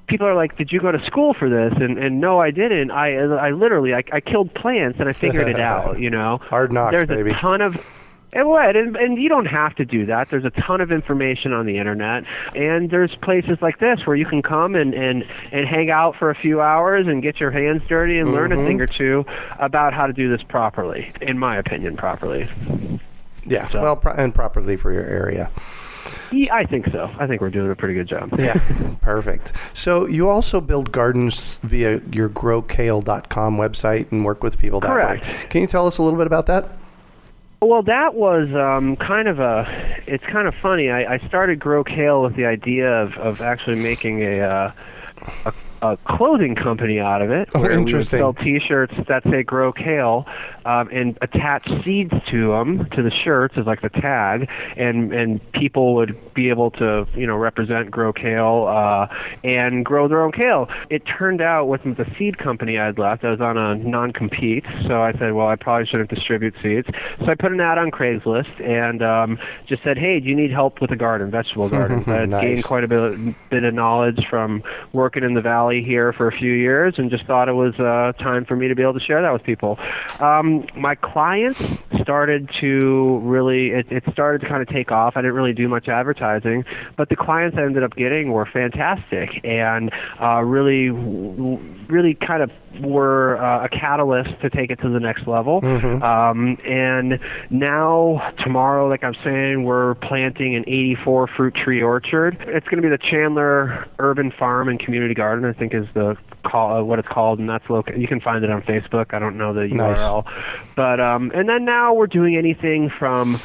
people 0.07 0.27
are 0.27 0.35
like, 0.35 0.59
"Did 0.59 0.71
you 0.71 0.81
go 0.81 0.93
to 0.93 1.03
school 1.07 1.33
for 1.33 1.49
this?" 1.49 1.73
And 1.81 1.97
and 1.97 2.21
no, 2.21 2.41
I 2.41 2.51
didn't. 2.51 2.91
I 2.91 3.17
I 3.17 3.53
literally 3.53 3.95
I, 3.95 4.05
I 4.13 4.21
killed 4.21 4.53
plants 4.55 5.01
and 5.01 5.09
I 5.09 5.15
figured 5.15 5.49
it 5.49 5.59
out. 5.59 5.99
You 5.99 6.11
know, 6.11 6.37
Hard 6.51 6.75
knocks, 6.75 6.93
There's 6.93 7.09
baby. 7.09 7.31
a 7.31 7.35
ton 7.35 7.63
of 7.63 7.83
and 8.33 8.49
what? 8.49 8.77
And, 8.77 8.97
and 8.97 9.21
you 9.21 9.29
don't 9.29 9.47
have 9.47 9.75
to 9.77 9.85
do 9.85 10.07
that. 10.07 10.31
There's 10.31 10.45
a 10.45 10.51
ton 10.51 10.81
of 10.81 10.91
information 10.91 11.53
on 11.53 11.67
the 11.67 11.79
internet, 11.79 12.25
and 12.55 12.91
there's 12.91 13.15
places 13.17 13.59
like 13.61 13.79
this 13.79 14.07
where 14.07 14.17
you 14.17 14.27
can 14.27 14.43
come 14.43 14.75
and 14.75 14.95
and 14.95 15.25
and 15.51 15.67
hang 15.67 15.91
out 15.91 16.17
for 16.17 16.31
a 16.31 16.35
few 16.35 16.61
hours 16.61 17.07
and 17.07 17.23
get 17.23 17.41
your 17.41 17.51
hands 17.51 17.83
dirty 17.89 18.19
and 18.19 18.33
learn 18.33 18.53
a 18.53 18.57
mm-hmm. 18.57 18.67
thing 18.67 18.81
or 18.81 18.87
two 18.87 19.25
about 19.59 19.93
how 19.93 20.07
to 20.07 20.13
do 20.13 20.29
this 20.35 20.43
properly. 20.43 21.11
In 21.21 21.39
my 21.39 21.57
opinion, 21.57 21.97
properly. 21.97 22.49
Yeah. 23.45 23.69
So- 23.69 23.83
Well, 23.83 23.97
pro- 23.97 24.13
and 24.15 24.35
properly 24.35 24.77
for 24.77 24.93
your 24.93 25.05
area. 25.05 25.51
Yeah, 26.31 26.55
I 26.55 26.65
think 26.65 26.87
so. 26.91 27.11
I 27.19 27.27
think 27.27 27.41
we're 27.41 27.51
doing 27.51 27.71
a 27.71 27.77
pretty 27.77 27.95
good 27.95 28.09
job. 28.09 28.31
Yeah. 28.39 28.55
Perfect. 29.03 29.53
So, 29.75 30.07
you 30.07 30.29
also 30.29 30.61
build 30.61 30.91
gardens 30.91 31.57
via 31.63 32.01
your 32.11 32.29
growkale.com 32.29 33.57
website 33.57 34.11
and 34.11 34.25
work 34.25 34.43
with 34.43 34.59
people 34.59 34.81
that 34.81 34.89
Correct. 34.89 35.27
way. 35.27 35.49
Can 35.51 35.61
you 35.61 35.67
tell 35.67 35.87
us 35.87 35.99
a 35.99 36.03
little 36.03 36.19
bit 36.19 36.27
about 36.27 36.47
that? 36.47 36.71
Well, 37.63 37.83
that 37.85 38.15
was 38.15 38.53
um, 38.55 38.97
kind 38.97 39.29
of 39.29 39.39
a. 39.39 39.67
It's 40.07 40.25
kind 40.25 40.49
of 40.49 40.55
funny. 40.57 40.91
I, 40.91 41.15
I 41.15 41.19
started 41.29 41.61
Grow 41.61 41.85
Kale 41.85 42.23
with 42.23 42.35
the 42.35 42.45
idea 42.45 42.91
of, 42.91 43.17
of 43.19 43.41
actually 43.41 43.77
making 43.77 44.21
a, 44.23 44.41
uh, 44.41 44.73
a 45.47 45.53
a 45.83 45.97
clothing 46.05 46.55
company 46.55 47.01
out 47.01 47.23
of 47.23 47.31
it. 47.31 47.49
Oh, 47.55 47.61
where 47.61 47.79
We 47.79 47.93
would 47.93 48.07
sell 48.07 48.33
T-shirts 48.33 48.95
that 49.09 49.25
say 49.25 49.43
Grow 49.43 49.73
Kale 49.73 50.27
um, 50.65 50.89
and 50.93 51.19
attach 51.23 51.69
seeds 51.85 52.13
to 52.31 52.49
them 52.49 52.89
to 52.91 53.03
the 53.03 53.11
shirts 53.11 53.55
as 53.57 53.67
like 53.67 53.83
the 53.83 53.89
tag, 53.89 54.49
and 54.77 55.13
and 55.13 55.53
people 55.53 55.95
would 55.95 56.17
be 56.35 56.49
able 56.49 56.71
to 56.73 57.07
you 57.15 57.27
know 57.27 57.37
represent 57.37 57.91
Grow 57.91 58.13
Kale 58.13 58.67
uh, 58.69 59.07
and 59.45 59.85
grow 59.85 60.09
their 60.09 60.23
own 60.23 60.33
kale. 60.33 60.69
It 60.91 61.03
turned 61.07 61.41
out 61.41 61.67
with 61.67 61.83
the 61.85 62.07
seed 62.19 62.39
company 62.39 62.79
I'd 62.79 62.99
left, 62.99 63.25
I 63.25 63.31
was 63.31 63.41
on 63.41 63.57
a 63.57 63.75
non-compete, 63.75 64.65
so 64.87 65.03
I 65.03 65.13
said, 65.13 65.33
well, 65.35 65.49
I 65.49 65.57
probably 65.57 65.87
shouldn't 65.87 66.11
distribute 66.11 66.55
seeds. 66.63 66.89
So 67.19 67.27
I 67.27 67.35
put 67.35 67.53
an 67.53 67.61
ad 67.61 67.79
on 67.79 67.91
Craigslist 67.91 68.61
and 68.63 69.03
um, 69.03 69.39
just 69.67 69.83
said, 69.83 69.99
hey, 69.99 70.21
do 70.21 70.29
you 70.29 70.35
need 70.35 70.51
help 70.53 70.81
with 70.81 70.91
a 70.91 70.97
garden, 70.97 71.31
vegetable 71.31 71.69
garden? 71.79 72.05
I 72.07 72.21
had 72.21 72.31
Nice. 72.31 72.43
gained 72.43 72.65
quite 72.65 72.85
a 72.85 72.89
bit, 72.89 73.51
bit 73.51 73.65
of 73.65 73.75
knowledge 73.75 74.21
from 74.29 74.63
working 74.93 75.23
in 75.25 75.35
the 75.35 75.41
valley 75.41 75.83
here 75.83 76.13
for 76.13 76.29
a 76.29 76.33
few 76.33 76.53
years, 76.53 76.95
and 76.99 77.11
just 77.11 77.27
thought 77.27 77.49
it 77.49 77.53
was 77.55 77.75
uh, 77.79 78.13
time 78.23 78.45
for 78.45 78.57
me 78.57 78.69
to 78.69 78.75
be 78.75 78.83
able 78.83 78.95
to 78.95 79.01
share 79.01 79.23
that 79.23 79.33
with 79.33 79.43
people. 79.43 79.79
Um, 80.21 80.52
my 80.77 80.95
clients 80.95 81.61
started 82.03 82.51
to 82.61 83.19
really, 83.23 83.71
it, 83.71 83.87
it 83.91 84.05
started 84.13 84.41
to 84.41 84.49
kind 84.49 84.63
of 84.63 84.69
take 84.69 84.91
off. 84.91 85.17
I 85.17 85.23
didn't 85.23 85.35
really 85.35 85.53
do 85.53 85.69
much 85.69 85.89
advertising, 85.89 86.65
but 86.97 87.09
the 87.09 87.17
clients 87.17 87.57
I 87.57 87.63
ended 87.63 87.83
up 87.83 87.95
getting 87.97 88.33
were 88.33 88.47
fantastic 88.47 89.41
and 89.45 89.91
uh, 90.21 90.43
really, 90.43 90.91
really 90.91 92.15
kind 92.15 92.43
of 92.43 92.51
were 92.81 93.37
uh, 93.37 93.65
a 93.65 93.69
catalyst 93.69 94.41
to 94.41 94.51
take 94.51 94.71
it 94.71 94.81
to 94.81 94.89
the 94.89 95.01
next 95.01 95.27
level. 95.27 95.61
Um, 96.03 96.59
and 96.65 97.21
now, 97.51 98.31
tomorrow, 98.43 98.89
like 98.89 99.05
I'm 99.05 99.15
saying, 99.23 99.65
we're 99.65 99.95
planting 99.97 100.55
an 100.55 100.65
84 100.67 101.27
fruit 101.29 101.55
tree 101.55 101.83
orchard. 101.83 102.37
It's 102.41 102.67
going 102.67 102.83
to 102.83 102.89
be 102.89 102.89
the 102.89 102.99
Chandler 102.99 103.87
Urban 103.99 104.31
Farm 104.31 104.69
and 104.69 104.81
Community 104.81 105.15
Garden, 105.15 105.45
I 105.45 105.53
think 105.53 105.75
is 105.75 105.87
the 105.95 106.17
call 106.45 106.77
uh, 106.77 106.83
what 106.83 106.99
it's 106.99 107.09
called, 107.09 107.39
and 107.39 107.49
that's 107.49 107.69
located. 107.71 108.01
You 108.01 108.09
can 108.09 108.21
find 108.21 108.45
it 108.45 108.51
on 108.51 108.63
Facebook. 108.63 109.15
I 109.15 109.19
don't 109.19 109.37
know 109.37 109.53
the 109.53 109.69
Nice. 109.69 109.99
URL, 109.99 110.25
but 110.75 111.01
um, 111.01 111.31
and 111.35 111.49
then 111.49 111.65
now 111.65 111.95
we're 111.95 112.07
doing 112.07 112.37
anything 112.37 112.91
from 112.99 113.39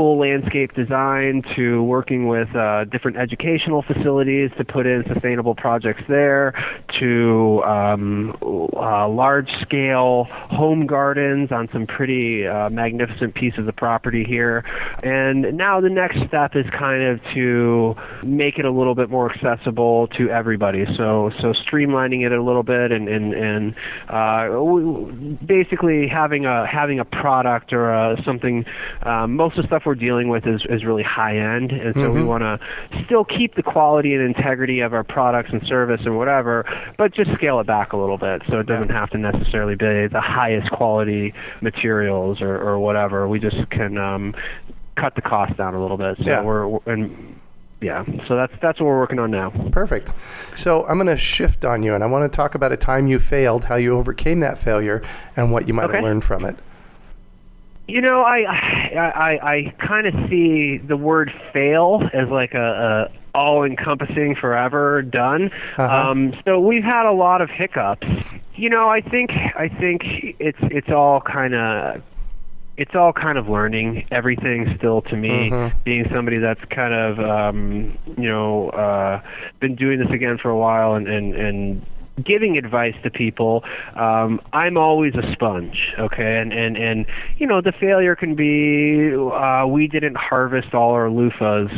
full 0.00 0.14
landscape 0.14 0.72
design 0.72 1.42
to 1.54 1.82
working 1.82 2.26
with 2.26 2.48
uh, 2.56 2.84
different 2.84 3.18
educational 3.18 3.82
facilities 3.82 4.50
to 4.56 4.64
put 4.64 4.86
in 4.86 5.04
sustainable 5.12 5.54
projects 5.54 6.02
there 6.08 6.54
to 6.98 7.62
um, 7.64 8.34
uh, 8.42 9.06
large 9.06 9.50
scale 9.60 10.24
home 10.24 10.86
gardens 10.86 11.52
on 11.52 11.68
some 11.70 11.86
pretty 11.86 12.46
uh, 12.46 12.70
magnificent 12.70 13.34
pieces 13.34 13.68
of 13.68 13.76
property 13.76 14.24
here. 14.24 14.64
And 15.02 15.58
now 15.58 15.82
the 15.82 15.90
next 15.90 16.26
step 16.26 16.56
is 16.56 16.64
kind 16.70 17.02
of 17.02 17.20
to 17.34 17.94
make 18.24 18.58
it 18.58 18.64
a 18.64 18.70
little 18.70 18.94
bit 18.94 19.10
more 19.10 19.30
accessible 19.30 20.08
to 20.16 20.30
everybody. 20.30 20.86
So 20.96 21.30
so 21.42 21.52
streamlining 21.52 22.24
it 22.24 22.32
a 22.32 22.42
little 22.42 22.62
bit 22.62 22.90
and 22.90 23.06
and 23.06 23.34
and 23.34 23.74
uh, 24.08 25.44
basically 25.44 26.08
having 26.08 26.46
a 26.46 26.66
having 26.66 27.00
a 27.00 27.04
product 27.04 27.74
or 27.74 27.92
a, 27.92 28.16
something. 28.24 28.64
Um, 29.02 29.36
most 29.36 29.58
of 29.58 29.64
the 29.64 29.68
stuff 29.68 29.89
we're 29.90 29.94
dealing 29.96 30.28
with 30.28 30.46
is 30.46 30.62
is 30.70 30.84
really 30.84 31.02
high 31.02 31.36
end, 31.36 31.72
and 31.72 31.94
so 31.96 32.12
we 32.12 32.22
want 32.22 32.42
to 32.42 32.60
still 33.04 33.24
keep 33.24 33.56
the 33.56 33.62
quality 33.62 34.14
and 34.14 34.22
integrity 34.22 34.80
of 34.80 34.94
our 34.94 35.02
products 35.02 35.50
and 35.52 35.60
service 35.66 36.00
and 36.04 36.16
whatever, 36.16 36.64
but 36.96 37.12
just 37.12 37.32
scale 37.34 37.58
it 37.58 37.66
back 37.66 37.92
a 37.92 37.96
little 37.96 38.18
bit 38.18 38.42
so 38.48 38.60
it 38.60 38.66
doesn't 38.66 38.90
have 38.90 39.10
to 39.10 39.18
necessarily 39.18 39.74
be 39.74 40.06
the 40.06 40.20
highest 40.20 40.70
quality 40.70 41.34
materials 41.60 42.40
or, 42.40 42.56
or 42.56 42.78
whatever. 42.78 43.26
We 43.26 43.40
just 43.40 43.68
can 43.70 43.98
um, 43.98 44.32
cut 44.96 45.16
the 45.16 45.22
cost 45.22 45.56
down 45.56 45.74
a 45.74 45.80
little 45.82 45.96
bit. 45.96 46.18
So 46.22 46.30
Yeah. 46.30 46.42
we're, 46.44 46.68
we're 46.68 46.80
and 46.86 47.40
yeah, 47.80 48.04
so 48.28 48.36
that's 48.36 48.52
that's 48.62 48.78
what 48.78 48.86
we're 48.86 48.98
working 48.98 49.18
on 49.18 49.32
now. 49.32 49.50
Perfect. 49.72 50.12
So 50.54 50.84
I'm 50.86 50.98
going 50.98 51.06
to 51.08 51.16
shift 51.16 51.64
on 51.64 51.82
you, 51.82 51.94
and 51.94 52.04
I 52.04 52.06
want 52.06 52.30
to 52.30 52.36
talk 52.36 52.54
about 52.54 52.70
a 52.70 52.76
time 52.76 53.08
you 53.08 53.18
failed, 53.18 53.64
how 53.64 53.76
you 53.76 53.96
overcame 53.96 54.38
that 54.40 54.56
failure, 54.58 55.02
and 55.36 55.50
what 55.50 55.66
you 55.66 55.74
might 55.74 55.90
have 55.90 56.04
learned 56.04 56.22
from 56.22 56.44
it. 56.44 56.56
You 57.90 58.00
know, 58.00 58.22
I 58.22 58.44
I 58.44 58.98
I, 58.98 59.52
I 59.52 59.74
kind 59.84 60.06
of 60.06 60.14
see 60.30 60.78
the 60.78 60.96
word 60.96 61.32
fail 61.52 62.08
as 62.12 62.28
like 62.28 62.54
a, 62.54 63.08
a 63.10 63.36
all 63.36 63.64
encompassing 63.64 64.36
forever 64.36 65.02
done. 65.02 65.50
Uh-huh. 65.76 66.10
Um, 66.10 66.34
so 66.44 66.60
we've 66.60 66.84
had 66.84 67.06
a 67.06 67.12
lot 67.12 67.42
of 67.42 67.50
hiccups. 67.50 68.06
You 68.54 68.70
know, 68.70 68.88
I 68.88 69.00
think 69.00 69.30
I 69.30 69.68
think 69.68 70.02
it's 70.38 70.58
it's 70.62 70.90
all 70.90 71.20
kind 71.20 71.54
of 71.54 72.02
it's 72.76 72.94
all 72.94 73.12
kind 73.12 73.38
of 73.38 73.48
learning 73.48 74.06
everything 74.10 74.72
still 74.78 75.02
to 75.02 75.16
me 75.16 75.52
being 75.84 76.06
somebody 76.14 76.38
that's 76.38 76.64
kind 76.70 76.94
of 76.94 77.18
um 77.18 77.98
you 78.16 78.28
know 78.28 78.70
uh 78.70 79.20
been 79.60 79.74
doing 79.74 79.98
this 79.98 80.10
again 80.10 80.38
for 80.38 80.48
a 80.50 80.56
while 80.56 80.94
and 80.94 81.06
and 81.06 81.34
and 81.34 81.86
giving 82.24 82.56
advice 82.58 82.94
to 83.02 83.10
people 83.10 83.64
um 83.94 84.40
i'm 84.52 84.76
always 84.76 85.14
a 85.14 85.32
sponge 85.32 85.92
okay 85.98 86.38
and 86.38 86.52
and 86.52 86.76
and 86.76 87.06
you 87.38 87.46
know 87.46 87.60
the 87.60 87.72
failure 87.72 88.14
can 88.16 88.34
be 88.34 89.12
uh 89.14 89.66
we 89.66 89.86
didn't 89.86 90.16
harvest 90.16 90.74
all 90.74 90.92
our 90.92 91.08
loofahs 91.08 91.70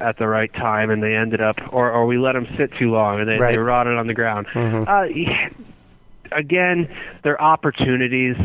at 0.00 0.16
the 0.18 0.26
right 0.26 0.52
time 0.54 0.90
and 0.90 1.02
they 1.02 1.14
ended 1.14 1.40
up 1.40 1.56
or 1.72 1.90
or 1.90 2.06
we 2.06 2.18
let 2.18 2.32
them 2.32 2.46
sit 2.56 2.72
too 2.78 2.90
long 2.90 3.18
and 3.20 3.28
they, 3.28 3.36
Right. 3.36 3.52
they 3.52 3.58
rotted 3.58 3.96
on 3.96 4.06
the 4.06 4.14
ground 4.14 4.46
uh 4.54 5.02
yeah, 5.04 5.48
again, 6.32 6.88
there 7.24 7.40
are 7.40 7.52
opportunities 7.52 8.36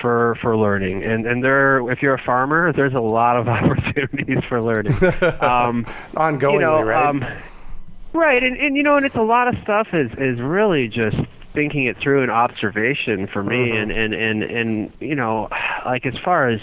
for 0.00 0.36
for 0.40 0.56
learning, 0.56 1.02
and 1.04 1.26
and 1.26 1.42
there, 1.42 1.90
if 1.90 2.00
you're 2.02 2.14
a 2.14 2.22
farmer, 2.22 2.72
there's 2.72 2.94
a 2.94 3.00
lot 3.00 3.36
of 3.36 3.48
opportunities 3.58 4.38
for 4.48 4.62
learning. 4.62 4.92
Um, 5.42 5.84
Ongoingly, 6.14 6.52
you 6.54 6.60
know, 6.60 6.82
right? 6.82 7.06
Um, 7.06 7.24
right, 8.12 8.42
and 8.42 8.56
and 8.56 8.76
you 8.76 8.82
know, 8.82 8.96
and 8.96 9.06
it's 9.06 9.16
a 9.16 9.22
lot 9.22 9.48
of 9.48 9.60
stuff 9.62 9.88
is 9.94 10.10
is 10.18 10.40
really 10.40 10.88
just 10.88 11.16
thinking 11.54 11.84
it 11.84 11.98
through 11.98 12.22
and 12.22 12.30
observation 12.30 13.26
for 13.26 13.42
me, 13.42 13.68
Mm-hmm. 13.70 13.90
and 13.90 13.92
and 13.92 14.14
and 14.14 14.42
and 14.42 14.92
you 15.00 15.14
know, 15.14 15.48
like 15.84 16.06
as 16.06 16.14
far 16.24 16.48
as 16.48 16.60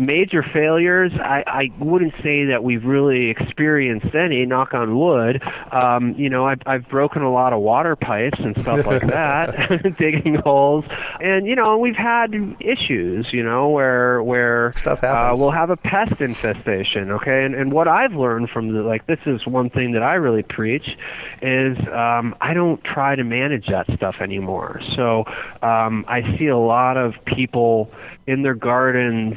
major 0.00 0.42
failures 0.42 1.12
I, 1.22 1.44
I 1.46 1.70
wouldn't 1.78 2.14
say 2.22 2.46
that 2.46 2.64
we've 2.64 2.84
really 2.84 3.28
experienced 3.28 4.14
any 4.14 4.46
knock 4.46 4.72
on 4.72 4.98
wood. 4.98 5.42
Um, 5.70 6.14
you 6.16 6.30
know 6.30 6.46
I've, 6.46 6.62
I've 6.66 6.88
broken 6.88 7.22
a 7.22 7.30
lot 7.30 7.52
of 7.52 7.60
water 7.60 7.96
pipes 7.96 8.38
and 8.40 8.60
stuff 8.60 8.86
like 8.86 9.02
that 9.06 9.94
digging 9.98 10.36
holes. 10.36 10.84
And 11.20 11.46
you 11.46 11.54
know 11.54 11.76
we've 11.78 11.96
had 11.96 12.34
issues 12.60 13.28
you 13.32 13.42
know 13.42 13.68
where 13.68 14.22
where 14.22 14.72
Stuff 14.72 15.04
uh, 15.04 15.08
happens. 15.08 15.40
we'll 15.40 15.50
have 15.50 15.70
a 15.70 15.76
pest 15.76 16.20
infestation 16.20 17.10
okay? 17.10 17.44
And, 17.44 17.54
and 17.54 17.72
what 17.72 17.88
I've 17.88 18.14
learned 18.14 18.50
from 18.50 18.72
the 18.72 18.82
like 18.82 19.06
this 19.06 19.20
is 19.26 19.46
one 19.46 19.70
thing 19.70 19.92
that 19.92 20.02
I 20.02 20.14
really 20.14 20.42
preach 20.42 20.96
is 21.42 21.76
um, 21.92 22.34
I 22.40 22.54
don't 22.54 22.82
try 22.84 23.16
to 23.16 23.24
manage 23.24 23.66
that 23.66 23.86
stuff 23.96 24.16
anymore. 24.20 24.80
So 24.96 25.24
um, 25.62 26.04
I 26.08 26.36
see 26.38 26.46
a 26.46 26.56
lot 26.56 26.96
of 26.96 27.14
people 27.24 27.90
in 28.26 28.42
their 28.42 28.54
gardens 28.54 29.34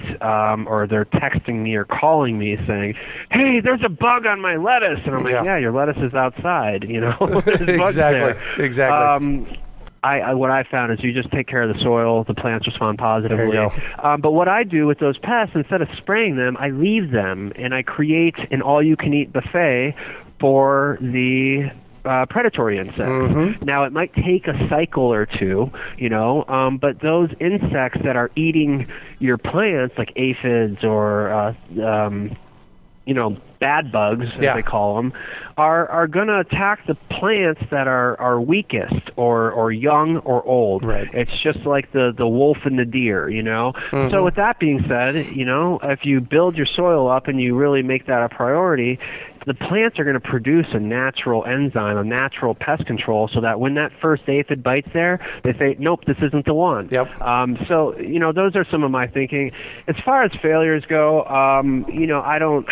um, 0.53 0.67
or 0.67 0.87
they're 0.87 1.05
texting 1.05 1.61
me 1.63 1.75
or 1.75 1.85
calling 1.85 2.37
me 2.37 2.57
saying, 2.67 2.95
"Hey, 3.31 3.59
there's 3.59 3.83
a 3.83 3.89
bug 3.89 4.25
on 4.25 4.41
my 4.41 4.55
lettuce," 4.55 4.99
and 5.05 5.15
I'm 5.15 5.23
like, 5.23 5.33
Yeah. 5.33 5.43
"Yeah, 5.43 5.57
your 5.57 5.71
lettuce 5.71 5.97
is 5.97 6.13
outside. 6.13 6.85
You 6.87 7.01
know, 7.01 7.15
Exactly, 7.45 8.21
there." 8.21 8.37
exactly. 8.65 8.97
Um, 8.97 9.57
I, 10.03 10.19
I 10.19 10.33
what 10.33 10.51
I 10.51 10.63
found 10.63 10.91
is 10.91 10.99
you 11.01 11.13
just 11.13 11.31
take 11.31 11.47
care 11.47 11.63
of 11.63 11.75
the 11.75 11.81
soil, 11.81 12.23
the 12.25 12.33
plants 12.33 12.67
respond 12.67 12.97
positively. 12.97 13.51
There 13.55 13.65
you 13.65 13.71
Um, 14.03 14.19
but 14.19 14.31
what 14.31 14.49
I 14.49 14.63
do 14.63 14.85
with 14.85 14.99
those 14.99 15.17
pests, 15.17 15.55
instead 15.55 15.81
of 15.81 15.87
spraying 15.97 16.35
them, 16.35 16.57
I 16.59 16.69
leave 16.69 17.11
them 17.11 17.53
and 17.55 17.73
I 17.73 17.83
create 17.83 18.35
an 18.51 18.61
all-you-can-eat 18.61 19.31
buffet 19.31 19.95
for 20.41 20.97
the 20.99 21.71
uh, 22.05 22.25
predatory 22.25 22.77
insects. 22.77 23.01
Mm-hmm. 23.01 23.65
Now, 23.65 23.85
it 23.85 23.93
might 23.93 24.13
take 24.13 24.47
a 24.47 24.67
cycle 24.69 25.11
or 25.13 25.25
two, 25.25 25.71
you 25.97 26.09
know, 26.09 26.43
um, 26.47 26.77
but 26.77 26.99
those 26.99 27.29
insects 27.39 27.99
that 28.03 28.15
are 28.15 28.31
eating 28.35 28.87
your 29.19 29.37
plants, 29.37 29.95
like 29.97 30.11
aphids 30.15 30.83
or, 30.83 31.31
uh, 31.31 31.53
um, 31.83 32.35
you 33.05 33.13
know, 33.13 33.37
bad 33.59 33.91
bugs, 33.91 34.27
as 34.35 34.41
Yeah. 34.41 34.55
they 34.55 34.61
call 34.61 34.95
them, 34.97 35.13
are 35.57 35.87
are 35.87 36.07
going 36.07 36.27
to 36.27 36.39
attack 36.39 36.85
the 36.87 36.95
plants 37.09 37.61
that 37.69 37.87
are 37.87 38.19
are 38.19 38.39
weakest 38.41 39.09
or 39.15 39.51
or 39.51 39.71
young 39.71 40.17
or 40.17 40.41
old. 40.43 40.83
Right. 40.83 41.09
It's 41.13 41.31
just 41.41 41.59
like 41.65 41.91
the 41.91 42.13
the 42.15 42.27
wolf 42.27 42.59
and 42.65 42.77
the 42.79 42.85
deer, 42.85 43.29
you 43.29 43.43
know. 43.43 43.73
Mm-hmm. 43.91 44.09
So 44.09 44.23
with 44.23 44.35
that 44.35 44.59
being 44.59 44.85
said, 44.87 45.15
you 45.35 45.45
know, 45.45 45.79
if 45.83 46.05
you 46.05 46.19
build 46.21 46.57
your 46.57 46.65
soil 46.65 47.09
up 47.09 47.27
and 47.27 47.39
you 47.41 47.55
really 47.55 47.83
make 47.83 48.05
that 48.07 48.21
a 48.23 48.29
priority, 48.29 48.99
the 49.45 49.53
plants 49.53 49.99
are 49.99 50.03
going 50.03 50.19
to 50.19 50.19
produce 50.19 50.67
a 50.73 50.79
natural 50.79 51.45
enzyme, 51.45 51.97
a 51.97 52.03
natural 52.03 52.55
pest 52.55 52.85
control, 52.85 53.29
so 53.33 53.41
that 53.41 53.59
when 53.59 53.75
that 53.75 53.91
first 54.01 54.23
aphid 54.27 54.63
bites 54.63 54.87
there, 54.93 55.19
they 55.43 55.53
say, 55.53 55.75
"Nope, 55.79 56.05
this 56.05 56.17
isn't 56.21 56.45
the 56.45 56.53
one." 56.53 56.87
Yep. 56.91 57.21
Um, 57.21 57.57
so 57.67 57.97
you 57.97 58.19
know, 58.19 58.31
those 58.31 58.55
are 58.55 58.65
some 58.69 58.83
of 58.83 58.91
my 58.91 59.07
thinking. 59.07 59.51
As 59.87 59.95
far 60.05 60.23
as 60.23 60.31
failures 60.41 60.83
go, 60.87 61.23
um, 61.25 61.85
you 61.91 62.07
know, 62.07 62.21
I 62.21 62.39
don't. 62.39 62.67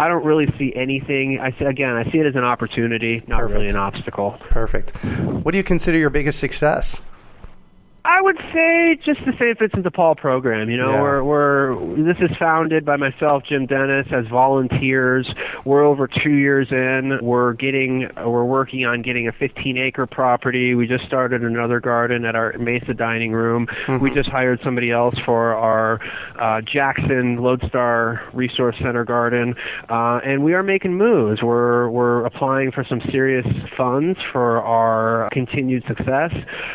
I 0.00 0.06
don't 0.06 0.24
really 0.24 0.46
see 0.56 0.72
anything. 0.76 1.40
I 1.42 1.50
see, 1.58 1.64
again, 1.64 1.96
I 1.96 2.04
see 2.12 2.18
it 2.18 2.26
as 2.26 2.36
an 2.36 2.44
opportunity, 2.44 3.18
not 3.26 3.50
really 3.50 3.66
an 3.66 3.74
obstacle. 3.74 4.38
Perfect. 4.48 4.92
What 5.42 5.50
do 5.50 5.58
you 5.58 5.64
consider 5.64 5.98
your 5.98 6.08
biggest 6.08 6.38
success? 6.38 7.02
I 8.10 8.22
would 8.22 8.38
say 8.54 8.96
just 9.04 9.20
the 9.26 9.32
St. 9.38 9.58
Vincent 9.58 9.82
de 9.84 9.90
Paul 9.90 10.14
program. 10.14 10.70
You 10.70 10.78
know, 10.78 10.92
Yeah. 10.92 11.02
we're, 11.02 11.22
we're 11.24 12.02
this 12.04 12.16
is 12.20 12.34
founded 12.38 12.82
by 12.86 12.96
myself, 12.96 13.42
Jim 13.46 13.66
Dennis, 13.66 14.06
as 14.10 14.26
volunteers. 14.28 15.30
We're 15.66 15.84
over 15.84 16.08
two 16.08 16.30
years 16.30 16.68
in. 16.70 17.18
We're 17.20 17.52
getting, 17.52 18.08
we're 18.16 18.44
working 18.46 18.86
on 18.86 19.02
getting 19.02 19.28
a 19.28 19.32
15 19.32 19.76
acre 19.76 20.06
property. 20.06 20.74
We 20.74 20.86
just 20.86 21.04
started 21.04 21.44
another 21.44 21.80
garden 21.80 22.24
at 22.24 22.34
our 22.34 22.54
Mesa 22.58 22.94
dining 22.94 23.32
room. 23.32 23.68
We 24.00 24.10
just 24.14 24.30
hired 24.30 24.60
somebody 24.64 24.90
else 24.90 25.18
for 25.18 25.54
our 25.54 26.00
uh, 26.38 26.62
Jackson 26.62 27.36
Lodestar 27.36 28.22
Resource 28.32 28.76
Center 28.80 29.04
garden, 29.04 29.54
uh, 29.90 30.20
and 30.24 30.42
we 30.44 30.54
are 30.54 30.62
making 30.62 30.94
moves. 30.94 31.42
We're 31.42 31.90
we're 31.90 32.24
applying 32.24 32.72
for 32.72 32.84
some 32.84 33.02
serious 33.12 33.46
funds 33.76 34.18
for 34.32 34.62
our 34.62 35.28
continued 35.30 35.84
success, 35.86 36.32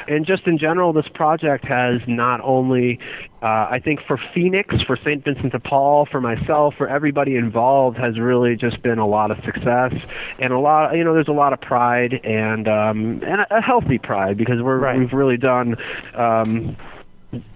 and 0.07 0.27
just 0.27 0.45
in 0.45 0.59
general, 0.59 0.93
this 0.93 1.07
project 1.23 1.63
has 1.65 2.01
not 2.05 2.41
only 2.43 2.99
uh, 3.41 3.45
I 3.71 3.79
think 3.81 4.01
for 4.05 4.19
Phoenix, 4.33 4.75
for 4.85 4.97
St. 4.97 5.23
Vincent 5.23 5.53
de 5.53 5.59
Paul, 5.59 6.05
for 6.11 6.19
myself, 6.19 6.73
for 6.77 6.89
everybody 6.89 7.35
involved, 7.37 7.97
has 7.97 8.19
really 8.19 8.57
just 8.57 8.81
been 8.81 8.99
a 8.99 9.07
lot 9.07 9.31
of 9.31 9.37
success 9.45 9.93
and 10.39 10.51
a 10.51 10.59
lot. 10.59 10.93
You 10.97 11.03
know, 11.05 11.13
there's 11.13 11.29
a 11.29 11.31
lot 11.45 11.53
of 11.53 11.61
pride 11.61 12.19
and 12.25 12.67
um, 12.67 13.21
and 13.23 13.39
a, 13.41 13.57
a 13.59 13.61
healthy 13.61 13.99
pride 13.99 14.37
because 14.37 14.61
we're 14.61 14.79
Right. 14.79 14.97
we've 14.99 15.13
really 15.13 15.37
done. 15.37 15.77
Um, 16.13 16.75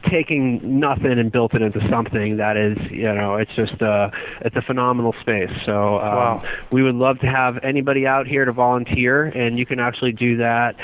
taking 0.10 0.80
nothing 0.80 1.20
and 1.20 1.32
built 1.32 1.54
it 1.54 1.62
into 1.62 1.80
something 1.88 2.38
that 2.38 2.58
is 2.58 2.76
you 2.90 3.04
know 3.14 3.36
it's 3.36 3.52
just 3.56 3.80
uh 3.80 4.10
it's 4.42 4.56
a 4.56 4.62
phenomenal 4.64 5.14
space 5.22 5.52
so 5.68 6.00
um, 6.00 6.16
Wow. 6.16 6.44
we 6.72 6.82
would 6.82 6.96
love 6.96 7.20
to 7.20 7.28
have 7.28 7.60
anybody 7.64 8.08
out 8.08 8.26
here 8.26 8.44
to 8.46 8.52
volunteer 8.52 9.26
and 9.26 9.60
you 9.60 9.68
can 9.68 9.80
actually 9.80 10.14
do 10.14 10.38
that 10.38 10.76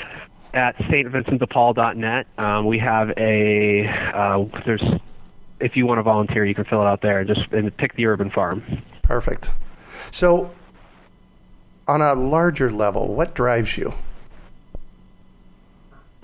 at 0.54 0.76
stvincentdepaul.net 0.76 2.26
um, 2.38 2.66
we 2.66 2.78
have 2.78 3.10
a 3.16 3.86
uh, 4.14 4.44
there's 4.64 4.82
if 5.60 5.76
you 5.76 5.86
want 5.86 5.98
to 5.98 6.02
volunteer 6.02 6.44
you 6.44 6.54
can 6.54 6.64
fill 6.64 6.80
it 6.82 6.86
out 6.86 7.00
there 7.02 7.20
and 7.20 7.28
just 7.28 7.40
and 7.52 7.76
pick 7.76 7.94
the 7.96 8.06
urban 8.06 8.30
farm 8.30 8.62
Perfect. 9.04 9.54
So, 10.10 10.50
on 11.86 12.00
a 12.00 12.14
larger 12.14 12.70
level, 12.70 13.14
what 13.14 13.34
drives 13.34 13.76
you? 13.76 13.92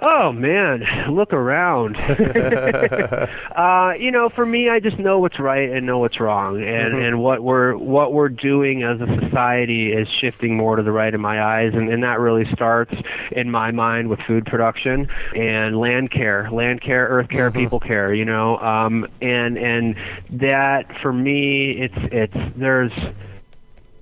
Oh 0.02 0.32
man, 0.32 0.82
look 1.10 1.32
around. 1.32 1.96
uh, 1.98 3.92
you 3.98 4.10
know, 4.10 4.30
for 4.30 4.46
me, 4.46 4.70
I 4.70 4.80
just 4.80 4.98
know 4.98 5.18
what's 5.18 5.38
right 5.38 5.70
and 5.70 5.84
know 5.84 5.98
what's 5.98 6.18
wrong, 6.18 6.62
and 6.62 6.94
and 6.94 7.20
what 7.20 7.42
we're 7.42 7.76
what 7.76 8.14
we're 8.14 8.30
doing 8.30 8.82
as 8.82 8.98
a 9.00 9.06
society 9.20 9.92
is 9.92 10.08
shifting 10.08 10.56
more 10.56 10.76
to 10.76 10.82
the 10.82 10.92
right 10.92 11.12
in 11.12 11.20
my 11.20 11.42
eyes, 11.42 11.74
and, 11.74 11.90
and 11.90 12.02
that 12.02 12.18
really 12.18 12.50
starts 12.52 12.94
in 13.32 13.50
my 13.50 13.70
mind 13.72 14.08
with 14.08 14.20
food 14.20 14.46
production 14.46 15.08
and 15.36 15.78
land 15.78 16.10
care, 16.10 16.50
land 16.50 16.80
care, 16.80 17.06
earth 17.06 17.28
care, 17.28 17.50
people 17.50 17.78
care. 17.80 18.14
You 18.14 18.24
know, 18.24 18.56
um, 18.58 19.06
and 19.20 19.58
and 19.58 19.96
that 20.30 20.98
for 21.02 21.12
me, 21.12 21.72
it's 21.72 21.98
it's 22.10 22.56
there's 22.56 22.92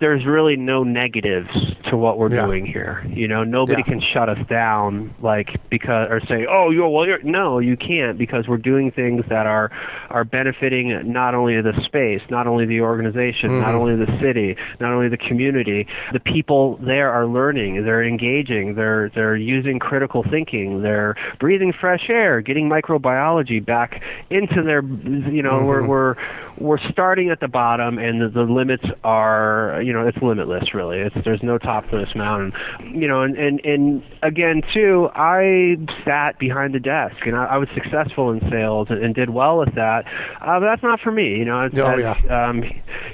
there's 0.01 0.24
really 0.24 0.57
no 0.57 0.84
negatives 0.84 1.49
to 1.88 1.96
what 1.96 2.18
we're 2.18 2.32
Yeah. 2.32 2.46
doing 2.46 2.66
here. 2.66 3.03
You 3.09 3.28
know, 3.28 3.44
nobody 3.44 3.82
Yeah. 3.84 3.92
can 3.92 4.01
shut 4.01 4.28
us 4.28 4.46
down 4.46 5.11
like 5.20 5.57
because 5.70 6.11
or 6.11 6.20
say, 6.20 6.46
"Oh, 6.46 6.70
you're 6.70 6.88
well." 6.88 7.07
You're, 7.07 7.22
no, 7.22 7.59
you 7.59 7.76
can't 7.76 8.18
because 8.18 8.46
we're 8.46 8.59
doing 8.59 8.90
things 8.90 9.24
that 9.28 9.46
are 9.46 9.70
are 10.11 10.24
benefiting 10.24 11.12
not 11.12 11.34
only 11.34 11.61
the 11.61 11.72
space, 11.82 12.20
not 12.30 12.46
only 12.46 12.66
the 12.66 12.80
organization, 12.80 13.61
not 13.61 13.68
mm-hmm. 13.68 13.76
only 13.76 13.96
the 13.96 14.18
city, 14.20 14.57
not 14.80 14.92
only 14.92 15.09
the 15.09 15.16
community. 15.16 15.86
The 16.12 16.20
people 16.20 16.78
there 16.82 17.11
are 17.11 17.26
learning, 17.26 17.84
they're 17.84 18.05
engaging, 18.05 18.74
they're 18.74 19.11
they're 19.14 19.36
using 19.36 19.78
critical 19.78 20.22
thinking, 20.22 20.82
they're 20.82 21.16
breathing 21.38 21.72
fresh 21.72 22.09
air, 22.09 22.40
getting 22.40 22.68
microbiology 22.68 23.64
back 23.64 24.03
into 24.30 24.62
their. 24.62 24.82
You 24.82 25.42
know, 25.42 25.64
we're 25.64 25.80
mm-hmm. 25.80 25.88
we're 25.88 26.14
we're 26.59 26.90
starting 26.90 27.30
at 27.30 27.40
the 27.40 27.49
bottom, 27.49 27.99
and 27.99 28.20
the, 28.20 28.28
the 28.28 28.42
limits 28.42 28.84
are 29.05 29.80
you 29.89 29.95
know, 29.95 30.07
it's 30.07 30.18
limitless. 30.18 30.74
Really, 30.74 30.99
it's 30.99 31.16
there's 31.24 31.43
no 31.43 31.57
top 31.57 31.89
to 31.89 31.97
this 31.97 32.14
mountain. 32.14 32.53
You 32.93 33.09
know, 33.09 33.22
and 33.22 33.39
and 33.39 33.59
and 33.64 34.03
again 34.22 34.61
too, 34.74 35.09
I 35.14 35.78
sat 36.05 36.39
behind 36.39 36.74
the 36.74 36.78
desk 36.78 37.26
and 37.26 37.34
I, 37.34 37.45
I 37.47 37.57
was 37.57 37.70
successful 37.72 38.30
in 38.30 38.41
sales 38.51 38.89
and, 38.91 39.03
and 39.03 39.14
did 39.14 39.30
well 39.30 39.57
with 39.57 39.74
that. 39.76 40.05
Uh, 40.43 40.61
but 40.61 40.66
that's 40.66 40.82
not 40.82 41.01
for 41.01 41.11
me. 41.11 41.39
You 41.39 41.47
know, 41.47 41.62
as, 41.62 41.78
Oh, 41.78 41.86
as, 41.86 42.30
um, 42.30 42.62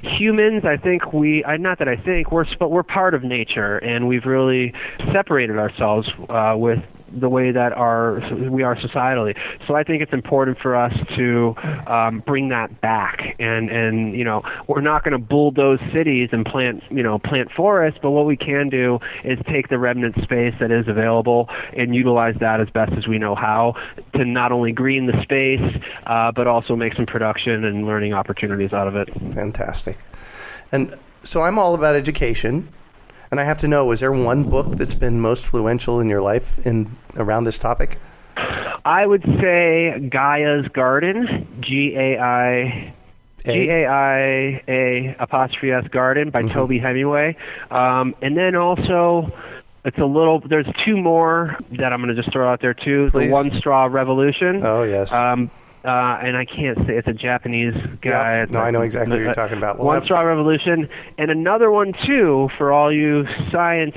humans, 0.03 0.65
I 0.65 0.77
think 0.77 1.13
we, 1.13 1.45
I, 1.45 1.59
not 1.59 1.79
that 1.79 1.89
I 1.89 1.95
think 1.95 2.33
we're, 2.33 2.47
but 2.59 2.73
we're 2.73 2.83
part 2.83 3.15
of 3.15 3.23
nature, 3.23 3.79
and 3.79 4.09
we've 4.09 4.27
really 4.27 4.73
separated 5.13 5.57
ourselves 5.59 6.09
uh, 6.29 6.57
with 6.59 6.83
the 7.19 7.29
way 7.29 7.53
that 7.53 7.73
our 7.73 8.21
we 8.51 8.63
are 8.63 8.77
societally. 8.77 9.37
So 9.67 9.75
I 9.75 9.85
think 9.85 10.03
it's 10.03 10.13
important 10.13 10.59
for 10.59 10.77
us 10.77 10.93
to 11.15 11.55
um, 11.87 12.21
bring 12.21 12.49
that 12.49 12.81
back, 12.81 13.37
and 13.39 13.71
and 13.71 14.15
you 14.15 14.25
know 14.25 14.43
we're 14.67 14.81
not 14.81 15.05
going 15.05 15.13
to 15.13 15.19
bulldoze 15.19 15.81
cities 15.95 16.31
and 16.33 16.45
plant 16.45 16.83
you 16.91 17.03
know 17.03 17.19
plant 17.19 17.51
forests, 17.53 17.99
but 18.03 18.11
what 18.11 18.27
we 18.27 18.37
can 18.37 18.69
do 18.69 18.99
is 19.25 19.39
take 19.47 19.69
the 19.69 19.79
remnant 19.79 20.17
space 20.23 20.55
that 20.61 20.71
is 20.71 20.89
available 20.89 21.49
and 21.73 21.95
utilize 21.95 22.35
that 22.41 22.61
as 22.61 22.69
best 22.71 22.93
as 22.93 23.07
we 23.07 23.19
know 23.19 23.35
how 23.35 23.75
to 24.15 24.25
not 24.25 24.53
only 24.53 24.73
green 24.73 25.07
the 25.07 25.23
space, 25.23 25.83
uh, 26.07 26.33
but 26.33 26.47
also 26.47 26.77
make 26.77 26.95
some 26.95 27.07
production 27.07 27.65
and 27.65 27.87
learning 27.87 28.13
opportunities 28.13 28.73
out 28.73 28.89
of 28.89 28.97
it. 28.97 29.09
Fantastic. 29.35 29.99
And 30.73 30.95
so 31.23 31.43
I'm 31.43 31.59
all 31.59 31.75
about 31.75 31.95
education. 31.95 32.69
And 33.35 33.41
I 33.41 33.45
have 33.47 33.59
to 33.59 33.67
know, 33.67 33.85
was 33.85 33.99
there 33.99 34.13
one 34.13 34.45
book 34.45 34.77
that's 34.77 34.95
been 34.95 35.21
most 35.21 35.43
influential 35.43 35.99
in 35.99 36.09
your 36.09 36.21
life 36.21 36.65
in 36.65 36.89
around 37.17 37.43
this 37.43 37.59
topic? 37.59 37.99
I 38.85 39.05
would 39.05 39.25
say 39.25 40.09
Gaia's 40.09 40.69
Garden, 40.69 41.49
G 41.61 41.97
A 41.97 42.17
I 42.17 42.95
G 43.45 43.71
A 43.71 43.87
I 43.89 44.63
A 44.69 45.17
apostrophe 45.19 45.73
S 45.73 45.89
Garden 45.89 46.31
by 46.31 46.43
Toby 46.43 46.79
Hemenway, 46.79 47.35
um, 47.73 48.15
and 48.23 48.37
then 48.37 48.55
also. 48.55 49.37
It's 49.85 49.99
a 49.99 50.05
little. 50.05 50.39
There's 50.39 50.69
two 50.85 50.97
more 50.97 51.59
that 51.73 51.93
I'm 51.93 52.01
going 52.01 52.15
to 52.15 52.23
just 52.23 52.33
throw 52.33 52.49
out 52.51 52.61
there 52.63 52.73
too. 52.73 53.09
Please. 53.11 53.27
The 53.27 53.33
One 53.33 53.51
Straw 53.59 53.87
Revolution. 53.87 54.61
Oh, 54.65 54.85
yes. 54.85 55.13
Um, 55.13 55.51
uh, 55.85 56.19
and 56.23 56.37
I 56.37 56.45
can't 56.45 56.79
say 56.87 56.97
it's 56.97 57.09
a 57.09 57.13
Japanese 57.13 57.75
guy. 58.01 58.39
Yeah. 58.41 58.47
No, 58.49 58.61
I 58.61 58.71
know 58.71 58.83
exactly 58.83 59.17
what 59.17 59.23
you're 59.25 59.35
talking 59.35 59.59
about. 59.59 59.79
We'll 59.79 59.87
One 59.87 59.97
have- 59.97 60.05
Straw 60.05 60.21
Revolution, 60.21 60.89
and 61.19 61.31
another 61.31 61.71
one 61.71 61.93
too 62.05 62.49
for 62.59 62.73
all 62.73 62.93
you 62.93 63.27
science 63.51 63.97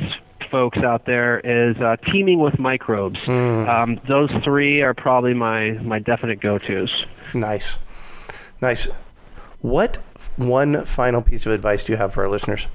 folks 0.51 0.77
out 0.77 1.05
there 1.05 1.39
is 1.39 1.75
uh, 1.77 1.97
teaming 2.11 2.39
with 2.39 2.57
microbes. 2.57 3.19
Hmm. 3.25 3.67
Um, 3.67 4.01
those 4.07 4.29
three 4.43 4.81
are 4.81 4.93
probably 4.93 5.33
my 5.33 5.71
my 5.81 5.99
definite 5.99 6.41
go-tos. 6.41 6.89
Nice. 7.33 7.79
Nice. 8.61 8.87
What 9.61 9.97
one 10.37 10.85
final 10.85 11.21
piece 11.21 11.45
of 11.45 11.51
advice 11.51 11.83
do 11.83 11.93
you 11.93 11.97
have 11.97 12.13
for 12.13 12.23
our 12.23 12.29
listeners? 12.29 12.67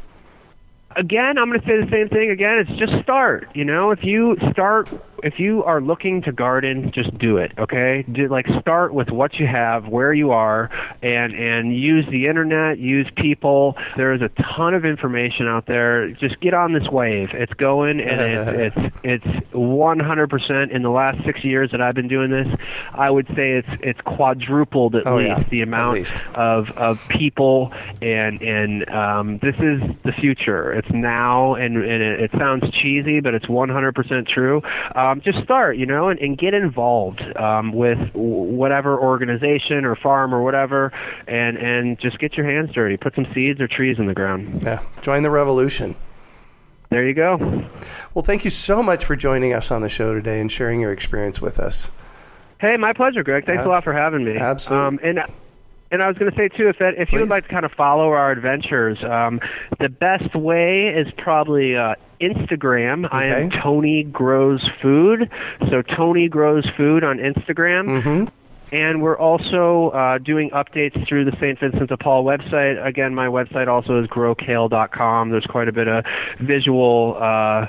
again, 0.97 1.39
I'm 1.39 1.49
going 1.49 1.61
to 1.61 1.67
say 1.67 1.81
the 1.83 1.91
same 1.91 2.09
thing 2.09 2.31
again. 2.31 2.59
It's 2.59 2.79
just 2.79 3.03
start. 3.03 3.49
You 3.55 3.65
know, 3.65 3.91
if 3.91 4.05
you 4.05 4.37
start, 4.51 4.91
if 5.23 5.39
you 5.39 5.63
are 5.65 5.81
looking 5.81 6.23
to 6.23 6.33
garden, 6.33 6.91
just 6.95 7.17
do 7.19 7.37
it. 7.37 7.53
Okay, 7.59 8.05
do, 8.11 8.29
like 8.29 8.47
start 8.61 8.93
with 8.95 9.11
what 9.11 9.35
you 9.35 9.47
have, 9.47 9.87
where 9.89 10.13
you 10.13 10.31
are, 10.33 10.71
and 11.03 11.35
and 11.35 11.77
use 11.77 12.05
the 12.11 12.25
internet, 12.27 12.79
use 12.79 13.09
people. 13.17 13.77
There 13.97 14.13
is 14.13 14.21
a 14.23 14.31
ton 14.55 14.75
of 14.75 14.85
information 14.85 15.47
out 15.47 15.67
there. 15.67 16.11
Just 16.13 16.41
get 16.41 16.55
on 16.55 16.73
this 16.73 16.89
wave. 16.91 17.29
It's 17.33 17.53
going, 17.55 18.01
and 18.01 18.21
it's 18.61 18.77
it's 19.05 19.25
it's 19.25 19.47
100% 19.55 20.71
in 20.71 20.83
the 20.83 20.91
last 20.91 21.25
six 21.25 21.45
years 21.45 21.71
that 21.73 21.81
I've 21.81 21.95
been 21.95 22.09
doing 22.09 22.31
this. 22.31 22.47
I 22.93 23.11
would 23.11 23.27
say 23.29 23.53
it's 23.53 23.69
it's 23.81 24.01
quadrupled 24.03 24.95
at 24.97 25.07
Oh, 25.07 25.17
least 25.17 25.29
yeah. 25.29 25.45
the 25.51 25.63
amount 25.63 25.95
least. 25.95 26.23
of 26.35 26.71
of 26.79 27.07
people 27.09 27.73
and 28.01 28.41
and 28.43 28.89
um, 28.91 29.39
this 29.39 29.55
is 29.57 29.81
the 30.05 30.13
future. 30.13 30.73
It's 30.73 30.89
now, 30.91 31.55
and, 31.55 31.77
and 31.77 32.03
it, 32.03 32.21
it 32.21 32.31
sounds 32.39 32.65
cheesy, 32.73 33.21
but 33.21 33.35
it's 33.35 33.47
100% 33.47 34.29
true. 34.29 34.63
Um, 34.95 35.12
just 35.21 35.43
start, 35.43 35.77
you 35.77 35.87
know, 35.87 36.09
and, 36.09 36.19
and 36.21 36.39
get 36.39 36.55
involved 36.55 37.21
um, 37.37 37.73
with 37.73 37.99
whatever 38.15 38.99
organization 38.99 39.85
or 39.85 39.97
farm 39.97 40.35
or 40.35 40.43
whatever, 40.43 40.93
and 41.27 41.57
and 41.57 41.99
just 42.01 42.19
get 42.19 42.35
your 42.35 42.47
hands 42.47 42.73
dirty. 42.75 42.97
Put 42.97 43.15
some 43.15 43.27
seeds 43.35 43.61
or 43.61 43.69
trees 43.69 43.99
in 43.99 44.07
the 44.07 44.15
ground. 44.15 44.63
Yeah. 44.63 44.83
Join 45.03 45.23
the 45.23 45.31
revolution. 45.31 45.97
There 46.91 47.07
you 47.07 47.15
go. 47.15 47.39
Well, 48.13 48.23
thank 48.23 48.45
you 48.45 48.51
so 48.51 48.83
much 48.83 49.05
for 49.05 49.17
joining 49.17 49.55
us 49.55 49.71
on 49.71 49.81
the 49.81 49.89
show 49.89 50.15
today 50.15 50.41
and 50.41 50.53
sharing 50.53 50.81
your 50.81 50.93
experience 50.93 51.41
with 51.41 51.59
us. 51.59 51.91
Hey, 52.61 52.77
my 52.77 52.93
pleasure, 52.93 53.25
Greg. 53.25 53.47
Thanks 53.47 53.65
a 53.65 53.69
lot 53.69 53.83
for 53.83 53.93
having 53.93 54.25
me. 54.25 54.37
Absolutely. 54.37 54.87
Um, 54.87 55.01
and 55.03 55.21
and 55.93 56.03
I 56.03 56.09
was 56.09 56.17
going 56.17 56.33
to 56.33 56.37
say 56.37 56.49
too, 56.49 56.69
if 56.69 56.79
that, 56.79 56.95
if 56.97 57.13
you 57.13 57.21
would 57.21 57.29
like 57.29 57.45
to 57.45 57.51
kind 57.51 57.67
of 57.67 57.73
follow 57.73 58.09
our 58.09 58.33
adventures, 58.33 58.99
um, 59.05 59.41
the 59.79 59.91
best 59.91 60.35
way 60.35 60.89
is 60.89 61.07
probably 61.19 61.77
uh, 61.77 61.95
Instagram. 62.19 63.07
I 63.13 63.27
am 63.27 63.51
Tony 63.51 64.03
Grows 64.05 64.67
Food. 64.81 65.31
So 65.69 65.83
Tony 65.83 66.29
Grows 66.29 66.67
Food 66.79 67.05
on 67.05 67.19
Instagram. 67.19 68.01
Mm-hmm. 68.03 68.25
And 68.75 69.03
we're 69.03 69.19
also 69.19 69.91
uh, 69.91 70.17
doing 70.17 70.49
updates 70.51 71.07
through 71.07 71.27
the 71.27 71.33
St. 71.33 71.61
Vincent 71.61 71.91
de 71.91 71.97
Paul 71.99 72.25
website. 72.25 72.83
Again, 72.83 73.15
my 73.15 73.27
website 73.27 73.69
also 73.69 74.03
is 74.03 74.09
growkale.com. 74.09 75.29
There's 75.29 75.45
quite 75.45 75.69
a 75.69 75.73
bit 75.73 75.89
of 75.89 76.07
visual 76.41 77.19
uh, 77.21 77.67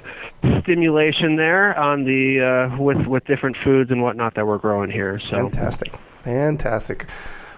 stimulation 0.61 1.36
there 1.36 1.78
on 1.78 2.05
the 2.05 2.69
uh, 2.71 2.82
with 2.82 3.05
with 3.05 3.26
different 3.26 3.57
foods 3.65 3.91
and 3.91 4.01
whatnot 4.01 4.36
that 4.36 4.47
we're 4.47 4.59
growing 4.59 4.89
here. 4.89 5.19
So 5.19 5.36
Fantastic. 5.36 5.97
Fantastic. 6.24 7.09